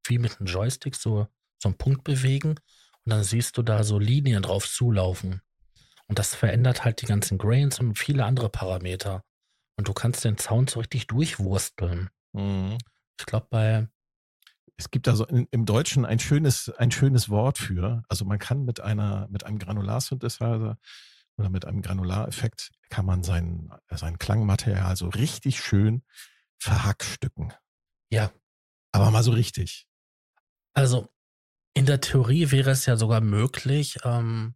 wie 0.05 0.17
mit 0.17 0.39
einem 0.39 0.47
Joystick 0.47 0.95
so, 0.95 1.27
so 1.61 1.69
einen 1.69 1.77
Punkt 1.77 2.03
bewegen 2.03 2.55
und 3.07 3.11
dann 3.11 3.23
siehst 3.23 3.57
du 3.57 3.63
da 3.63 3.85
so 3.85 3.99
Linien 3.99 4.43
drauf 4.43 4.67
zulaufen. 4.67 5.41
Und 6.07 6.19
das 6.19 6.35
verändert 6.35 6.83
halt 6.83 7.01
die 7.01 7.05
ganzen 7.05 7.37
Grains 7.37 7.79
und 7.79 7.97
viele 7.97 8.25
andere 8.25 8.49
Parameter. 8.49 9.23
Und 9.77 9.87
du 9.87 9.93
kannst 9.93 10.25
den 10.25 10.37
Sound 10.37 10.69
so 10.69 10.81
richtig 10.81 11.07
durchwursteln. 11.07 12.09
Mhm. 12.33 12.77
Ich 13.17 13.25
glaube, 13.25 13.47
bei. 13.49 13.87
Es 14.75 14.91
gibt 14.91 15.07
also 15.07 15.25
in, 15.25 15.47
im 15.51 15.65
Deutschen 15.65 16.05
ein 16.05 16.19
schönes, 16.19 16.69
ein 16.77 16.91
schönes 16.91 17.29
Wort 17.29 17.59
für. 17.59 18.03
Also 18.09 18.25
man 18.25 18.39
kann 18.39 18.65
mit 18.65 18.81
einer, 18.81 19.29
mit 19.29 19.45
einem 19.45 19.57
Granularsynthesizer 19.57 20.77
oder 21.37 21.49
mit 21.49 21.63
einem 21.63 21.81
Granulareffekt 21.81 22.71
kann 22.89 23.05
man 23.05 23.23
sein, 23.23 23.71
sein 23.89 24.19
Klangmaterial 24.19 24.97
so 24.97 25.07
richtig 25.07 25.61
schön 25.61 26.03
verhackstücken. 26.57 27.53
Ja. 28.09 28.31
Aber 28.91 29.11
mal 29.11 29.23
so 29.23 29.31
richtig. 29.31 29.87
Also 30.73 31.07
in 31.77 31.85
der 31.85 32.01
Theorie 32.01 32.49
wäre 32.49 32.71
es 32.71 32.87
ja 32.87 32.97
sogar 32.97 33.21
möglich, 33.21 33.99
ähm, 34.03 34.55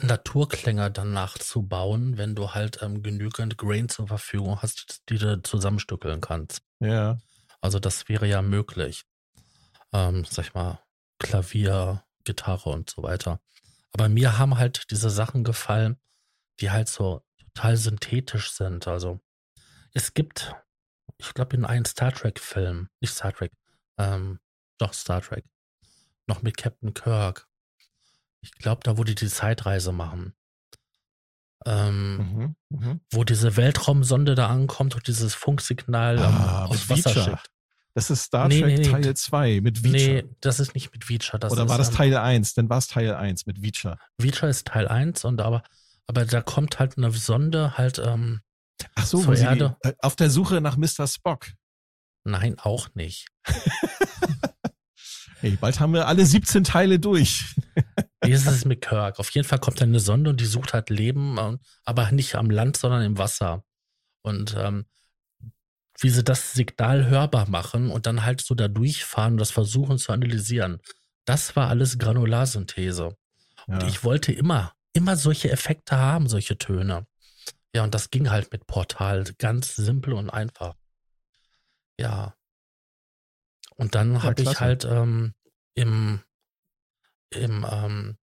Naturklänge 0.00 0.90
dann 0.90 1.12
nachzubauen, 1.12 2.16
wenn 2.16 2.34
du 2.34 2.54
halt 2.54 2.80
ähm, 2.80 3.02
genügend 3.02 3.58
Grain 3.58 3.90
zur 3.90 4.08
Verfügung 4.08 4.62
hast, 4.62 5.02
die 5.10 5.18
du 5.18 5.42
zusammenstückeln 5.42 6.22
kannst. 6.22 6.62
Ja. 6.80 7.18
Also 7.60 7.78
das 7.78 8.08
wäre 8.08 8.26
ja 8.26 8.40
möglich. 8.40 9.04
Ähm, 9.92 10.24
sag 10.24 10.46
ich 10.46 10.54
mal, 10.54 10.80
Klavier, 11.18 12.02
Gitarre 12.24 12.70
und 12.70 12.88
so 12.88 13.02
weiter. 13.02 13.40
Aber 13.92 14.08
mir 14.08 14.38
haben 14.38 14.56
halt 14.56 14.90
diese 14.90 15.10
Sachen 15.10 15.44
gefallen, 15.44 16.00
die 16.60 16.70
halt 16.70 16.88
so 16.88 17.22
total 17.54 17.76
synthetisch 17.76 18.52
sind. 18.52 18.88
Also 18.88 19.20
es 19.92 20.14
gibt, 20.14 20.54
ich 21.18 21.34
glaube, 21.34 21.54
in 21.54 21.66
einem 21.66 21.84
Star 21.84 22.12
Trek-Film, 22.12 22.88
nicht 23.00 23.12
Star 23.12 23.34
Trek, 23.34 23.52
ähm, 23.98 24.40
doch 24.78 24.94
Star 24.94 25.20
Trek, 25.20 25.44
noch 26.26 26.42
mit 26.42 26.56
Captain 26.56 26.94
Kirk. 26.94 27.48
Ich 28.40 28.52
glaube, 28.52 28.82
da 28.84 28.96
wurde 28.96 29.14
die 29.14 29.28
Zeitreise 29.28 29.92
machen. 29.92 30.34
Ähm, 31.64 32.16
mhm, 32.70 32.78
mh. 32.78 33.00
Wo 33.10 33.24
diese 33.24 33.56
Weltraumsonde 33.56 34.34
da 34.34 34.48
ankommt 34.48 34.94
und 34.94 35.06
dieses 35.08 35.34
Funksignal 35.34 36.18
ah, 36.18 36.64
ähm, 36.64 36.70
aus 36.70 36.88
Wasser 36.88 37.10
schickt. 37.10 37.50
Das 37.94 38.10
ist 38.10 38.24
Star 38.24 38.46
nee, 38.48 38.60
Trek 38.60 38.78
nee, 38.78 38.84
nee. 38.84 38.90
Teil 38.90 39.16
2 39.16 39.60
mit 39.62 39.82
Vicha. 39.82 39.96
Nee, 39.96 40.24
das 40.40 40.60
ist 40.60 40.74
nicht 40.74 40.92
mit 40.92 41.08
Vicha. 41.08 41.38
Oder 41.38 41.46
ist, 41.64 41.68
war 41.68 41.78
das 41.78 41.90
Teil 41.90 42.14
1? 42.14 42.52
Dann 42.54 42.68
war 42.68 42.78
es 42.78 42.88
Teil 42.88 43.14
1 43.14 43.46
mit 43.46 43.62
Vicha. 43.62 43.96
Vicha 44.18 44.48
ist 44.48 44.66
Teil 44.66 44.86
1 44.86 45.24
und 45.24 45.40
aber, 45.40 45.62
aber 46.06 46.26
da 46.26 46.42
kommt 46.42 46.78
halt 46.78 46.98
eine 46.98 47.10
Sonde 47.10 47.78
halt 47.78 47.98
ähm, 47.98 48.42
Ach 48.94 49.06
so, 49.06 49.22
zur 49.22 49.36
Erde. 49.36 49.76
Äh, 49.80 49.94
auf 50.00 50.14
der 50.14 50.30
Suche 50.30 50.60
nach 50.60 50.76
Mr. 50.76 51.06
Spock. 51.06 51.46
Nein, 52.24 52.58
auch 52.58 52.88
nicht. 52.94 53.28
Hey, 55.46 55.56
bald 55.60 55.78
haben 55.78 55.92
wir 55.92 56.08
alle 56.08 56.26
17 56.26 56.64
Teile 56.64 56.98
durch. 56.98 57.54
Wie 58.20 58.32
ist 58.32 58.48
es 58.48 58.64
mit 58.64 58.80
Kirk? 58.80 59.20
Auf 59.20 59.30
jeden 59.30 59.46
Fall 59.46 59.60
kommt 59.60 59.80
dann 59.80 59.90
eine 59.90 60.00
Sonde 60.00 60.30
und 60.30 60.40
die 60.40 60.44
sucht 60.44 60.72
halt 60.72 60.90
Leben, 60.90 61.36
ähm, 61.38 61.60
aber 61.84 62.10
nicht 62.10 62.34
am 62.34 62.50
Land, 62.50 62.76
sondern 62.76 63.02
im 63.02 63.16
Wasser. 63.16 63.62
Und 64.22 64.56
ähm, 64.58 64.86
wie 66.00 66.10
sie 66.10 66.24
das 66.24 66.54
Signal 66.54 67.06
hörbar 67.06 67.48
machen 67.48 67.90
und 67.92 68.06
dann 68.06 68.24
halt 68.24 68.40
so 68.40 68.56
da 68.56 68.66
durchfahren 68.66 69.34
und 69.34 69.38
das 69.38 69.52
versuchen 69.52 69.98
zu 69.98 70.10
analysieren. 70.10 70.80
Das 71.26 71.54
war 71.54 71.68
alles 71.68 71.96
Granularsynthese. 71.96 73.16
Ja. 73.68 73.74
Und 73.74 73.84
ich 73.84 74.02
wollte 74.02 74.32
immer, 74.32 74.72
immer 74.94 75.14
solche 75.16 75.52
Effekte 75.52 75.96
haben, 75.96 76.28
solche 76.28 76.58
Töne. 76.58 77.06
Ja, 77.72 77.84
und 77.84 77.94
das 77.94 78.10
ging 78.10 78.30
halt 78.30 78.50
mit 78.50 78.66
Portal 78.66 79.22
ganz 79.38 79.76
simpel 79.76 80.14
und 80.14 80.28
einfach. 80.28 80.74
Ja, 82.00 82.34
Und 83.76 83.94
dann 83.94 84.24
habe 84.24 84.42
ich 84.42 84.58
halt 84.58 84.84
ähm, 84.84 85.34
im, 85.76 86.20
im 87.30 87.64
ähm, 87.70 88.18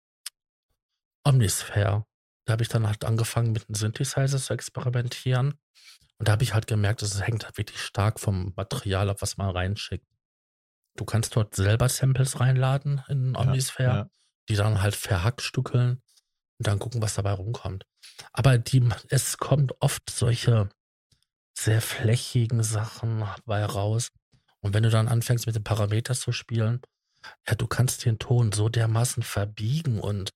Omnisphere, 1.25 2.07
da 2.45 2.53
habe 2.53 2.63
ich 2.63 2.69
dann 2.69 2.87
halt 2.87 3.05
angefangen 3.05 3.53
mit 3.53 3.69
einem 3.69 3.75
Synthesizer 3.75 4.39
zu 4.39 4.55
experimentieren. 4.55 5.59
Und 6.19 6.29
da 6.29 6.33
habe 6.33 6.45
ich 6.45 6.55
halt 6.55 6.67
gemerkt, 6.67 7.03
dass 7.03 7.15
es 7.15 7.27
hängt 7.27 7.45
halt 7.45 7.59
wirklich 7.59 7.81
stark 7.81 8.21
vom 8.21 8.53
Material 8.57 9.11
ab, 9.11 9.21
was 9.21 9.37
man 9.37 9.51
reinschickt. 9.51 10.07
Du 10.97 11.05
kannst 11.05 11.37
dort 11.37 11.55
selber 11.55 11.89
Samples 11.89 12.41
reinladen 12.41 13.03
in 13.09 13.37
Omnisphere, 13.37 13.89
ja, 13.89 13.97
ja. 13.97 14.11
die 14.49 14.57
dann 14.57 14.83
halt 14.83 14.97
verhackstückeln 14.97 16.03
und 16.59 16.67
dann 16.67 16.79
gucken, 16.79 17.03
was 17.03 17.15
dabei 17.15 17.33
rumkommt. 17.33 17.87
Aber 18.33 18.59
die, 18.59 18.87
es 19.11 19.39
kommt 19.39 19.75
oft 19.81 20.11
solche 20.11 20.69
sehr 21.57 21.81
flächigen 21.81 22.63
Sachen 22.63 23.25
bei 23.45 23.65
raus. 23.65 24.11
Und 24.61 24.75
wenn 24.75 24.83
du 24.83 24.91
dann 24.91 25.09
anfängst 25.09 25.47
mit 25.47 25.55
den 25.55 25.65
Parametern 25.65 26.17
zu 26.17 26.33
spielen, 26.33 26.83
ja, 27.47 27.55
du 27.55 27.67
kannst 27.67 28.05
den 28.05 28.19
Ton 28.19 28.53
so 28.53 28.69
dermaßen 28.69 29.23
verbiegen 29.23 30.01
und 30.01 30.33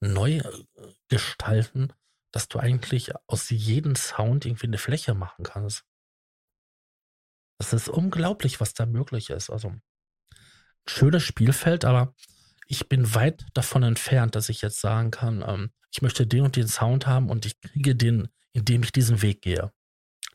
neu 0.00 0.38
äh, 0.38 0.64
gestalten, 1.08 1.92
dass 2.32 2.48
du 2.48 2.58
eigentlich 2.58 3.12
aus 3.26 3.50
jedem 3.50 3.96
Sound 3.96 4.44
irgendwie 4.44 4.66
eine 4.66 4.78
Fläche 4.78 5.14
machen 5.14 5.44
kannst. 5.44 5.84
Das 7.58 7.72
ist 7.72 7.88
unglaublich, 7.88 8.60
was 8.60 8.74
da 8.74 8.86
möglich 8.86 9.30
ist. 9.30 9.50
Also, 9.50 9.74
schönes 10.86 11.22
Spielfeld, 11.22 11.84
aber 11.84 12.14
ich 12.66 12.88
bin 12.88 13.14
weit 13.14 13.46
davon 13.54 13.82
entfernt, 13.82 14.34
dass 14.34 14.48
ich 14.48 14.62
jetzt 14.62 14.80
sagen 14.80 15.10
kann, 15.10 15.44
ähm, 15.46 15.70
ich 15.92 16.02
möchte 16.02 16.26
den 16.26 16.42
und 16.42 16.56
den 16.56 16.66
Sound 16.66 17.06
haben 17.06 17.30
und 17.30 17.46
ich 17.46 17.60
kriege 17.60 17.94
den, 17.94 18.28
indem 18.52 18.82
ich 18.82 18.90
diesen 18.90 19.22
Weg 19.22 19.42
gehe. 19.42 19.72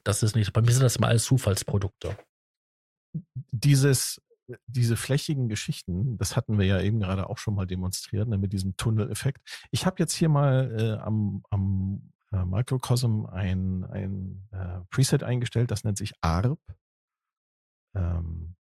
Das 0.03 0.23
ist 0.23 0.35
nicht, 0.35 0.53
bei 0.53 0.61
mir 0.61 0.71
sind 0.71 0.83
das 0.83 0.95
immer 0.95 1.07
alles 1.07 1.25
Zufallsprodukte. 1.25 2.17
Dieses, 3.51 4.21
diese 4.67 4.97
flächigen 4.97 5.49
Geschichten, 5.49 6.17
das 6.17 6.35
hatten 6.35 6.57
wir 6.57 6.65
ja 6.65 6.81
eben 6.81 6.99
gerade 6.99 7.29
auch 7.29 7.37
schon 7.37 7.55
mal 7.55 7.67
demonstriert, 7.67 8.27
ne, 8.27 8.37
mit 8.37 8.53
diesem 8.53 8.75
Tunneleffekt. 8.77 9.41
Ich 9.71 9.85
habe 9.85 9.97
jetzt 9.99 10.13
hier 10.13 10.29
mal 10.29 10.75
äh, 10.79 11.01
am, 11.01 11.43
am 11.49 12.11
äh, 12.31 12.45
Microcosm 12.45 13.25
ein, 13.25 13.83
ein 13.85 14.47
äh, 14.51 14.81
Preset 14.89 15.23
eingestellt, 15.23 15.71
das 15.71 15.83
nennt 15.83 15.97
sich 15.97 16.13
ARP. 16.21 16.59
Ähm, 17.95 18.55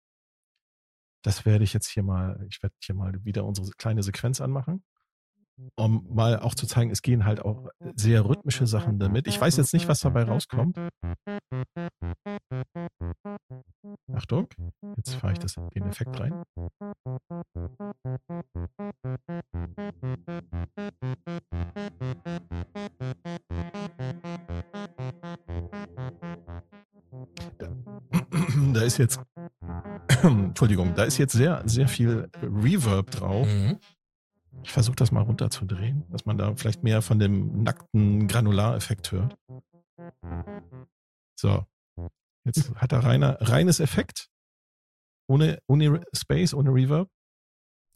das 1.22 1.44
werde 1.44 1.64
ich 1.64 1.72
jetzt 1.72 1.88
hier 1.88 2.02
mal, 2.02 2.46
ich 2.48 2.62
werde 2.62 2.74
hier 2.82 2.94
mal 2.94 3.24
wieder 3.24 3.44
unsere 3.44 3.70
kleine 3.72 4.02
Sequenz 4.02 4.40
anmachen, 4.40 4.84
um 5.76 6.06
mal 6.14 6.38
auch 6.40 6.54
zu 6.54 6.66
zeigen, 6.66 6.90
es 6.90 7.02
gehen 7.02 7.24
halt 7.24 7.40
auch 7.40 7.68
sehr 7.96 8.24
rhythmische 8.24 8.66
Sachen 8.66 8.98
damit. 8.98 9.26
Ich 9.26 9.40
weiß 9.40 9.56
jetzt 9.56 9.72
nicht, 9.72 9.88
was 9.88 10.00
dabei 10.00 10.24
rauskommt. 10.24 10.78
Achtung, 14.12 14.48
jetzt 14.96 15.14
fahre 15.14 15.32
ich 15.32 15.38
das, 15.38 15.54
den 15.74 15.86
Effekt 15.86 16.18
rein. 16.18 16.42
Da 28.72 28.80
ist 28.82 28.98
jetzt 28.98 29.20
Entschuldigung, 30.22 30.94
da 30.94 31.04
ist 31.04 31.18
jetzt 31.18 31.32
sehr, 31.32 31.62
sehr 31.66 31.88
viel 31.88 32.28
Reverb 32.42 33.10
drauf. 33.10 33.46
Mhm. 33.46 33.78
Ich 34.62 34.72
versuche 34.72 34.96
das 34.96 35.12
mal 35.12 35.22
runterzudrehen, 35.22 36.04
dass 36.10 36.26
man 36.26 36.38
da 36.38 36.54
vielleicht 36.56 36.82
mehr 36.82 37.02
von 37.02 37.18
dem 37.18 37.62
nackten 37.62 38.28
Granulareffekt 38.28 39.12
hört. 39.12 39.36
So. 41.38 41.64
Jetzt 42.44 42.74
hat 42.76 42.92
er 42.92 43.04
reiner, 43.04 43.38
reines 43.40 43.80
Effekt. 43.80 44.28
Ohne, 45.28 45.58
ohne 45.66 46.02
Space, 46.14 46.54
ohne 46.54 46.70
Reverb. 46.70 47.08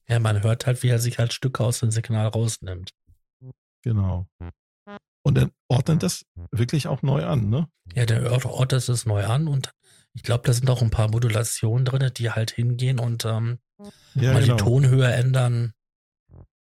Ja, 0.08 0.18
man 0.18 0.42
hört 0.42 0.66
halt, 0.66 0.82
wie 0.82 0.88
er 0.88 0.98
sich 0.98 1.18
halt 1.18 1.32
Stücke 1.32 1.64
aus 1.64 1.80
dem 1.80 1.90
Signal 1.90 2.28
rausnimmt. 2.28 2.90
Genau. 3.82 4.26
Und 5.24 5.36
dann 5.36 5.52
ordnet 5.68 6.02
das 6.02 6.26
wirklich 6.50 6.88
auch 6.88 7.02
neu 7.02 7.24
an, 7.24 7.48
ne? 7.48 7.68
Ja, 7.94 8.06
der 8.06 8.30
ordnet 8.30 8.88
es 8.88 9.06
neu 9.06 9.24
an 9.24 9.48
und 9.48 9.72
ich 10.14 10.22
glaube, 10.22 10.44
da 10.44 10.52
sind 10.52 10.68
auch 10.68 10.82
ein 10.82 10.90
paar 10.90 11.10
Modulationen 11.10 11.84
drin, 11.84 12.10
die 12.16 12.30
halt 12.30 12.50
hingehen 12.50 12.98
und 12.98 13.24
ähm, 13.24 13.58
ja, 14.14 14.32
mal 14.32 14.42
genau. 14.42 14.56
die 14.56 14.62
Tonhöhe 14.62 15.10
ändern. 15.10 15.72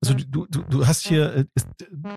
Also 0.04 0.14
du, 0.16 0.46
du, 0.48 0.62
du 0.64 0.88
hast 0.88 1.08
hier 1.08 1.34
äh, 1.34 1.46
ist, 1.56 1.68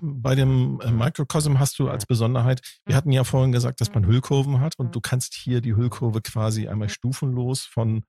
bei 0.01 0.35
dem 0.35 0.79
äh, 0.81 0.91
Microcosm 0.91 1.59
hast 1.59 1.79
du 1.79 1.89
als 1.89 2.05
Besonderheit, 2.05 2.61
wir 2.85 2.95
hatten 2.95 3.11
ja 3.11 3.23
vorhin 3.23 3.51
gesagt, 3.51 3.81
dass 3.81 3.93
man 3.93 4.05
Hüllkurven 4.05 4.59
hat 4.59 4.73
und 4.77 4.95
du 4.95 5.01
kannst 5.01 5.33
hier 5.33 5.61
die 5.61 5.75
Hüllkurve 5.75 6.21
quasi 6.21 6.67
einmal 6.67 6.89
stufenlos 6.89 7.61
von 7.61 8.03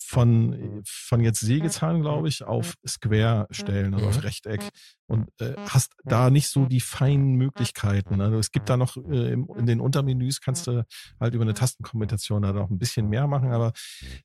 von, 0.00 0.82
von 0.84 1.20
jetzt 1.20 1.40
Sägezahn, 1.40 2.00
glaube 2.00 2.28
ich, 2.28 2.42
auf 2.42 2.74
Square 2.86 3.46
stellen, 3.50 3.94
also 3.94 4.08
auf 4.08 4.16
mhm. 4.16 4.22
Rechteck 4.22 4.68
und 5.06 5.28
äh, 5.40 5.54
hast 5.68 5.92
da 6.04 6.30
nicht 6.30 6.48
so 6.48 6.66
die 6.66 6.80
feinen 6.80 7.34
Möglichkeiten. 7.34 8.20
Also 8.20 8.38
es 8.38 8.50
gibt 8.50 8.68
da 8.68 8.76
noch 8.76 8.96
äh, 8.96 9.34
in 9.34 9.66
den 9.66 9.80
Untermenüs 9.80 10.40
kannst 10.40 10.66
du 10.66 10.84
halt 11.20 11.34
über 11.34 11.44
eine 11.44 11.54
Tastenkombination 11.54 12.42
da 12.42 12.52
noch 12.52 12.70
ein 12.70 12.78
bisschen 12.78 13.08
mehr 13.08 13.26
machen, 13.28 13.52
aber 13.52 13.72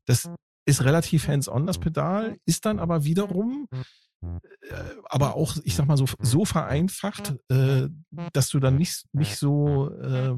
das 0.05 0.29
ist 0.65 0.83
relativ 0.83 1.27
hands-on, 1.27 1.67
das 1.67 1.77
Pedal, 1.77 2.37
ist 2.45 2.65
dann 2.65 2.79
aber 2.79 3.03
wiederum 3.03 3.67
äh, 3.71 3.83
aber 5.05 5.35
auch, 5.35 5.57
ich 5.63 5.75
sag 5.75 5.87
mal 5.87 5.97
so, 5.97 6.05
so 6.19 6.45
vereinfacht, 6.45 7.35
äh, 7.49 7.87
dass 8.33 8.49
du 8.49 8.59
dann 8.59 8.77
nicht, 8.77 9.05
nicht 9.13 9.37
so 9.37 9.89
äh, 9.89 10.33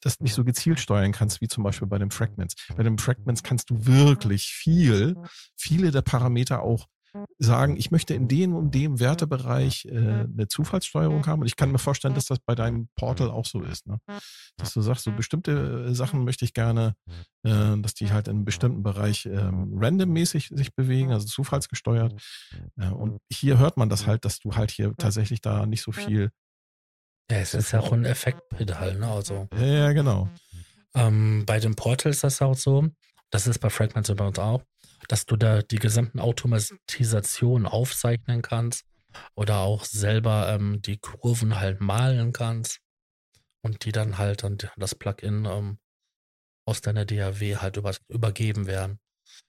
das 0.00 0.20
nicht 0.20 0.34
so 0.34 0.44
gezielt 0.44 0.80
steuern 0.80 1.12
kannst, 1.12 1.40
wie 1.40 1.48
zum 1.48 1.64
Beispiel 1.64 1.88
bei 1.88 1.98
den 1.98 2.10
Fragments. 2.10 2.54
Bei 2.76 2.82
den 2.82 2.98
Fragments 2.98 3.42
kannst 3.42 3.70
du 3.70 3.86
wirklich 3.86 4.46
viel, 4.46 5.16
viele 5.56 5.90
der 5.90 6.02
Parameter 6.02 6.62
auch 6.62 6.86
sagen, 7.38 7.76
ich 7.76 7.90
möchte 7.90 8.14
in 8.14 8.28
dem 8.28 8.54
und 8.54 8.74
dem 8.74 9.00
Wertebereich 9.00 9.86
äh, 9.86 9.96
eine 9.96 10.48
Zufallssteuerung 10.48 11.26
haben. 11.26 11.40
Und 11.40 11.46
ich 11.46 11.56
kann 11.56 11.72
mir 11.72 11.78
vorstellen, 11.78 12.14
dass 12.14 12.26
das 12.26 12.38
bei 12.40 12.54
deinem 12.54 12.88
Portal 12.96 13.30
auch 13.30 13.46
so 13.46 13.62
ist. 13.62 13.86
Ne? 13.86 13.98
Dass 14.56 14.72
du 14.72 14.80
sagst, 14.80 15.04
so 15.04 15.12
bestimmte 15.12 15.86
äh, 15.88 15.94
Sachen 15.94 16.24
möchte 16.24 16.44
ich 16.44 16.52
gerne, 16.52 16.94
äh, 17.44 17.76
dass 17.78 17.94
die 17.94 18.12
halt 18.12 18.28
in 18.28 18.36
einem 18.36 18.44
bestimmten 18.44 18.82
Bereich 18.82 19.26
ähm, 19.26 19.78
randommäßig 19.78 20.48
sich 20.54 20.74
bewegen, 20.74 21.12
also 21.12 21.26
zufallsgesteuert. 21.26 22.20
Äh, 22.76 22.88
und 22.88 23.18
hier 23.32 23.58
hört 23.58 23.76
man 23.76 23.88
das 23.88 24.06
halt, 24.06 24.24
dass 24.24 24.38
du 24.40 24.56
halt 24.56 24.70
hier 24.70 24.94
tatsächlich 24.96 25.40
da 25.40 25.66
nicht 25.66 25.82
so 25.82 25.92
viel 25.92 26.30
ja, 27.30 27.38
es 27.38 27.52
ist 27.52 27.72
ja 27.72 27.80
auch 27.80 27.92
ein 27.92 28.06
Effektpedal, 28.06 28.94
ne? 28.94 29.06
Also, 29.06 29.48
ja, 29.60 29.92
genau. 29.92 30.30
Ähm, 30.94 31.44
bei 31.44 31.60
den 31.60 31.76
Portals 31.76 32.16
ist 32.16 32.24
das 32.24 32.42
auch 32.42 32.54
so, 32.54 32.88
das 33.30 33.46
ist 33.46 33.58
bei 33.58 33.68
Fragments 33.68 34.12
bei 34.14 34.26
uns 34.26 34.38
auch, 34.38 34.62
dass 35.06 35.26
du 35.26 35.36
da 35.36 35.62
die 35.62 35.78
gesamten 35.78 36.20
Automatisationen 36.20 37.66
aufzeichnen 37.66 38.42
kannst 38.42 38.84
oder 39.34 39.58
auch 39.58 39.84
selber 39.84 40.48
ähm, 40.52 40.82
die 40.82 40.98
Kurven 40.98 41.60
halt 41.60 41.80
malen 41.80 42.32
kannst 42.32 42.80
und 43.62 43.84
die 43.84 43.92
dann 43.92 44.18
halt 44.18 44.44
an 44.44 44.58
das 44.76 44.94
Plugin 44.94 45.44
ähm, 45.44 45.78
aus 46.66 46.80
deiner 46.80 47.04
DAW 47.04 47.56
halt 47.56 47.76
über, 47.76 47.94
übergeben 48.08 48.66
werden 48.66 49.00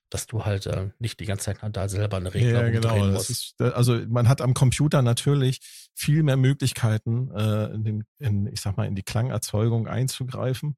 dass 0.09 0.25
du 0.25 0.43
halt 0.45 0.65
äh, 0.65 0.89
nicht 0.99 1.19
die 1.19 1.25
ganze 1.25 1.45
Zeit 1.45 1.59
da 1.75 1.87
selber 1.87 2.17
eine 2.17 2.33
Regler 2.33 2.65
ja, 2.65 2.69
genau. 2.69 3.05
musst. 3.07 3.29
Ist, 3.29 3.61
also 3.61 3.99
man 4.07 4.27
hat 4.27 4.41
am 4.41 4.53
Computer 4.53 5.01
natürlich 5.01 5.59
viel 5.93 6.23
mehr 6.23 6.37
Möglichkeiten, 6.37 7.31
äh, 7.31 7.65
in 7.73 7.83
den, 7.83 8.03
in, 8.17 8.47
ich 8.47 8.61
sag 8.61 8.77
mal, 8.77 8.87
in 8.87 8.95
die 8.95 9.03
Klangerzeugung 9.03 9.87
einzugreifen. 9.87 10.77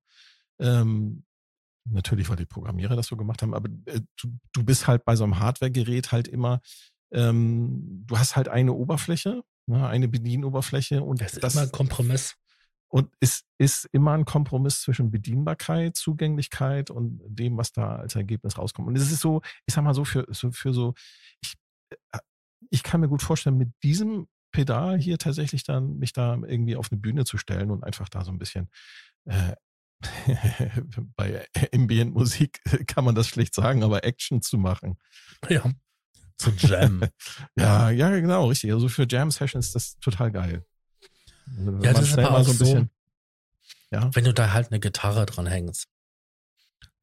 Ähm, 0.60 1.24
natürlich, 1.86 2.30
weil 2.30 2.38
die 2.38 2.46
Programmierer 2.46 2.96
das 2.96 3.08
so 3.08 3.18
gemacht 3.18 3.42
haben, 3.42 3.54
aber 3.54 3.70
äh, 3.86 4.02
du, 4.20 4.30
du 4.54 4.64
bist 4.64 4.88
halt 4.88 5.06
bei 5.06 5.16
so 5.16 5.24
einem 5.24 5.40
Hardware-Gerät 5.40 6.12
halt 6.12 6.28
immer, 6.28 6.62
ähm, 7.12 8.04
du 8.06 8.18
hast 8.18 8.36
halt 8.36 8.48
eine 8.48 8.74
Oberfläche, 8.74 9.44
ne, 9.68 9.88
eine 9.88 10.08
Bedienoberfläche 10.08 11.04
und 11.04 11.22
das 11.22 11.34
ist 11.34 11.44
das, 11.44 11.56
immer 11.56 11.64
ein 11.64 11.72
Kompromiss. 11.72 12.36
Und 12.94 13.10
es 13.22 13.46
ist 13.58 13.86
immer 13.94 14.12
ein 14.12 14.26
Kompromiss 14.26 14.82
zwischen 14.82 15.12
Bedienbarkeit, 15.12 15.96
Zugänglichkeit 15.96 16.90
und 16.90 17.22
dem, 17.26 17.58
was 17.58 17.72
da 17.72 17.96
als 17.96 18.16
Ergebnis 18.16 18.58
rauskommt. 18.58 18.90
Und 18.90 18.98
es 18.98 19.10
ist 19.10 19.22
so, 19.22 19.42
ich 19.66 19.74
sag 19.74 19.84
mal 19.84 19.94
so, 19.94 20.04
für 20.04 20.28
so, 20.30 20.52
für 20.52 20.74
so 20.74 20.94
ich, 21.42 21.56
äh, 22.12 22.20
ich 22.70 22.84
kann 22.84 23.00
mir 23.00 23.08
gut 23.08 23.22
vorstellen, 23.22 23.58
mit 23.58 23.72
diesem 23.82 24.28
Pedal 24.52 25.00
hier 25.00 25.18
tatsächlich 25.18 25.64
dann 25.64 26.00
mich 26.00 26.12
da 26.12 26.36
irgendwie 26.36 26.76
auf 26.76 26.92
eine 26.92 27.00
Bühne 27.00 27.24
zu 27.24 27.38
stellen 27.38 27.72
und 27.72 27.86
einfach 27.86 28.10
da 28.10 28.26
so 28.26 28.32
ein 28.32 28.38
bisschen 28.38 28.70
äh, 29.26 29.54
bei 31.16 31.46
Ambient 31.74 32.14
Musik 32.14 32.62
kann 32.88 33.06
man 33.06 33.16
das 33.16 33.28
schlecht 33.28 33.54
sagen, 33.54 33.84
aber 33.84 34.04
Action 34.04 34.42
zu 34.42 34.58
machen. 34.58 34.98
Ja. 35.50 35.64
Zu 36.38 36.52
Jam. 36.52 37.04
ja, 37.56 37.90
ja, 37.90 38.10
genau, 38.10 38.48
richtig. 38.48 38.72
Also 38.72 38.90
für 38.90 39.06
Jam 39.08 39.32
Sessions 39.32 39.68
ist 39.68 39.76
das 39.76 40.00
total 40.00 40.32
geil. 40.32 40.66
Also 41.58 41.72
ja, 41.84 41.94
das 41.94 42.10
ist 42.10 42.18
aber 42.18 42.38
auch 42.38 42.44
so, 42.44 42.58
bisschen, 42.58 42.90
ja. 43.92 44.10
wenn 44.14 44.24
du 44.24 44.34
da 44.34 44.54
halt 44.54 44.72
eine 44.72 44.80
Gitarre 44.80 45.26
dran 45.26 45.48
hängst, 45.48 45.88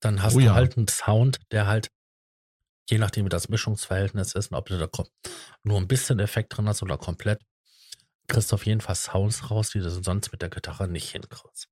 dann 0.01 0.23
hast 0.23 0.35
oh, 0.35 0.41
du 0.41 0.47
ja. 0.47 0.55
halt 0.55 0.77
einen 0.77 0.89
Sound, 0.89 1.41
der 1.51 1.67
halt, 1.67 1.91
je 2.89 2.99
nachdem 2.99 3.27
wie 3.27 3.31
das 3.31 3.49
Mischungsverhältnis 3.49 4.35
ist, 4.35 4.53
ob 4.53 4.67
du 4.67 4.79
da 4.79 4.89
nur 5.63 5.79
ein 5.79 5.89
bisschen 5.89 6.19
Effekt 6.19 6.57
drin 6.57 6.69
hast 6.69 6.83
oder 6.83 6.99
komplett, 6.99 7.43
kriegst 8.27 8.53
du 8.53 8.57
auf 8.57 8.67
jeden 8.67 8.81
Fall 8.81 8.95
Sounds 8.95 9.51
raus, 9.51 9.71
die 9.71 9.81
du 9.81 9.91
sonst 9.91 10.33
mit 10.33 10.43
der 10.43 10.51
Gitarre 10.51 10.89
nicht 10.89 11.11
hinkriegst. 11.11 11.69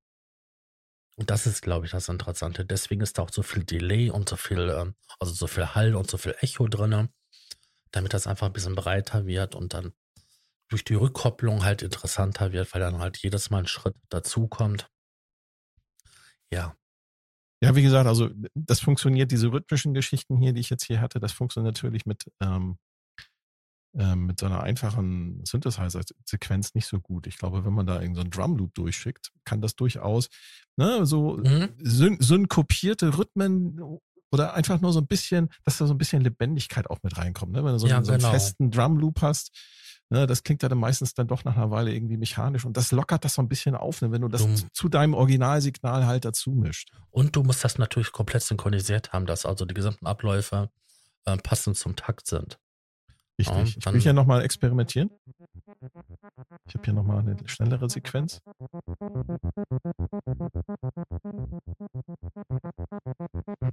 Und 1.17 1.31
das 1.31 1.47
ist, 1.47 1.61
glaube 1.63 1.85
ich, 1.85 1.91
das 1.91 2.09
Interessante. 2.09 2.65
Deswegen 2.65 3.01
ist 3.01 3.17
da 3.17 3.23
auch 3.23 3.31
so 3.31 3.41
viel 3.43 3.63
Delay 3.63 4.11
und 4.11 4.29
so 4.29 4.35
viel, 4.35 4.69
ähm, 4.69 4.95
also 5.19 5.33
so 5.33 5.47
viel 5.47 5.73
Hall 5.73 5.95
und 5.95 6.09
so 6.09 6.17
viel 6.17 6.35
Echo 6.41 6.67
drin, 6.67 7.09
damit 7.91 8.13
das 8.13 8.27
einfach 8.27 8.47
ein 8.47 8.53
bisschen 8.53 8.75
breiter 8.75 9.25
wird 9.25 9.55
und 9.55 9.73
dann 9.73 9.93
durch 10.69 10.83
die 10.83 10.95
Rückkopplung 10.95 11.63
halt 11.63 11.81
interessanter 11.81 12.51
wird, 12.53 12.73
weil 12.73 12.81
dann 12.81 12.99
halt 12.99 13.17
jedes 13.17 13.49
Mal 13.49 13.59
ein 13.59 13.67
Schritt 13.67 13.95
dazukommt. 14.09 14.89
Ja. 16.51 16.75
Ja, 17.63 17.75
wie 17.75 17.83
gesagt, 17.83 18.07
also 18.07 18.29
das 18.55 18.79
funktioniert, 18.81 19.31
diese 19.31 19.51
rhythmischen 19.51 19.93
Geschichten 19.93 20.37
hier, 20.37 20.53
die 20.53 20.61
ich 20.61 20.69
jetzt 20.69 20.85
hier 20.85 21.01
hatte, 21.01 21.19
das 21.19 21.33
funktioniert 21.33 21.75
natürlich 21.75 22.05
mit, 22.05 22.31
ähm, 22.41 22.77
mit 23.97 24.39
so 24.39 24.45
einer 24.45 24.61
einfachen 24.61 25.43
Synthesizer-Sequenz 25.43 26.75
nicht 26.75 26.85
so 26.85 26.99
gut. 26.99 27.25
Ich 27.25 27.37
glaube, 27.37 27.65
wenn 27.65 27.73
man 27.73 27.87
da 27.87 27.99
irgendeinen 27.99 28.31
so 28.31 28.39
Drum-Loop 28.39 28.75
durchschickt, 28.75 29.31
kann 29.43 29.59
das 29.59 29.75
durchaus 29.75 30.29
ne, 30.75 31.05
so 31.05 31.37
mhm. 31.37 31.69
syn 31.79 32.17
synkopierte 32.19 33.17
Rhythmen 33.17 33.81
oder 34.31 34.53
einfach 34.53 34.81
nur 34.81 34.93
so 34.93 34.99
ein 34.99 35.07
bisschen, 35.07 35.49
dass 35.63 35.77
da 35.77 35.87
so 35.87 35.93
ein 35.93 35.97
bisschen 35.97 36.21
Lebendigkeit 36.21 36.89
auch 36.89 36.99
mit 37.01 37.17
reinkommt. 37.17 37.53
Ne? 37.53 37.63
Wenn 37.63 37.73
du 37.73 37.79
so, 37.79 37.87
ja, 37.87 37.95
einen, 37.95 38.05
so 38.05 38.11
einen 38.11 38.19
genau. 38.19 38.31
festen 38.31 38.71
Drum-Loop 38.71 39.21
hast, 39.21 39.51
Ne, 40.09 40.25
das 40.25 40.43
klingt 40.43 40.63
ja 40.63 40.69
dann 40.69 40.77
meistens 40.77 41.13
dann 41.15 41.27
doch 41.27 41.43
nach 41.43 41.57
einer 41.57 41.69
Weile 41.69 41.93
irgendwie 41.93 42.15
mechanisch 42.15 42.63
und 42.63 42.77
das 42.77 42.93
lockert 42.93 43.25
das 43.25 43.33
so 43.33 43.41
ein 43.41 43.49
bisschen 43.49 43.75
auf, 43.75 44.01
ne, 44.01 44.09
wenn 44.09 44.21
du 44.21 44.29
das 44.29 44.41
du, 44.43 44.55
zu 44.71 44.87
deinem 44.87 45.13
Originalsignal 45.13 46.05
halt 46.05 46.23
dazu 46.23 46.51
mischt. 46.51 46.91
Und 47.11 47.35
du 47.35 47.43
musst 47.43 47.65
das 47.65 47.77
natürlich 47.77 48.13
komplett 48.13 48.43
synchronisiert 48.43 49.11
haben, 49.11 49.25
dass 49.25 49.45
also 49.45 49.65
die 49.65 49.73
gesamten 49.73 50.07
Abläufe 50.07 50.69
äh, 51.25 51.35
passend 51.35 51.75
zum 51.75 51.97
Takt 51.97 52.25
sind. 52.27 52.57
Richtig. 53.39 53.75
Ja, 53.75 53.79
ich 53.79 53.93
will 53.93 54.01
hier 54.01 54.13
nochmal 54.13 54.43
experimentieren. 54.43 55.11
Ich 56.67 56.73
habe 56.73 56.83
hier 56.85 56.93
nochmal 56.93 57.19
eine 57.19 57.37
schnellere 57.45 57.89
Sequenz. 57.89 58.41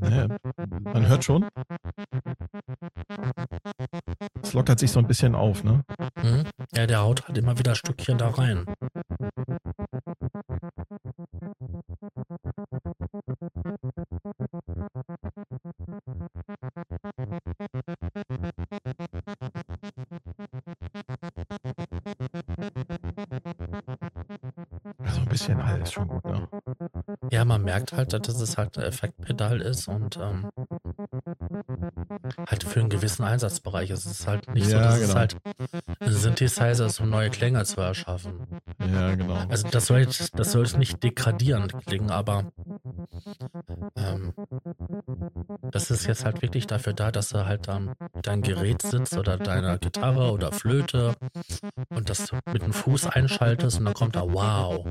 Naja, 0.00 0.28
man 0.82 1.08
hört 1.08 1.24
schon. 1.24 1.46
Es 4.42 4.52
lockert 4.52 4.78
sich 4.78 4.92
so 4.92 5.00
ein 5.00 5.06
bisschen 5.06 5.34
auf, 5.34 5.64
ne? 5.64 5.82
Mhm. 6.22 6.44
Ja, 6.74 6.86
der 6.86 7.00
haut 7.00 7.26
halt 7.26 7.38
immer 7.38 7.58
wieder 7.58 7.74
Stückchen 7.74 8.18
da 8.18 8.28
rein. 8.28 8.66
Merkt 27.64 27.92
halt, 27.92 28.12
dass 28.12 28.40
es 28.40 28.56
halt 28.56 28.78
ein 28.78 28.84
Effektpedal 28.84 29.60
ist 29.60 29.88
und 29.88 30.16
ähm, 30.16 30.50
halt 32.48 32.64
für 32.64 32.80
einen 32.80 32.88
gewissen 32.88 33.24
Einsatzbereich. 33.24 33.90
Es 33.90 34.06
ist 34.06 34.26
halt 34.26 34.52
nicht 34.54 34.70
ja, 34.70 34.78
so, 34.78 34.78
dass 34.78 35.00
genau. 35.00 35.10
es 35.10 35.14
halt 35.14 36.14
Synthesizer 36.14 36.86
ist, 36.86 37.00
um 37.00 37.10
neue 37.10 37.30
Klänge 37.30 37.64
zu 37.64 37.80
erschaffen. 37.80 38.46
Ja, 38.80 39.14
genau. 39.14 39.46
Also 39.48 39.68
das 39.68 39.86
soll 39.86 40.06
das 40.06 40.52
soll 40.52 40.66
nicht 40.78 41.02
degradierend 41.02 41.74
klingen, 41.86 42.10
aber 42.10 42.52
ähm, 43.96 44.34
das 45.74 45.90
ist 45.90 46.06
jetzt 46.06 46.24
halt 46.24 46.40
wirklich 46.40 46.68
dafür 46.68 46.92
da, 46.92 47.10
dass 47.10 47.30
du 47.30 47.44
halt 47.46 47.66
dann 47.66 47.94
dein 48.22 48.42
Gerät 48.42 48.82
sitzt 48.82 49.18
oder 49.18 49.36
deine 49.36 49.78
Gitarre 49.78 50.30
oder 50.30 50.52
Flöte 50.52 51.16
und 51.90 52.08
das 52.08 52.30
mit 52.52 52.62
dem 52.62 52.72
Fuß 52.72 53.08
einschaltest 53.08 53.80
und 53.80 53.86
dann 53.86 53.94
kommt 53.94 54.14
da 54.14 54.22
wow. 54.22 54.86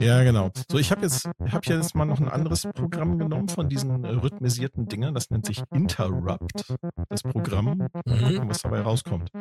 Ja, 0.00 0.22
genau. 0.22 0.52
So, 0.70 0.78
ich 0.78 0.92
habe 0.92 1.02
jetzt, 1.02 1.28
ich 1.44 1.52
habe 1.52 1.66
jetzt 1.66 1.96
mal 1.96 2.04
noch 2.04 2.20
ein 2.20 2.28
anderes 2.28 2.62
Programm 2.62 3.18
genommen 3.18 3.48
von 3.48 3.68
diesen 3.68 4.04
rhythmisierten 4.04 4.86
Dingern. 4.86 5.12
Das 5.12 5.30
nennt 5.30 5.44
sich 5.44 5.60
Interrupt, 5.74 6.72
das 7.08 7.22
Programm. 7.24 7.88
Mhm. 8.04 8.48
Was 8.48 8.62
dabei 8.62 8.82
rauskommt. 8.82 9.32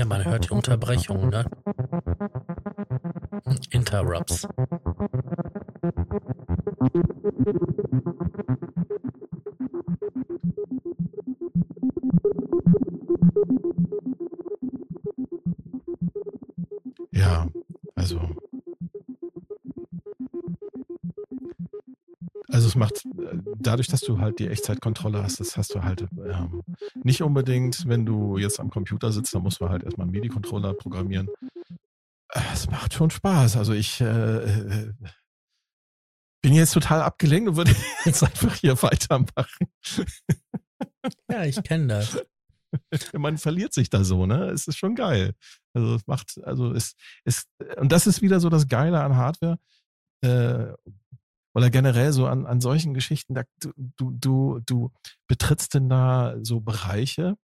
Ja, 0.00 0.06
man 0.06 0.24
hört 0.24 0.46
die 0.48 0.54
Unterbrechung, 0.54 1.28
ne? 1.28 1.44
Interrupts. 3.70 4.48
Ja, 17.10 17.46
also. 17.94 18.20
Also 22.48 22.66
es 22.68 22.74
macht, 22.74 23.06
dadurch, 23.58 23.88
dass 23.88 24.00
du 24.00 24.18
halt 24.18 24.38
die 24.38 24.48
Echtzeitkontrolle 24.48 25.22
hast, 25.22 25.40
das 25.40 25.58
hast 25.58 25.74
du 25.74 25.84
halt 25.84 26.06
ähm, 26.44 26.62
nicht 27.02 27.22
unbedingt, 27.22 27.86
wenn 27.88 28.06
du 28.06 28.38
jetzt 28.38 28.60
am 28.60 28.70
Computer 28.70 29.12
sitzt, 29.12 29.34
dann 29.34 29.42
musst 29.42 29.60
du 29.60 29.68
halt 29.68 29.82
erstmal 29.82 30.06
einen 30.06 30.12
MIDI-Controller 30.12 30.74
programmieren. 30.74 31.28
Es 32.52 32.70
macht 32.70 32.94
schon 32.94 33.10
Spaß. 33.10 33.56
Also 33.56 33.72
ich 33.72 34.00
äh, 34.00 34.04
äh, 34.06 34.92
bin 36.42 36.54
jetzt 36.54 36.72
total 36.72 37.02
abgelenkt 37.02 37.48
und 37.48 37.56
würde 37.56 37.74
jetzt 38.04 38.22
einfach 38.22 38.54
hier 38.54 38.80
weitermachen. 38.82 39.66
Ja, 41.30 41.44
ich 41.44 41.62
kenne 41.62 41.88
das. 41.88 42.18
Man 43.18 43.38
verliert 43.38 43.72
sich 43.72 43.90
da 43.90 44.04
so, 44.04 44.26
ne? 44.26 44.50
Es 44.50 44.68
ist 44.68 44.78
schon 44.78 44.94
geil. 44.94 45.34
Also 45.74 45.96
es 45.96 46.06
macht, 46.06 46.38
also 46.44 46.72
es 46.72 46.94
ist, 47.24 47.48
und 47.76 47.90
das 47.90 48.06
ist 48.06 48.22
wieder 48.22 48.40
so 48.40 48.48
das 48.48 48.68
Geile 48.68 49.00
an 49.00 49.16
Hardware. 49.16 49.58
Äh, 50.22 50.72
oder 51.54 51.70
generell 51.70 52.12
so 52.12 52.26
an, 52.26 52.46
an 52.46 52.60
solchen 52.60 52.94
Geschichten, 52.94 53.34
da, 53.34 53.42
du, 53.60 53.72
du, 53.76 54.10
du, 54.20 54.60
du 54.66 54.92
betrittst 55.26 55.74
denn 55.74 55.88
da 55.88 56.36
so 56.42 56.60
Bereiche, 56.60 57.36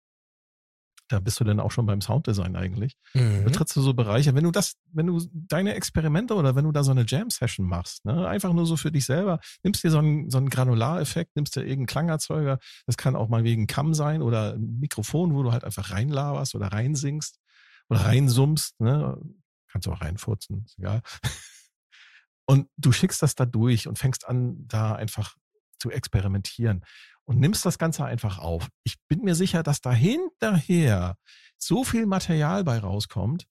da 1.09 1.21
bist 1.21 1.39
du 1.39 1.45
denn 1.45 1.61
auch 1.61 1.71
schon 1.71 1.87
beim 1.87 2.01
Sounddesign 2.01 2.57
eigentlich. 2.57 2.97
Mhm. 3.15 3.45
Betrittst 3.45 3.77
du 3.77 3.83
so 3.83 3.95
Bereiche, 3.95 4.35
wenn 4.35 4.45
du 4.45 4.51
das, 4.51 4.77
wenn 4.93 5.07
du 5.07 5.21
deine 5.33 5.75
Experimente 5.75 6.35
oder 6.35 6.57
wenn 6.57 6.65
du 6.65 6.73
da 6.73 6.83
so 6.83 6.93
eine 6.93 7.05
Jam-Session 7.07 7.67
machst, 7.67 8.05
ne, 8.05 8.27
einfach 8.27 8.53
nur 8.53 8.67
so 8.67 8.77
für 8.77 8.91
dich 8.91 9.05
selber, 9.05 9.41
nimmst 9.63 9.85
dir 9.85 9.91
so 9.91 9.99
einen, 9.99 10.31
so 10.31 10.39
einen 10.39 10.49
Granulareffekt, 10.49 11.37
nimmst 11.37 11.57
dir 11.57 11.61
irgendeinen 11.61 11.87
Klangerzeuger, 11.87 12.59
das 12.87 12.97
kann 12.97 13.17
auch 13.17 13.29
mal 13.29 13.45
wegen 13.45 13.67
Kamm 13.67 13.95
sein 13.95 14.23
oder 14.23 14.55
ein 14.55 14.79
Mikrofon, 14.81 15.35
wo 15.35 15.43
du 15.43 15.53
halt 15.53 15.65
einfach 15.65 15.91
reinlaberst 15.91 16.55
oder 16.55 16.69
reinsingst 16.69 17.39
oder 17.91 18.01
reinsummst, 18.01 18.81
ne, 18.81 19.19
kannst 19.69 19.87
du 19.87 19.93
auch 19.93 20.01
reinfurzen, 20.01 20.65
ist 20.65 20.79
egal. 20.79 21.03
Und 22.47 22.69
du 22.77 22.93
schickst 22.93 23.23
das 23.23 23.35
da 23.35 23.47
durch 23.47 23.89
und 23.89 23.99
fängst 23.99 24.27
an, 24.27 24.67
da 24.67 24.95
einfach 24.95 25.37
zu 25.79 25.91
experimentieren 25.91 26.85
und 27.25 27.41
nimmst 27.41 27.65
das 27.65 27.79
Ganze 27.79 28.05
einfach 28.05 28.39
auf. 28.39 28.69
Ich 28.85 28.97
bin 29.09 29.23
mir 29.23 29.35
sicher, 29.35 29.63
dass 29.63 29.81
da 29.81 29.93
hinterher 29.93 31.17
so 31.59 31.85
viel 31.85 32.07
Material 32.07 32.65
bei 32.65 32.79
rauskommt, 32.79 33.47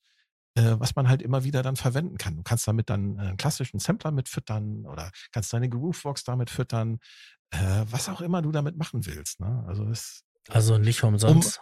äh, 0.55 0.75
was 0.77 0.95
man 0.95 1.09
halt 1.09 1.21
immer 1.21 1.43
wieder 1.43 1.63
dann 1.63 1.75
verwenden 1.75 2.17
kann. 2.17 2.35
Du 2.35 2.43
kannst 2.43 2.67
damit 2.67 2.89
dann 2.89 3.19
einen 3.19 3.37
klassischen 3.37 3.79
Sampler 3.79 4.11
mit 4.11 4.29
füttern 4.29 4.85
oder 4.85 5.11
kannst 5.31 5.51
deine 5.53 5.69
Groovebox 5.69 6.23
damit 6.23 6.49
füttern, 6.49 6.99
äh, 7.49 7.85
was 7.89 8.09
auch 8.09 8.21
immer 8.21 8.41
du 8.41 8.51
damit 8.51 8.77
machen 8.77 9.05
willst. 9.05 9.39
Ne? 9.39 9.63
Also, 9.67 9.85
es, 9.85 10.23
also 10.49 10.77
nicht 10.77 11.03
umsonst. 11.03 11.61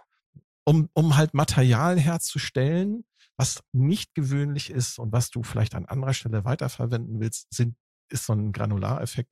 Um, 0.64 0.82
um, 0.82 0.90
um 0.94 1.18
halt 1.18 1.34
Material 1.34 2.00
herzustellen, 2.00 3.06
was 3.38 3.64
nicht 3.72 4.14
gewöhnlich 4.14 4.70
ist 4.70 5.00
und 5.00 5.12
was 5.12 5.30
du 5.30 5.44
vielleicht 5.44 5.76
an 5.76 5.86
anderer 5.86 6.14
Stelle 6.14 6.46
weiterverwenden 6.46 7.20
willst, 7.20 7.48
sind, 7.54 7.76
ist 8.12 8.26
so 8.26 8.34
ein 8.34 8.52
Granulareffekt. 8.52 9.32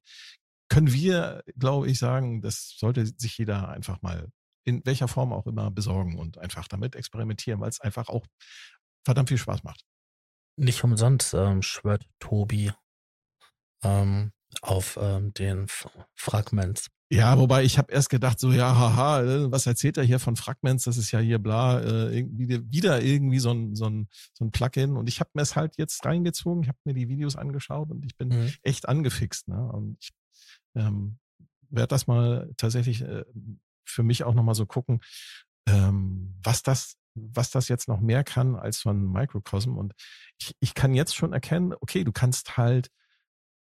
Können 0.69 0.93
wir, 0.93 1.43
glaube 1.57 1.89
ich, 1.89 1.99
sagen, 1.99 2.41
das 2.41 2.75
sollte 2.77 3.05
sich 3.05 3.37
jeder 3.37 3.69
einfach 3.69 4.01
mal 4.01 4.29
in 4.65 4.85
welcher 4.85 5.07
Form 5.07 5.33
auch 5.33 5.47
immer 5.47 5.71
besorgen 5.71 6.17
und 6.17 6.37
einfach 6.37 6.67
damit 6.67 6.95
experimentieren, 6.95 7.59
weil 7.59 7.69
es 7.69 7.81
einfach 7.81 8.09
auch 8.09 8.25
verdammt 9.05 9.29
viel 9.29 9.37
Spaß 9.37 9.63
macht. 9.63 9.83
Nicht 10.57 10.83
umsonst 10.83 11.33
ähm, 11.33 11.61
schwört 11.61 12.07
Tobi 12.19 12.71
ähm, 13.83 14.31
auf 14.61 14.97
ähm, 15.01 15.33
den 15.33 15.67
Fragments. 16.15 16.89
Ja, 17.11 17.39
wobei 17.39 17.63
ich 17.63 17.79
habe 17.79 17.91
erst 17.91 18.09
gedacht, 18.09 18.39
so 18.39 18.51
ja, 18.51 18.75
haha, 18.75 19.23
äh, 19.23 19.51
was 19.51 19.65
erzählt 19.65 19.97
er 19.97 20.03
hier 20.03 20.19
von 20.19 20.35
Fragments? 20.35 20.83
Das 20.83 20.97
ist 20.97 21.11
ja 21.11 21.19
hier 21.19 21.39
bla, 21.39 21.79
äh, 21.79 22.15
irgendwie, 22.15 22.61
wieder 22.71 23.01
irgendwie 23.01 23.39
so 23.39 23.51
ein, 23.51 23.75
so 23.75 23.85
ein, 23.87 24.07
so 24.33 24.45
ein 24.45 24.51
Plugin. 24.51 24.95
Und 24.95 25.09
ich 25.09 25.19
habe 25.19 25.31
mir 25.33 25.41
es 25.41 25.55
halt 25.55 25.77
jetzt 25.77 26.05
reingezogen, 26.05 26.63
ich 26.63 26.69
habe 26.69 26.77
mir 26.83 26.93
die 26.93 27.09
Videos 27.09 27.35
angeschaut 27.35 27.89
und 27.89 28.05
ich 28.05 28.15
bin 28.15 28.29
mhm. 28.29 28.53
echt 28.61 28.87
angefixt. 28.87 29.47
Ne? 29.47 29.59
Und 29.71 29.97
ich, 29.99 30.11
ähm, 30.75 31.17
werde 31.71 31.87
das 31.87 32.05
mal 32.05 32.51
tatsächlich 32.57 33.01
äh, 33.01 33.25
für 33.85 34.03
mich 34.03 34.23
auch 34.23 34.35
nochmal 34.35 34.55
so 34.55 34.67
gucken, 34.67 35.01
ähm, 35.67 36.35
was 36.43 36.61
das 36.61 36.95
was 37.15 37.51
das 37.51 37.67
jetzt 37.67 37.87
noch 37.87 37.99
mehr 37.99 38.23
kann 38.23 38.55
als 38.55 38.79
so 38.79 38.89
ein 38.89 39.11
Microcosm. 39.11 39.77
Und 39.77 39.93
ich, 40.39 40.55
ich 40.59 40.73
kann 40.73 40.93
jetzt 40.93 41.15
schon 41.15 41.33
erkennen, 41.33 41.73
okay, 41.81 42.03
du 42.03 42.11
kannst 42.11 42.55
halt 42.55 42.89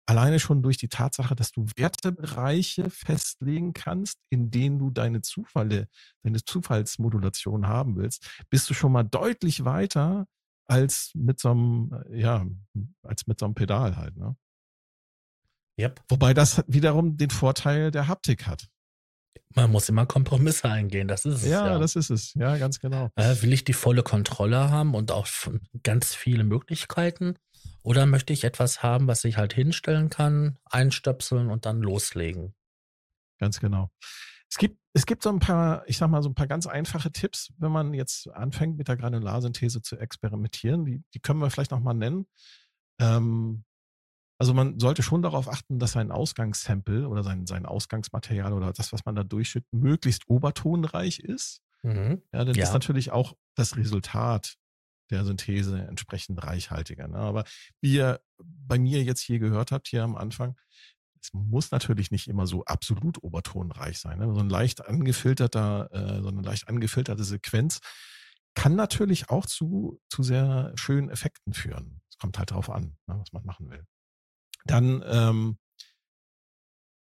alleine 0.08 0.40
schon 0.40 0.62
durch 0.62 0.78
die 0.78 0.88
Tatsache, 0.88 1.36
dass 1.36 1.52
du 1.52 1.66
Wertebereiche 1.76 2.88
festlegen 2.88 3.74
kannst, 3.74 4.18
in 4.30 4.50
denen 4.50 4.78
du 4.78 4.90
deine 4.90 5.20
Zufälle, 5.20 5.86
deine 6.22 6.42
Zufallsmodulation 6.42 7.68
haben 7.68 7.96
willst, 7.96 8.26
bist 8.48 8.70
du 8.70 8.74
schon 8.74 8.92
mal 8.92 9.02
deutlich 9.02 9.66
weiter 9.66 10.26
als 10.66 11.10
mit 11.14 11.40
so 11.40 11.50
einem, 11.50 12.04
ja, 12.10 12.46
als 13.02 13.26
mit 13.26 13.38
so 13.38 13.46
einem 13.46 13.54
Pedal 13.54 13.96
halt, 13.96 14.16
ne? 14.16 14.34
Yep. 15.78 16.02
Wobei 16.08 16.34
das 16.34 16.64
wiederum 16.66 17.16
den 17.16 17.30
Vorteil 17.30 17.90
der 17.90 18.08
Haptik 18.08 18.46
hat. 18.46 18.66
Man 19.54 19.70
muss 19.70 19.88
immer 19.88 20.06
Kompromisse 20.06 20.68
eingehen, 20.68 21.06
das 21.06 21.24
ist 21.24 21.42
es. 21.42 21.48
Ja, 21.48 21.66
ja. 21.66 21.78
das 21.78 21.96
ist 21.96 22.10
es. 22.10 22.34
Ja, 22.34 22.56
ganz 22.56 22.80
genau. 22.80 23.10
Äh, 23.14 23.40
will 23.42 23.52
ich 23.52 23.64
die 23.64 23.72
volle 23.72 24.02
Kontrolle 24.02 24.70
haben 24.70 24.94
und 24.94 25.12
auch 25.12 25.28
ganz 25.82 26.14
viele 26.14 26.44
Möglichkeiten? 26.44 27.36
Oder 27.82 28.06
möchte 28.06 28.32
ich 28.32 28.44
etwas 28.44 28.82
haben, 28.82 29.06
was 29.06 29.24
ich 29.24 29.36
halt 29.36 29.54
hinstellen 29.54 30.10
kann, 30.10 30.58
einstöpseln 30.64 31.50
und 31.50 31.64
dann 31.64 31.80
loslegen? 31.80 32.54
Ganz 33.38 33.60
genau. 33.60 33.90
Es 34.50 34.56
gibt, 34.56 34.78
es 34.94 35.06
gibt 35.06 35.22
so 35.22 35.28
ein 35.30 35.38
paar, 35.38 35.86
ich 35.88 35.98
sag 35.98 36.08
mal, 36.08 36.22
so 36.22 36.28
ein 36.28 36.34
paar 36.34 36.46
ganz 36.46 36.66
einfache 36.66 37.12
Tipps, 37.12 37.52
wenn 37.58 37.70
man 37.70 37.92
jetzt 37.94 38.28
anfängt, 38.30 38.78
mit 38.78 38.88
der 38.88 38.96
Granularsynthese 38.96 39.82
zu 39.82 39.96
experimentieren. 39.98 40.84
Die, 40.84 41.02
die 41.14 41.20
können 41.20 41.40
wir 41.40 41.50
vielleicht 41.50 41.70
nochmal 41.70 41.94
nennen. 41.94 42.26
Ähm, 43.00 43.64
also 44.38 44.54
man 44.54 44.78
sollte 44.78 45.02
schon 45.02 45.22
darauf 45.22 45.48
achten, 45.48 45.78
dass 45.78 45.92
sein 45.92 46.12
Ausgangssample 46.12 47.08
oder 47.08 47.24
sein, 47.24 47.46
sein 47.46 47.66
Ausgangsmaterial 47.66 48.52
oder 48.52 48.72
das, 48.72 48.92
was 48.92 49.04
man 49.04 49.16
da 49.16 49.24
durchschüttet, 49.24 49.72
möglichst 49.72 50.28
obertonreich 50.28 51.18
ist. 51.18 51.60
Mhm. 51.82 52.22
Ja, 52.32 52.44
dann 52.44 52.54
ja. 52.54 52.64
ist 52.64 52.72
natürlich 52.72 53.10
auch 53.10 53.34
das 53.54 53.76
Resultat 53.76 54.56
der 55.10 55.24
Synthese 55.24 55.86
entsprechend 55.86 56.42
reichhaltiger. 56.42 57.08
Ne? 57.08 57.16
Aber 57.16 57.44
wie 57.80 57.94
ihr 57.94 58.20
bei 58.38 58.78
mir 58.78 59.02
jetzt 59.02 59.20
hier 59.20 59.38
gehört 59.38 59.72
habt, 59.72 59.88
hier 59.88 60.02
am 60.02 60.16
Anfang, 60.16 60.56
es 61.20 61.32
muss 61.32 61.70
natürlich 61.70 62.10
nicht 62.10 62.28
immer 62.28 62.46
so 62.46 62.64
absolut 62.64 63.22
obertonreich 63.22 63.98
sein. 63.98 64.18
Ne? 64.18 64.32
So 64.32 64.40
ein 64.40 64.50
leicht 64.50 64.86
angefilterter, 64.86 65.88
äh, 65.92 66.22
so 66.22 66.28
eine 66.28 66.42
leicht 66.42 66.68
angefilterte 66.68 67.24
Sequenz 67.24 67.80
kann 68.54 68.74
natürlich 68.74 69.30
auch 69.30 69.46
zu, 69.46 70.00
zu 70.08 70.22
sehr 70.24 70.72
schönen 70.74 71.10
Effekten 71.10 71.52
führen. 71.52 72.00
Es 72.10 72.18
kommt 72.18 72.38
halt 72.38 72.50
darauf 72.50 72.70
an, 72.70 72.96
ne, 73.06 73.18
was 73.18 73.32
man 73.32 73.44
machen 73.44 73.70
will. 73.70 73.86
Dann 74.64 75.04
ähm, 75.06 75.58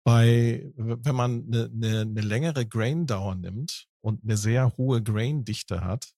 bei, 0.04 0.72
wenn 0.76 1.14
man 1.14 1.46
eine, 1.46 1.64
eine, 1.64 2.00
eine 2.02 2.20
längere 2.20 2.66
Grain-Dauer 2.66 3.34
nimmt 3.34 3.88
und 4.00 4.22
eine 4.22 4.36
sehr 4.36 4.76
hohe 4.76 5.02
Grain-Dichte 5.02 5.84
hat, 5.84 6.12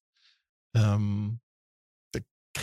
ähm, 0.74 1.40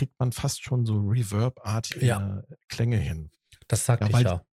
kriegt 0.02 0.18
man 0.18 0.32
fast 0.32 0.64
schon 0.64 0.84
so 0.84 0.98
Reverb-artige 0.98 2.04
ja. 2.04 2.42
Klänge 2.68 2.96
hin. 2.96 3.30
Das 3.68 3.86
sagt 3.86 4.02
ja, 4.02 4.12
weil, 4.12 4.22
ich 4.22 4.26
ja. 4.26 4.44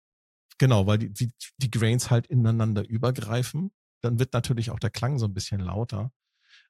Genau, 0.58 0.86
weil 0.86 0.98
die, 0.98 1.10
die, 1.10 1.32
die 1.56 1.70
Grains 1.70 2.10
halt 2.10 2.26
ineinander 2.26 2.86
übergreifen. 2.86 3.70
Dann 4.02 4.18
wird 4.18 4.34
natürlich 4.34 4.70
auch 4.70 4.78
der 4.78 4.90
Klang 4.90 5.18
so 5.18 5.24
ein 5.24 5.32
bisschen 5.32 5.60
lauter. 5.60 6.12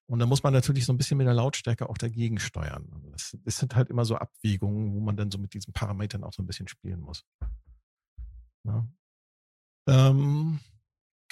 Und 0.06 0.20
da 0.20 0.26
muss 0.26 0.44
man 0.44 0.52
natürlich 0.52 0.86
so 0.86 0.92
ein 0.92 0.96
bisschen 0.96 1.18
mit 1.18 1.26
der 1.26 1.34
Lautstärke 1.34 1.88
auch 1.88 1.98
dagegen 1.98 2.38
steuern. 2.38 2.88
Also 2.94 3.10
das, 3.10 3.36
das 3.42 3.56
sind 3.56 3.74
halt 3.74 3.90
immer 3.90 4.04
so 4.04 4.14
Abwägungen, 4.14 4.94
wo 4.94 5.00
man 5.00 5.16
dann 5.16 5.32
so 5.32 5.38
mit 5.38 5.54
diesen 5.54 5.72
Parametern 5.72 6.22
auch 6.22 6.32
so 6.32 6.40
ein 6.40 6.46
bisschen 6.46 6.68
spielen 6.68 7.00
muss. 7.00 7.24
Ja. 8.62 8.86
Ähm, 9.88 10.60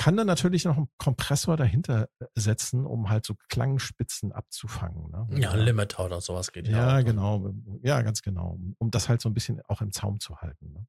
kann 0.06 0.16
dann 0.16 0.28
natürlich 0.28 0.64
noch 0.64 0.76
einen 0.76 0.88
Kompressor 0.98 1.56
dahinter 1.56 2.08
setzen, 2.36 2.86
um 2.86 3.10
halt 3.10 3.26
so 3.26 3.34
Klangspitzen 3.48 4.30
abzufangen. 4.30 5.10
Ne? 5.10 5.40
Ja, 5.40 5.50
ein 5.50 5.58
Limiter 5.58 6.04
oder 6.04 6.20
sowas 6.20 6.52
geht 6.52 6.68
ja. 6.68 6.78
Ja. 6.78 6.96
Ne? 6.98 7.04
genau. 7.04 7.52
Ja, 7.82 8.00
ganz 8.02 8.22
genau. 8.22 8.56
Um 8.78 8.90
das 8.92 9.08
halt 9.08 9.20
so 9.20 9.28
ein 9.28 9.34
bisschen 9.34 9.60
auch 9.62 9.80
im 9.80 9.90
Zaum 9.90 10.20
zu 10.20 10.36
halten. 10.36 10.74
Ne? 10.74 10.86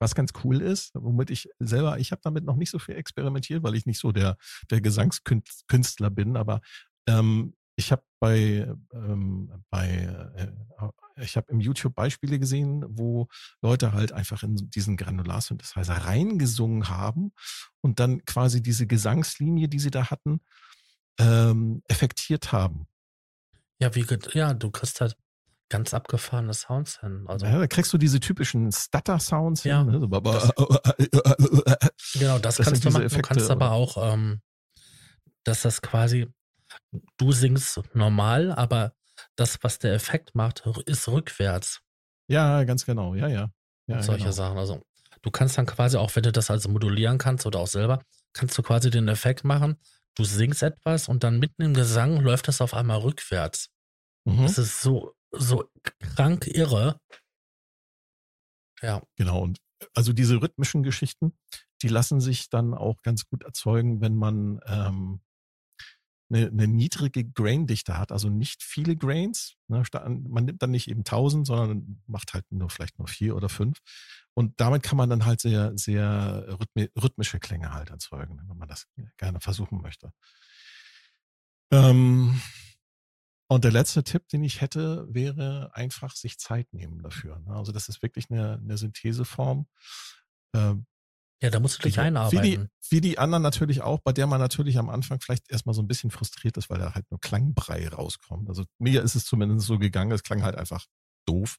Was 0.00 0.16
ganz 0.16 0.32
cool 0.42 0.60
ist, 0.60 0.90
womit 0.94 1.30
ich 1.30 1.50
selber, 1.60 2.00
ich 2.00 2.10
habe 2.10 2.20
damit 2.24 2.42
noch 2.42 2.56
nicht 2.56 2.70
so 2.70 2.80
viel 2.80 2.96
experimentiert, 2.96 3.62
weil 3.62 3.76
ich 3.76 3.86
nicht 3.86 4.00
so 4.00 4.10
der, 4.10 4.36
der 4.72 4.80
Gesangskünstler 4.80 6.10
bin, 6.10 6.36
aber 6.36 6.62
ähm, 7.06 7.54
ich 7.76 7.92
habe 7.92 8.02
bei, 8.18 8.74
ähm, 8.92 9.52
bei 9.70 9.88
äh, 9.88 10.11
ich 11.22 11.36
habe 11.36 11.50
im 11.50 11.60
YouTube 11.60 11.94
Beispiele 11.94 12.38
gesehen, 12.38 12.84
wo 12.88 13.28
Leute 13.60 13.92
halt 13.92 14.12
einfach 14.12 14.42
in 14.42 14.56
diesen 14.70 14.96
Granularsynthesizer 14.96 15.94
reingesungen 15.94 16.88
haben 16.88 17.32
und 17.80 18.00
dann 18.00 18.24
quasi 18.24 18.62
diese 18.62 18.86
Gesangslinie, 18.86 19.68
die 19.68 19.78
sie 19.78 19.90
da 19.90 20.10
hatten, 20.10 20.40
ähm, 21.18 21.82
effektiert 21.88 22.52
haben. 22.52 22.86
Ja, 23.78 23.94
wie 23.94 24.06
ja, 24.32 24.54
du 24.54 24.70
kriegst 24.70 25.00
halt 25.00 25.16
ganz 25.68 25.94
abgefahrene 25.94 26.52
Sounds 26.52 27.00
hin. 27.00 27.24
Also 27.26 27.46
ja, 27.46 27.58
da 27.58 27.66
kriegst 27.66 27.92
du 27.92 27.98
diese 27.98 28.20
typischen 28.20 28.70
Stutter-Sounds 28.70 29.64
ja, 29.64 29.82
hin. 29.82 30.00
Ne? 30.00 30.08
Das, 30.08 30.52
genau, 32.12 32.38
das, 32.38 32.56
das 32.56 32.66
kannst 32.66 32.84
du 32.84 32.90
machen. 32.90 33.04
Effekte, 33.04 33.22
du 33.22 33.34
kannst 33.34 33.50
aber 33.50 33.70
auch, 33.72 34.12
ähm, 34.12 34.42
dass 35.44 35.62
das 35.62 35.80
quasi 35.80 36.28
du 37.16 37.32
singst 37.32 37.80
normal, 37.94 38.52
aber 38.52 38.94
das, 39.36 39.58
was 39.62 39.78
der 39.78 39.94
Effekt 39.94 40.34
macht, 40.34 40.64
ist 40.86 41.08
rückwärts. 41.08 41.80
Ja, 42.28 42.64
ganz 42.64 42.86
genau. 42.86 43.14
Ja, 43.14 43.28
ja. 43.28 43.50
ja 43.86 43.96
und 43.96 44.02
solche 44.02 44.24
genau. 44.24 44.32
Sachen. 44.32 44.58
Also, 44.58 44.82
du 45.22 45.30
kannst 45.30 45.58
dann 45.58 45.66
quasi 45.66 45.96
auch, 45.96 46.14
wenn 46.14 46.22
du 46.22 46.32
das 46.32 46.50
also 46.50 46.68
modulieren 46.68 47.18
kannst 47.18 47.46
oder 47.46 47.60
auch 47.60 47.66
selber, 47.66 48.02
kannst 48.32 48.56
du 48.56 48.62
quasi 48.62 48.90
den 48.90 49.08
Effekt 49.08 49.44
machen. 49.44 49.76
Du 50.14 50.24
singst 50.24 50.62
etwas 50.62 51.08
und 51.08 51.24
dann 51.24 51.38
mitten 51.38 51.62
im 51.62 51.74
Gesang 51.74 52.20
läuft 52.20 52.48
das 52.48 52.60
auf 52.60 52.74
einmal 52.74 52.98
rückwärts. 52.98 53.70
Mhm. 54.24 54.42
Das 54.42 54.58
ist 54.58 54.82
so, 54.82 55.14
so 55.30 55.64
krank 56.00 56.46
irre. 56.46 57.00
Ja. 58.82 59.02
Genau. 59.16 59.40
Und 59.40 59.58
also 59.94 60.12
diese 60.12 60.40
rhythmischen 60.40 60.82
Geschichten, 60.82 61.32
die 61.82 61.88
lassen 61.88 62.20
sich 62.20 62.48
dann 62.50 62.74
auch 62.74 63.02
ganz 63.02 63.26
gut 63.26 63.42
erzeugen, 63.42 64.00
wenn 64.00 64.14
man 64.14 64.60
ähm, 64.66 65.20
eine, 66.32 66.48
eine 66.48 66.66
niedrige 66.66 67.24
Graindichte 67.24 67.98
hat, 67.98 68.12
also 68.12 68.28
nicht 68.28 68.62
viele 68.62 68.96
Grains. 68.96 69.56
Ne, 69.68 69.82
man 70.28 70.44
nimmt 70.44 70.62
dann 70.62 70.70
nicht 70.70 70.88
eben 70.88 71.00
1000, 71.00 71.46
sondern 71.46 72.02
macht 72.06 72.34
halt 72.34 72.50
nur 72.50 72.70
vielleicht 72.70 72.98
nur 72.98 73.08
vier 73.08 73.36
oder 73.36 73.48
fünf. 73.48 73.78
Und 74.34 74.60
damit 74.60 74.82
kann 74.82 74.96
man 74.96 75.10
dann 75.10 75.26
halt 75.26 75.40
sehr, 75.40 75.72
sehr 75.76 76.58
rhythmische 76.96 77.38
Klänge 77.38 77.72
halt 77.72 77.90
erzeugen, 77.90 78.40
wenn 78.48 78.56
man 78.56 78.68
das 78.68 78.86
gerne 79.18 79.40
versuchen 79.40 79.82
möchte. 79.82 80.12
Ähm, 81.70 82.40
und 83.48 83.64
der 83.64 83.72
letzte 83.72 84.02
Tipp, 84.02 84.28
den 84.28 84.44
ich 84.44 84.62
hätte, 84.62 85.06
wäre 85.10 85.70
einfach 85.74 86.14
sich 86.16 86.38
Zeit 86.38 86.72
nehmen 86.72 87.02
dafür. 87.02 87.38
Ne? 87.40 87.54
Also 87.54 87.72
das 87.72 87.88
ist 87.88 88.02
wirklich 88.02 88.30
eine, 88.30 88.54
eine 88.54 88.78
Syntheseform, 88.78 89.66
äh, 90.54 90.74
ja, 91.42 91.50
da 91.50 91.58
musst 91.58 91.78
du 91.78 91.82
dich 91.82 91.98
einarbeiten. 91.98 92.42
Wie 92.42 92.56
die, 92.56 92.66
wie 92.90 93.00
die 93.00 93.18
anderen 93.18 93.42
natürlich 93.42 93.82
auch, 93.82 93.98
bei 94.00 94.12
der 94.12 94.28
man 94.28 94.40
natürlich 94.40 94.78
am 94.78 94.88
Anfang 94.88 95.20
vielleicht 95.20 95.50
erstmal 95.50 95.74
so 95.74 95.82
ein 95.82 95.88
bisschen 95.88 96.12
frustriert 96.12 96.56
ist, 96.56 96.70
weil 96.70 96.78
da 96.78 96.94
halt 96.94 97.10
nur 97.10 97.20
Klangbrei 97.20 97.88
rauskommt. 97.88 98.48
Also 98.48 98.64
mir 98.78 99.02
ist 99.02 99.16
es 99.16 99.24
zumindest 99.24 99.66
so 99.66 99.76
gegangen, 99.78 100.12
es 100.12 100.22
klang 100.22 100.44
halt 100.44 100.54
einfach 100.54 100.86
doof. 101.26 101.58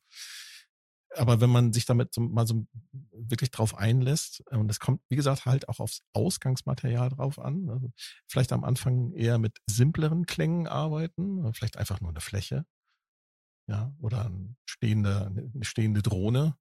Aber 1.16 1.42
wenn 1.42 1.50
man 1.50 1.74
sich 1.74 1.86
damit 1.86 2.14
so, 2.14 2.22
mal 2.22 2.48
so 2.48 2.66
wirklich 3.12 3.52
drauf 3.52 3.78
einlässt, 3.78 4.42
und 4.52 4.72
es 4.72 4.80
kommt, 4.80 5.02
wie 5.10 5.18
gesagt, 5.18 5.46
halt 5.46 5.68
auch 5.68 5.80
aufs 5.80 6.02
Ausgangsmaterial 6.14 7.10
drauf 7.10 7.38
an. 7.38 7.70
Also 7.70 7.92
vielleicht 8.28 8.54
am 8.54 8.64
Anfang 8.64 9.12
eher 9.12 9.38
mit 9.38 9.58
simpleren 9.70 10.26
Klängen 10.26 10.68
arbeiten, 10.68 11.54
vielleicht 11.54 11.78
einfach 11.78 12.00
nur 12.00 12.12
eine 12.12 12.22
Fläche. 12.22 12.66
Ja, 13.68 13.94
oder 14.00 14.26
eine 14.26 14.56
stehende, 14.66 15.28
eine 15.28 15.66
stehende 15.66 16.02
Drohne 16.02 16.56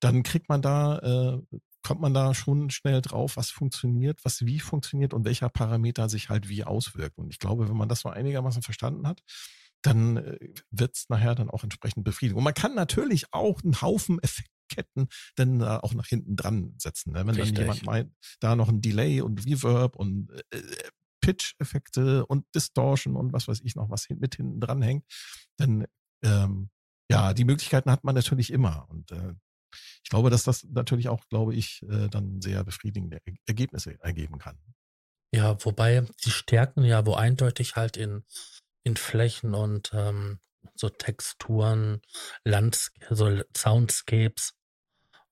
dann 0.00 0.22
kriegt 0.22 0.48
man 0.48 0.62
da 0.62 0.98
äh, 0.98 1.56
kommt 1.82 2.00
man 2.00 2.14
da 2.14 2.34
schon 2.34 2.70
schnell 2.70 3.00
drauf, 3.00 3.36
was 3.36 3.50
funktioniert, 3.50 4.24
was 4.24 4.44
wie 4.44 4.60
funktioniert 4.60 5.14
und 5.14 5.24
welcher 5.24 5.48
Parameter 5.48 6.08
sich 6.08 6.28
halt 6.28 6.48
wie 6.48 6.64
auswirkt. 6.64 7.18
Und 7.18 7.30
ich 7.30 7.38
glaube, 7.38 7.68
wenn 7.68 7.76
man 7.76 7.88
das 7.88 8.00
so 8.00 8.08
einigermaßen 8.08 8.62
verstanden 8.62 9.06
hat, 9.06 9.22
dann 9.82 10.16
äh, 10.16 10.38
wird 10.70 10.96
es 10.96 11.08
nachher 11.08 11.34
dann 11.34 11.50
auch 11.50 11.62
entsprechend 11.62 12.04
befriedigt. 12.04 12.36
Und 12.36 12.44
man 12.44 12.54
kann 12.54 12.74
natürlich 12.74 13.32
auch 13.32 13.62
einen 13.62 13.80
Haufen 13.80 14.18
Effektketten 14.22 15.08
dann 15.36 15.60
äh, 15.60 15.64
auch 15.64 15.94
nach 15.94 16.06
hinten 16.06 16.36
dran 16.36 16.74
setzen. 16.78 17.12
Ne? 17.12 17.20
Wenn 17.20 17.34
Richtig. 17.34 17.54
dann 17.54 17.64
jemand 17.64 17.86
meint, 17.86 18.12
da 18.40 18.56
noch 18.56 18.68
ein 18.68 18.80
Delay 18.80 19.20
und 19.20 19.44
Reverb 19.46 19.96
und 19.96 20.30
äh, 20.50 20.62
Pitch-Effekte 21.20 22.26
und 22.26 22.44
Distortion 22.54 23.16
und 23.16 23.32
was 23.32 23.48
weiß 23.48 23.60
ich 23.62 23.76
noch, 23.76 23.90
was 23.90 24.08
mit 24.08 24.36
hinten 24.36 24.60
dran 24.60 24.82
hängt, 24.82 25.04
dann 25.56 25.86
ähm, 26.24 26.70
ja, 27.10 27.32
die 27.32 27.44
Möglichkeiten 27.44 27.90
hat 27.90 28.04
man 28.04 28.14
natürlich 28.14 28.52
immer. 28.52 28.86
Und 28.88 29.12
äh, 29.12 29.34
ich 30.02 30.10
glaube, 30.10 30.30
dass 30.30 30.44
das 30.44 30.64
natürlich 30.64 31.08
auch, 31.08 31.26
glaube 31.28 31.54
ich, 31.54 31.82
äh, 31.88 32.08
dann 32.08 32.40
sehr 32.40 32.64
befriedigende 32.64 33.18
Ergebnisse 33.46 33.96
ergeben 34.02 34.38
kann. 34.38 34.58
Ja, 35.32 35.62
wobei 35.64 36.06
die 36.24 36.30
Stärken 36.30 36.84
ja 36.84 37.04
wo 37.06 37.14
eindeutig 37.14 37.76
halt 37.76 37.96
in, 37.96 38.24
in 38.82 38.96
Flächen 38.96 39.54
und 39.54 39.90
ähm, 39.92 40.40
so 40.74 40.88
Texturen, 40.88 42.00
Lands 42.44 42.92
so 43.10 43.42
Soundscapes 43.56 44.54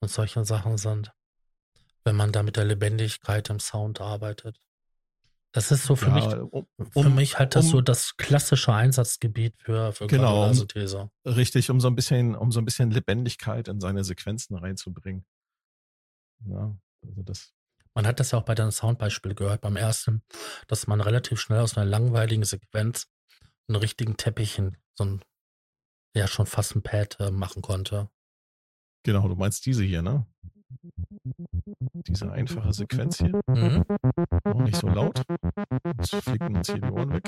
und 0.01 0.11
solche 0.11 0.45
Sachen 0.45 0.78
sind. 0.78 1.12
wenn 2.05 2.16
man 2.16 2.32
da 2.32 2.43
mit 2.43 2.57
der 2.57 2.64
Lebendigkeit 2.64 3.51
im 3.51 3.59
Sound 3.59 4.01
arbeitet. 4.01 4.61
Das 5.57 5.70
ist 5.70 5.84
so 5.84 5.96
für 5.96 6.09
Ja, 6.09 6.14
mich, 6.14 6.26
um, 6.52 6.66
für 6.90 7.09
mich 7.09 7.38
halt 7.38 7.54
das 7.57 7.64
um- 7.64 7.70
so 7.70 7.80
das 7.80 8.18
klassische 8.18 8.74
Einsatzgebiet 8.74 9.54
für, 9.57 9.90
für 9.94 10.07
Genau, 10.07 10.42
Quadrasynthese. 10.42 11.11
richtig, 11.24 11.70
um 11.70 11.80
so 11.80 11.88
ein 11.88 11.94
bisschen, 11.94 12.34
um 12.34 12.52
so 12.52 12.61
ein 12.61 12.66
bisschen 12.66 12.90
Lebendigkeit 12.90 13.66
in 13.68 13.80
seine 13.80 14.04
Sequenzen 14.04 14.54
reinzubringen. 14.57 15.24
Ja, 16.44 16.76
also 17.02 17.22
das, 17.22 17.54
Man 17.94 18.07
hat 18.07 18.20
das 18.20 18.32
ja 18.32 18.38
auch 18.38 18.44
bei 18.44 18.54
deinem 18.54 18.70
Soundbeispiel 18.70 19.34
gehört, 19.34 19.62
beim 19.62 19.76
ersten, 19.76 20.22
dass 20.66 20.86
man 20.86 21.00
relativ 21.00 21.40
schnell 21.40 21.61
aus 21.61 21.78
einer 21.78 21.86
langweiligen 21.86 22.44
Sequenz 22.44 23.07
einen 23.66 23.76
richtigen 23.76 24.18
Teppich 24.18 24.59
in 24.59 24.76
so 24.94 25.04
ein, 25.07 25.22
ja, 26.14 26.28
schon 26.28 26.44
fast 26.44 26.76
ein 26.76 26.82
Pad 26.82 27.16
äh, 27.18 27.30
machen 27.30 27.62
konnte. 27.62 28.11
genau, 29.04 29.26
du 29.26 29.36
meinst 29.36 29.64
diese 29.64 29.84
hier, 29.84 30.02
ne? 30.02 30.26
Diese 32.07 32.31
einfache 32.31 32.73
Sequenz 32.73 33.19
hier. 33.19 33.41
Mhm. 33.49 33.85
Auch 34.45 34.62
nicht 34.62 34.77
so 34.77 34.89
laut. 34.89 35.23
Jetzt 35.99 36.14
flicken 36.17 36.57
uns 36.57 36.71
hier 36.71 36.81
die 36.81 36.91
Ohren 36.91 37.12
weg. 37.12 37.23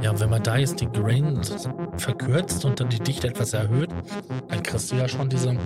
Ja, 0.00 0.10
und 0.10 0.20
wenn 0.20 0.30
man 0.30 0.42
da 0.42 0.56
jetzt 0.56 0.80
die 0.80 0.86
Grain 0.86 1.42
verkürzt 1.96 2.64
und 2.64 2.80
dann 2.80 2.88
die 2.88 3.00
Dichte 3.00 3.28
etwas 3.28 3.52
erhöht, 3.52 3.90
dann 4.48 4.62
kriegst 4.62 4.92
du 4.92 4.96
ja 4.96 5.08
schon 5.08 5.28
diesen, 5.28 5.58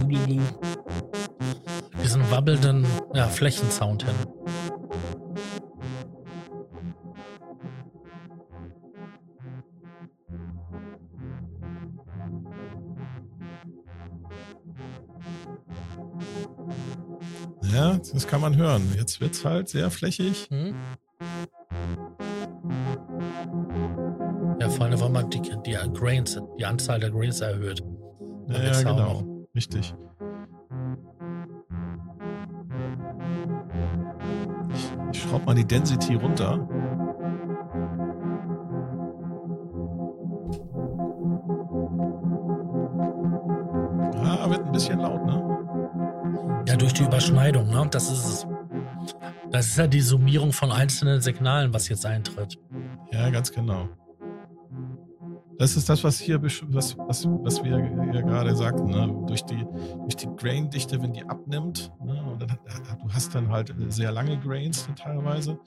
diesen 2.02 2.30
wabbelnden 2.30 2.86
ja, 3.14 3.26
Flächensound 3.28 4.04
hin. 4.04 4.41
Ja, 17.82 17.98
das 18.12 18.28
kann 18.28 18.40
man 18.40 18.56
hören. 18.56 18.94
Jetzt 18.96 19.20
wird's 19.20 19.44
halt 19.44 19.68
sehr 19.68 19.90
flächig. 19.90 20.46
Hm? 20.50 20.72
Ja, 24.60 24.68
vor 24.68 24.86
allem, 24.86 25.00
weil 25.00 25.08
man 25.08 25.28
die, 25.30 25.40
die 25.40 25.76
Grains, 25.92 26.40
die 26.60 26.64
Anzahl 26.64 27.00
der 27.00 27.10
Grains 27.10 27.40
erhöht. 27.40 27.82
Ja, 28.46 28.62
ja 28.62 28.82
genau. 28.82 29.46
Richtig. 29.52 29.92
Ich, 34.72 34.92
ich 35.10 35.22
schraube 35.22 35.44
mal 35.44 35.54
die 35.56 35.64
Density 35.64 36.14
runter. 36.14 36.68
Überschneidung, 47.12 47.68
ne? 47.68 47.86
Das 47.90 48.10
ist 48.10 48.24
es. 48.24 48.46
Das 49.50 49.66
ist 49.66 49.76
ja 49.76 49.86
die 49.86 50.00
Summierung 50.00 50.50
von 50.50 50.72
einzelnen 50.72 51.20
Signalen, 51.20 51.74
was 51.74 51.90
jetzt 51.90 52.06
eintritt. 52.06 52.58
Ja, 53.12 53.28
ganz 53.28 53.52
genau. 53.52 53.86
Das 55.58 55.76
ist 55.76 55.90
das, 55.90 56.02
was 56.02 56.18
hier, 56.18 56.42
was, 56.42 56.96
was, 56.96 57.26
was 57.26 57.62
wir 57.62 57.78
ja 58.14 58.20
gerade 58.22 58.56
sagten, 58.56 58.88
ne? 58.88 59.14
durch 59.26 59.44
die, 59.44 59.62
durch 60.00 60.16
die 60.16 60.26
Grain-Dichte, 60.36 61.02
wenn 61.02 61.12
die 61.12 61.22
abnimmt, 61.22 61.92
ne? 62.02 62.24
und 62.24 62.40
dann, 62.40 62.58
du 63.02 63.12
hast 63.12 63.34
dann 63.34 63.50
halt 63.50 63.74
sehr 63.88 64.10
lange 64.10 64.40
Grains 64.40 64.88
teilweise, 64.96 65.58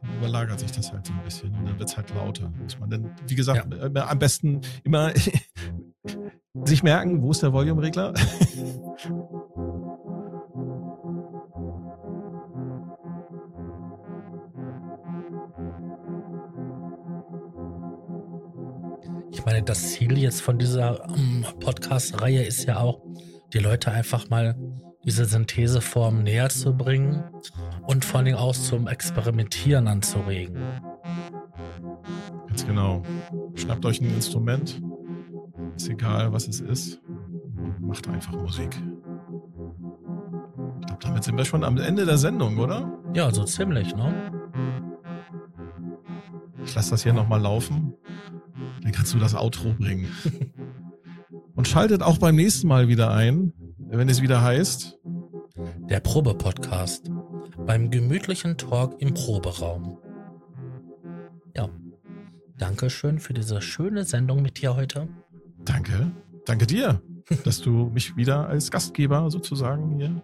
dann 0.00 0.16
überlagert 0.16 0.58
sich 0.60 0.72
das 0.72 0.90
halt 0.90 1.06
so 1.06 1.12
ein 1.12 1.22
bisschen 1.22 1.54
und 1.54 1.66
dann 1.66 1.78
wird 1.78 1.90
es 1.90 1.96
halt 1.96 2.12
lauter. 2.14 2.50
Muss 2.60 2.78
man 2.80 2.88
dann, 2.88 3.10
wie 3.26 3.34
gesagt, 3.34 3.72
äh, 3.74 4.00
am 4.00 4.18
besten 4.18 4.62
immer 4.82 5.12
sich 6.64 6.82
merken, 6.82 7.22
wo 7.22 7.30
ist 7.30 7.42
der 7.42 7.52
Volume-Regler? 7.52 8.14
Meine, 19.46 19.62
das 19.62 19.92
Ziel 19.92 20.18
jetzt 20.18 20.42
von 20.42 20.58
dieser 20.58 21.08
ähm, 21.08 21.46
Podcast-Reihe 21.60 22.42
ist 22.42 22.66
ja 22.66 22.80
auch, 22.80 23.00
die 23.52 23.58
Leute 23.58 23.92
einfach 23.92 24.28
mal 24.28 24.56
diese 25.04 25.24
Syntheseform 25.24 26.24
näher 26.24 26.48
zu 26.48 26.76
bringen 26.76 27.22
und 27.86 28.04
vor 28.04 28.20
allem 28.20 28.34
auch 28.34 28.54
zum 28.54 28.88
Experimentieren 28.88 29.86
anzuregen. 29.86 30.56
Ganz 32.48 32.66
genau. 32.66 33.04
Schnappt 33.54 33.86
euch 33.86 34.00
ein 34.00 34.12
Instrument, 34.12 34.82
ist 35.76 35.88
egal, 35.88 36.32
was 36.32 36.48
es 36.48 36.60
ist, 36.60 37.00
und 37.56 37.80
macht 37.82 38.08
einfach 38.08 38.32
Musik. 38.32 38.76
Ich 40.80 40.86
glaube, 40.86 41.02
damit 41.02 41.22
sind 41.22 41.38
wir 41.38 41.44
schon 41.44 41.62
am 41.62 41.78
Ende 41.78 42.04
der 42.04 42.18
Sendung, 42.18 42.58
oder? 42.58 42.90
Ja, 43.14 43.30
so 43.30 43.44
ziemlich, 43.44 43.94
ne? 43.94 44.32
Ich 46.64 46.74
lasse 46.74 46.90
das 46.90 47.04
hier 47.04 47.12
nochmal 47.12 47.40
laufen. 47.40 47.94
Dann 48.86 48.92
kannst 48.92 49.12
du 49.14 49.18
das 49.18 49.34
Outro 49.34 49.74
bringen. 49.76 50.06
Und 51.56 51.66
schaltet 51.66 52.02
auch 52.02 52.18
beim 52.18 52.36
nächsten 52.36 52.68
Mal 52.68 52.86
wieder 52.86 53.10
ein, 53.10 53.52
wenn 53.78 54.08
es 54.08 54.22
wieder 54.22 54.42
heißt. 54.42 54.96
Der 55.90 55.98
Probe-Podcast 55.98 57.10
beim 57.66 57.90
gemütlichen 57.90 58.56
Talk 58.56 58.94
im 59.00 59.12
Proberaum. 59.12 59.98
Ja. 61.56 61.68
Dankeschön 62.58 63.18
für 63.18 63.34
diese 63.34 63.60
schöne 63.60 64.04
Sendung 64.04 64.40
mit 64.40 64.62
dir 64.62 64.76
heute. 64.76 65.08
Danke. 65.64 66.12
Danke 66.44 66.68
dir, 66.68 67.02
dass 67.42 67.60
du 67.60 67.90
mich 67.92 68.16
wieder 68.16 68.48
als 68.48 68.70
Gastgeber 68.70 69.32
sozusagen 69.32 69.96
hier 69.98 70.22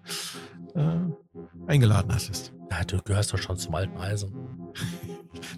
äh, 0.76 1.66
eingeladen 1.66 2.14
hattest. 2.14 2.52
Ja, 2.70 2.84
du 2.84 3.02
gehörst 3.02 3.32
doch 3.32 3.38
schon 3.38 3.56
zum 3.56 3.74
alten 3.74 3.96
Eisen. 3.96 4.61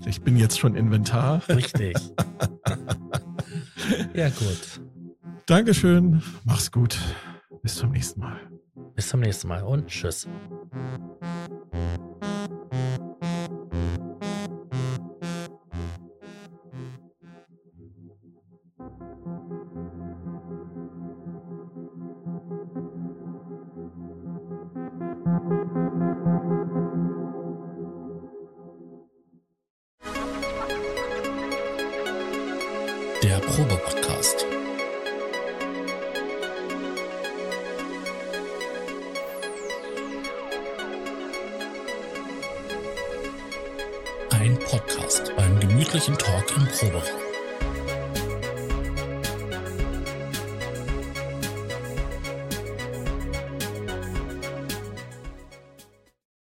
Ich 0.07 0.23
bin 0.23 0.37
jetzt 0.37 0.59
schon 0.59 0.75
Inventar. 0.75 1.43
Richtig. 1.49 1.97
ja, 4.15 4.29
gut. 4.29 4.81
Dankeschön. 5.47 6.23
Mach's 6.45 6.71
gut. 6.71 6.99
Bis 7.63 7.77
zum 7.77 7.91
nächsten 7.91 8.21
Mal. 8.21 8.41
Bis 8.95 9.09
zum 9.09 9.21
nächsten 9.21 9.49
Mal 9.49 9.63
und 9.63 9.89
tschüss. 9.89 10.27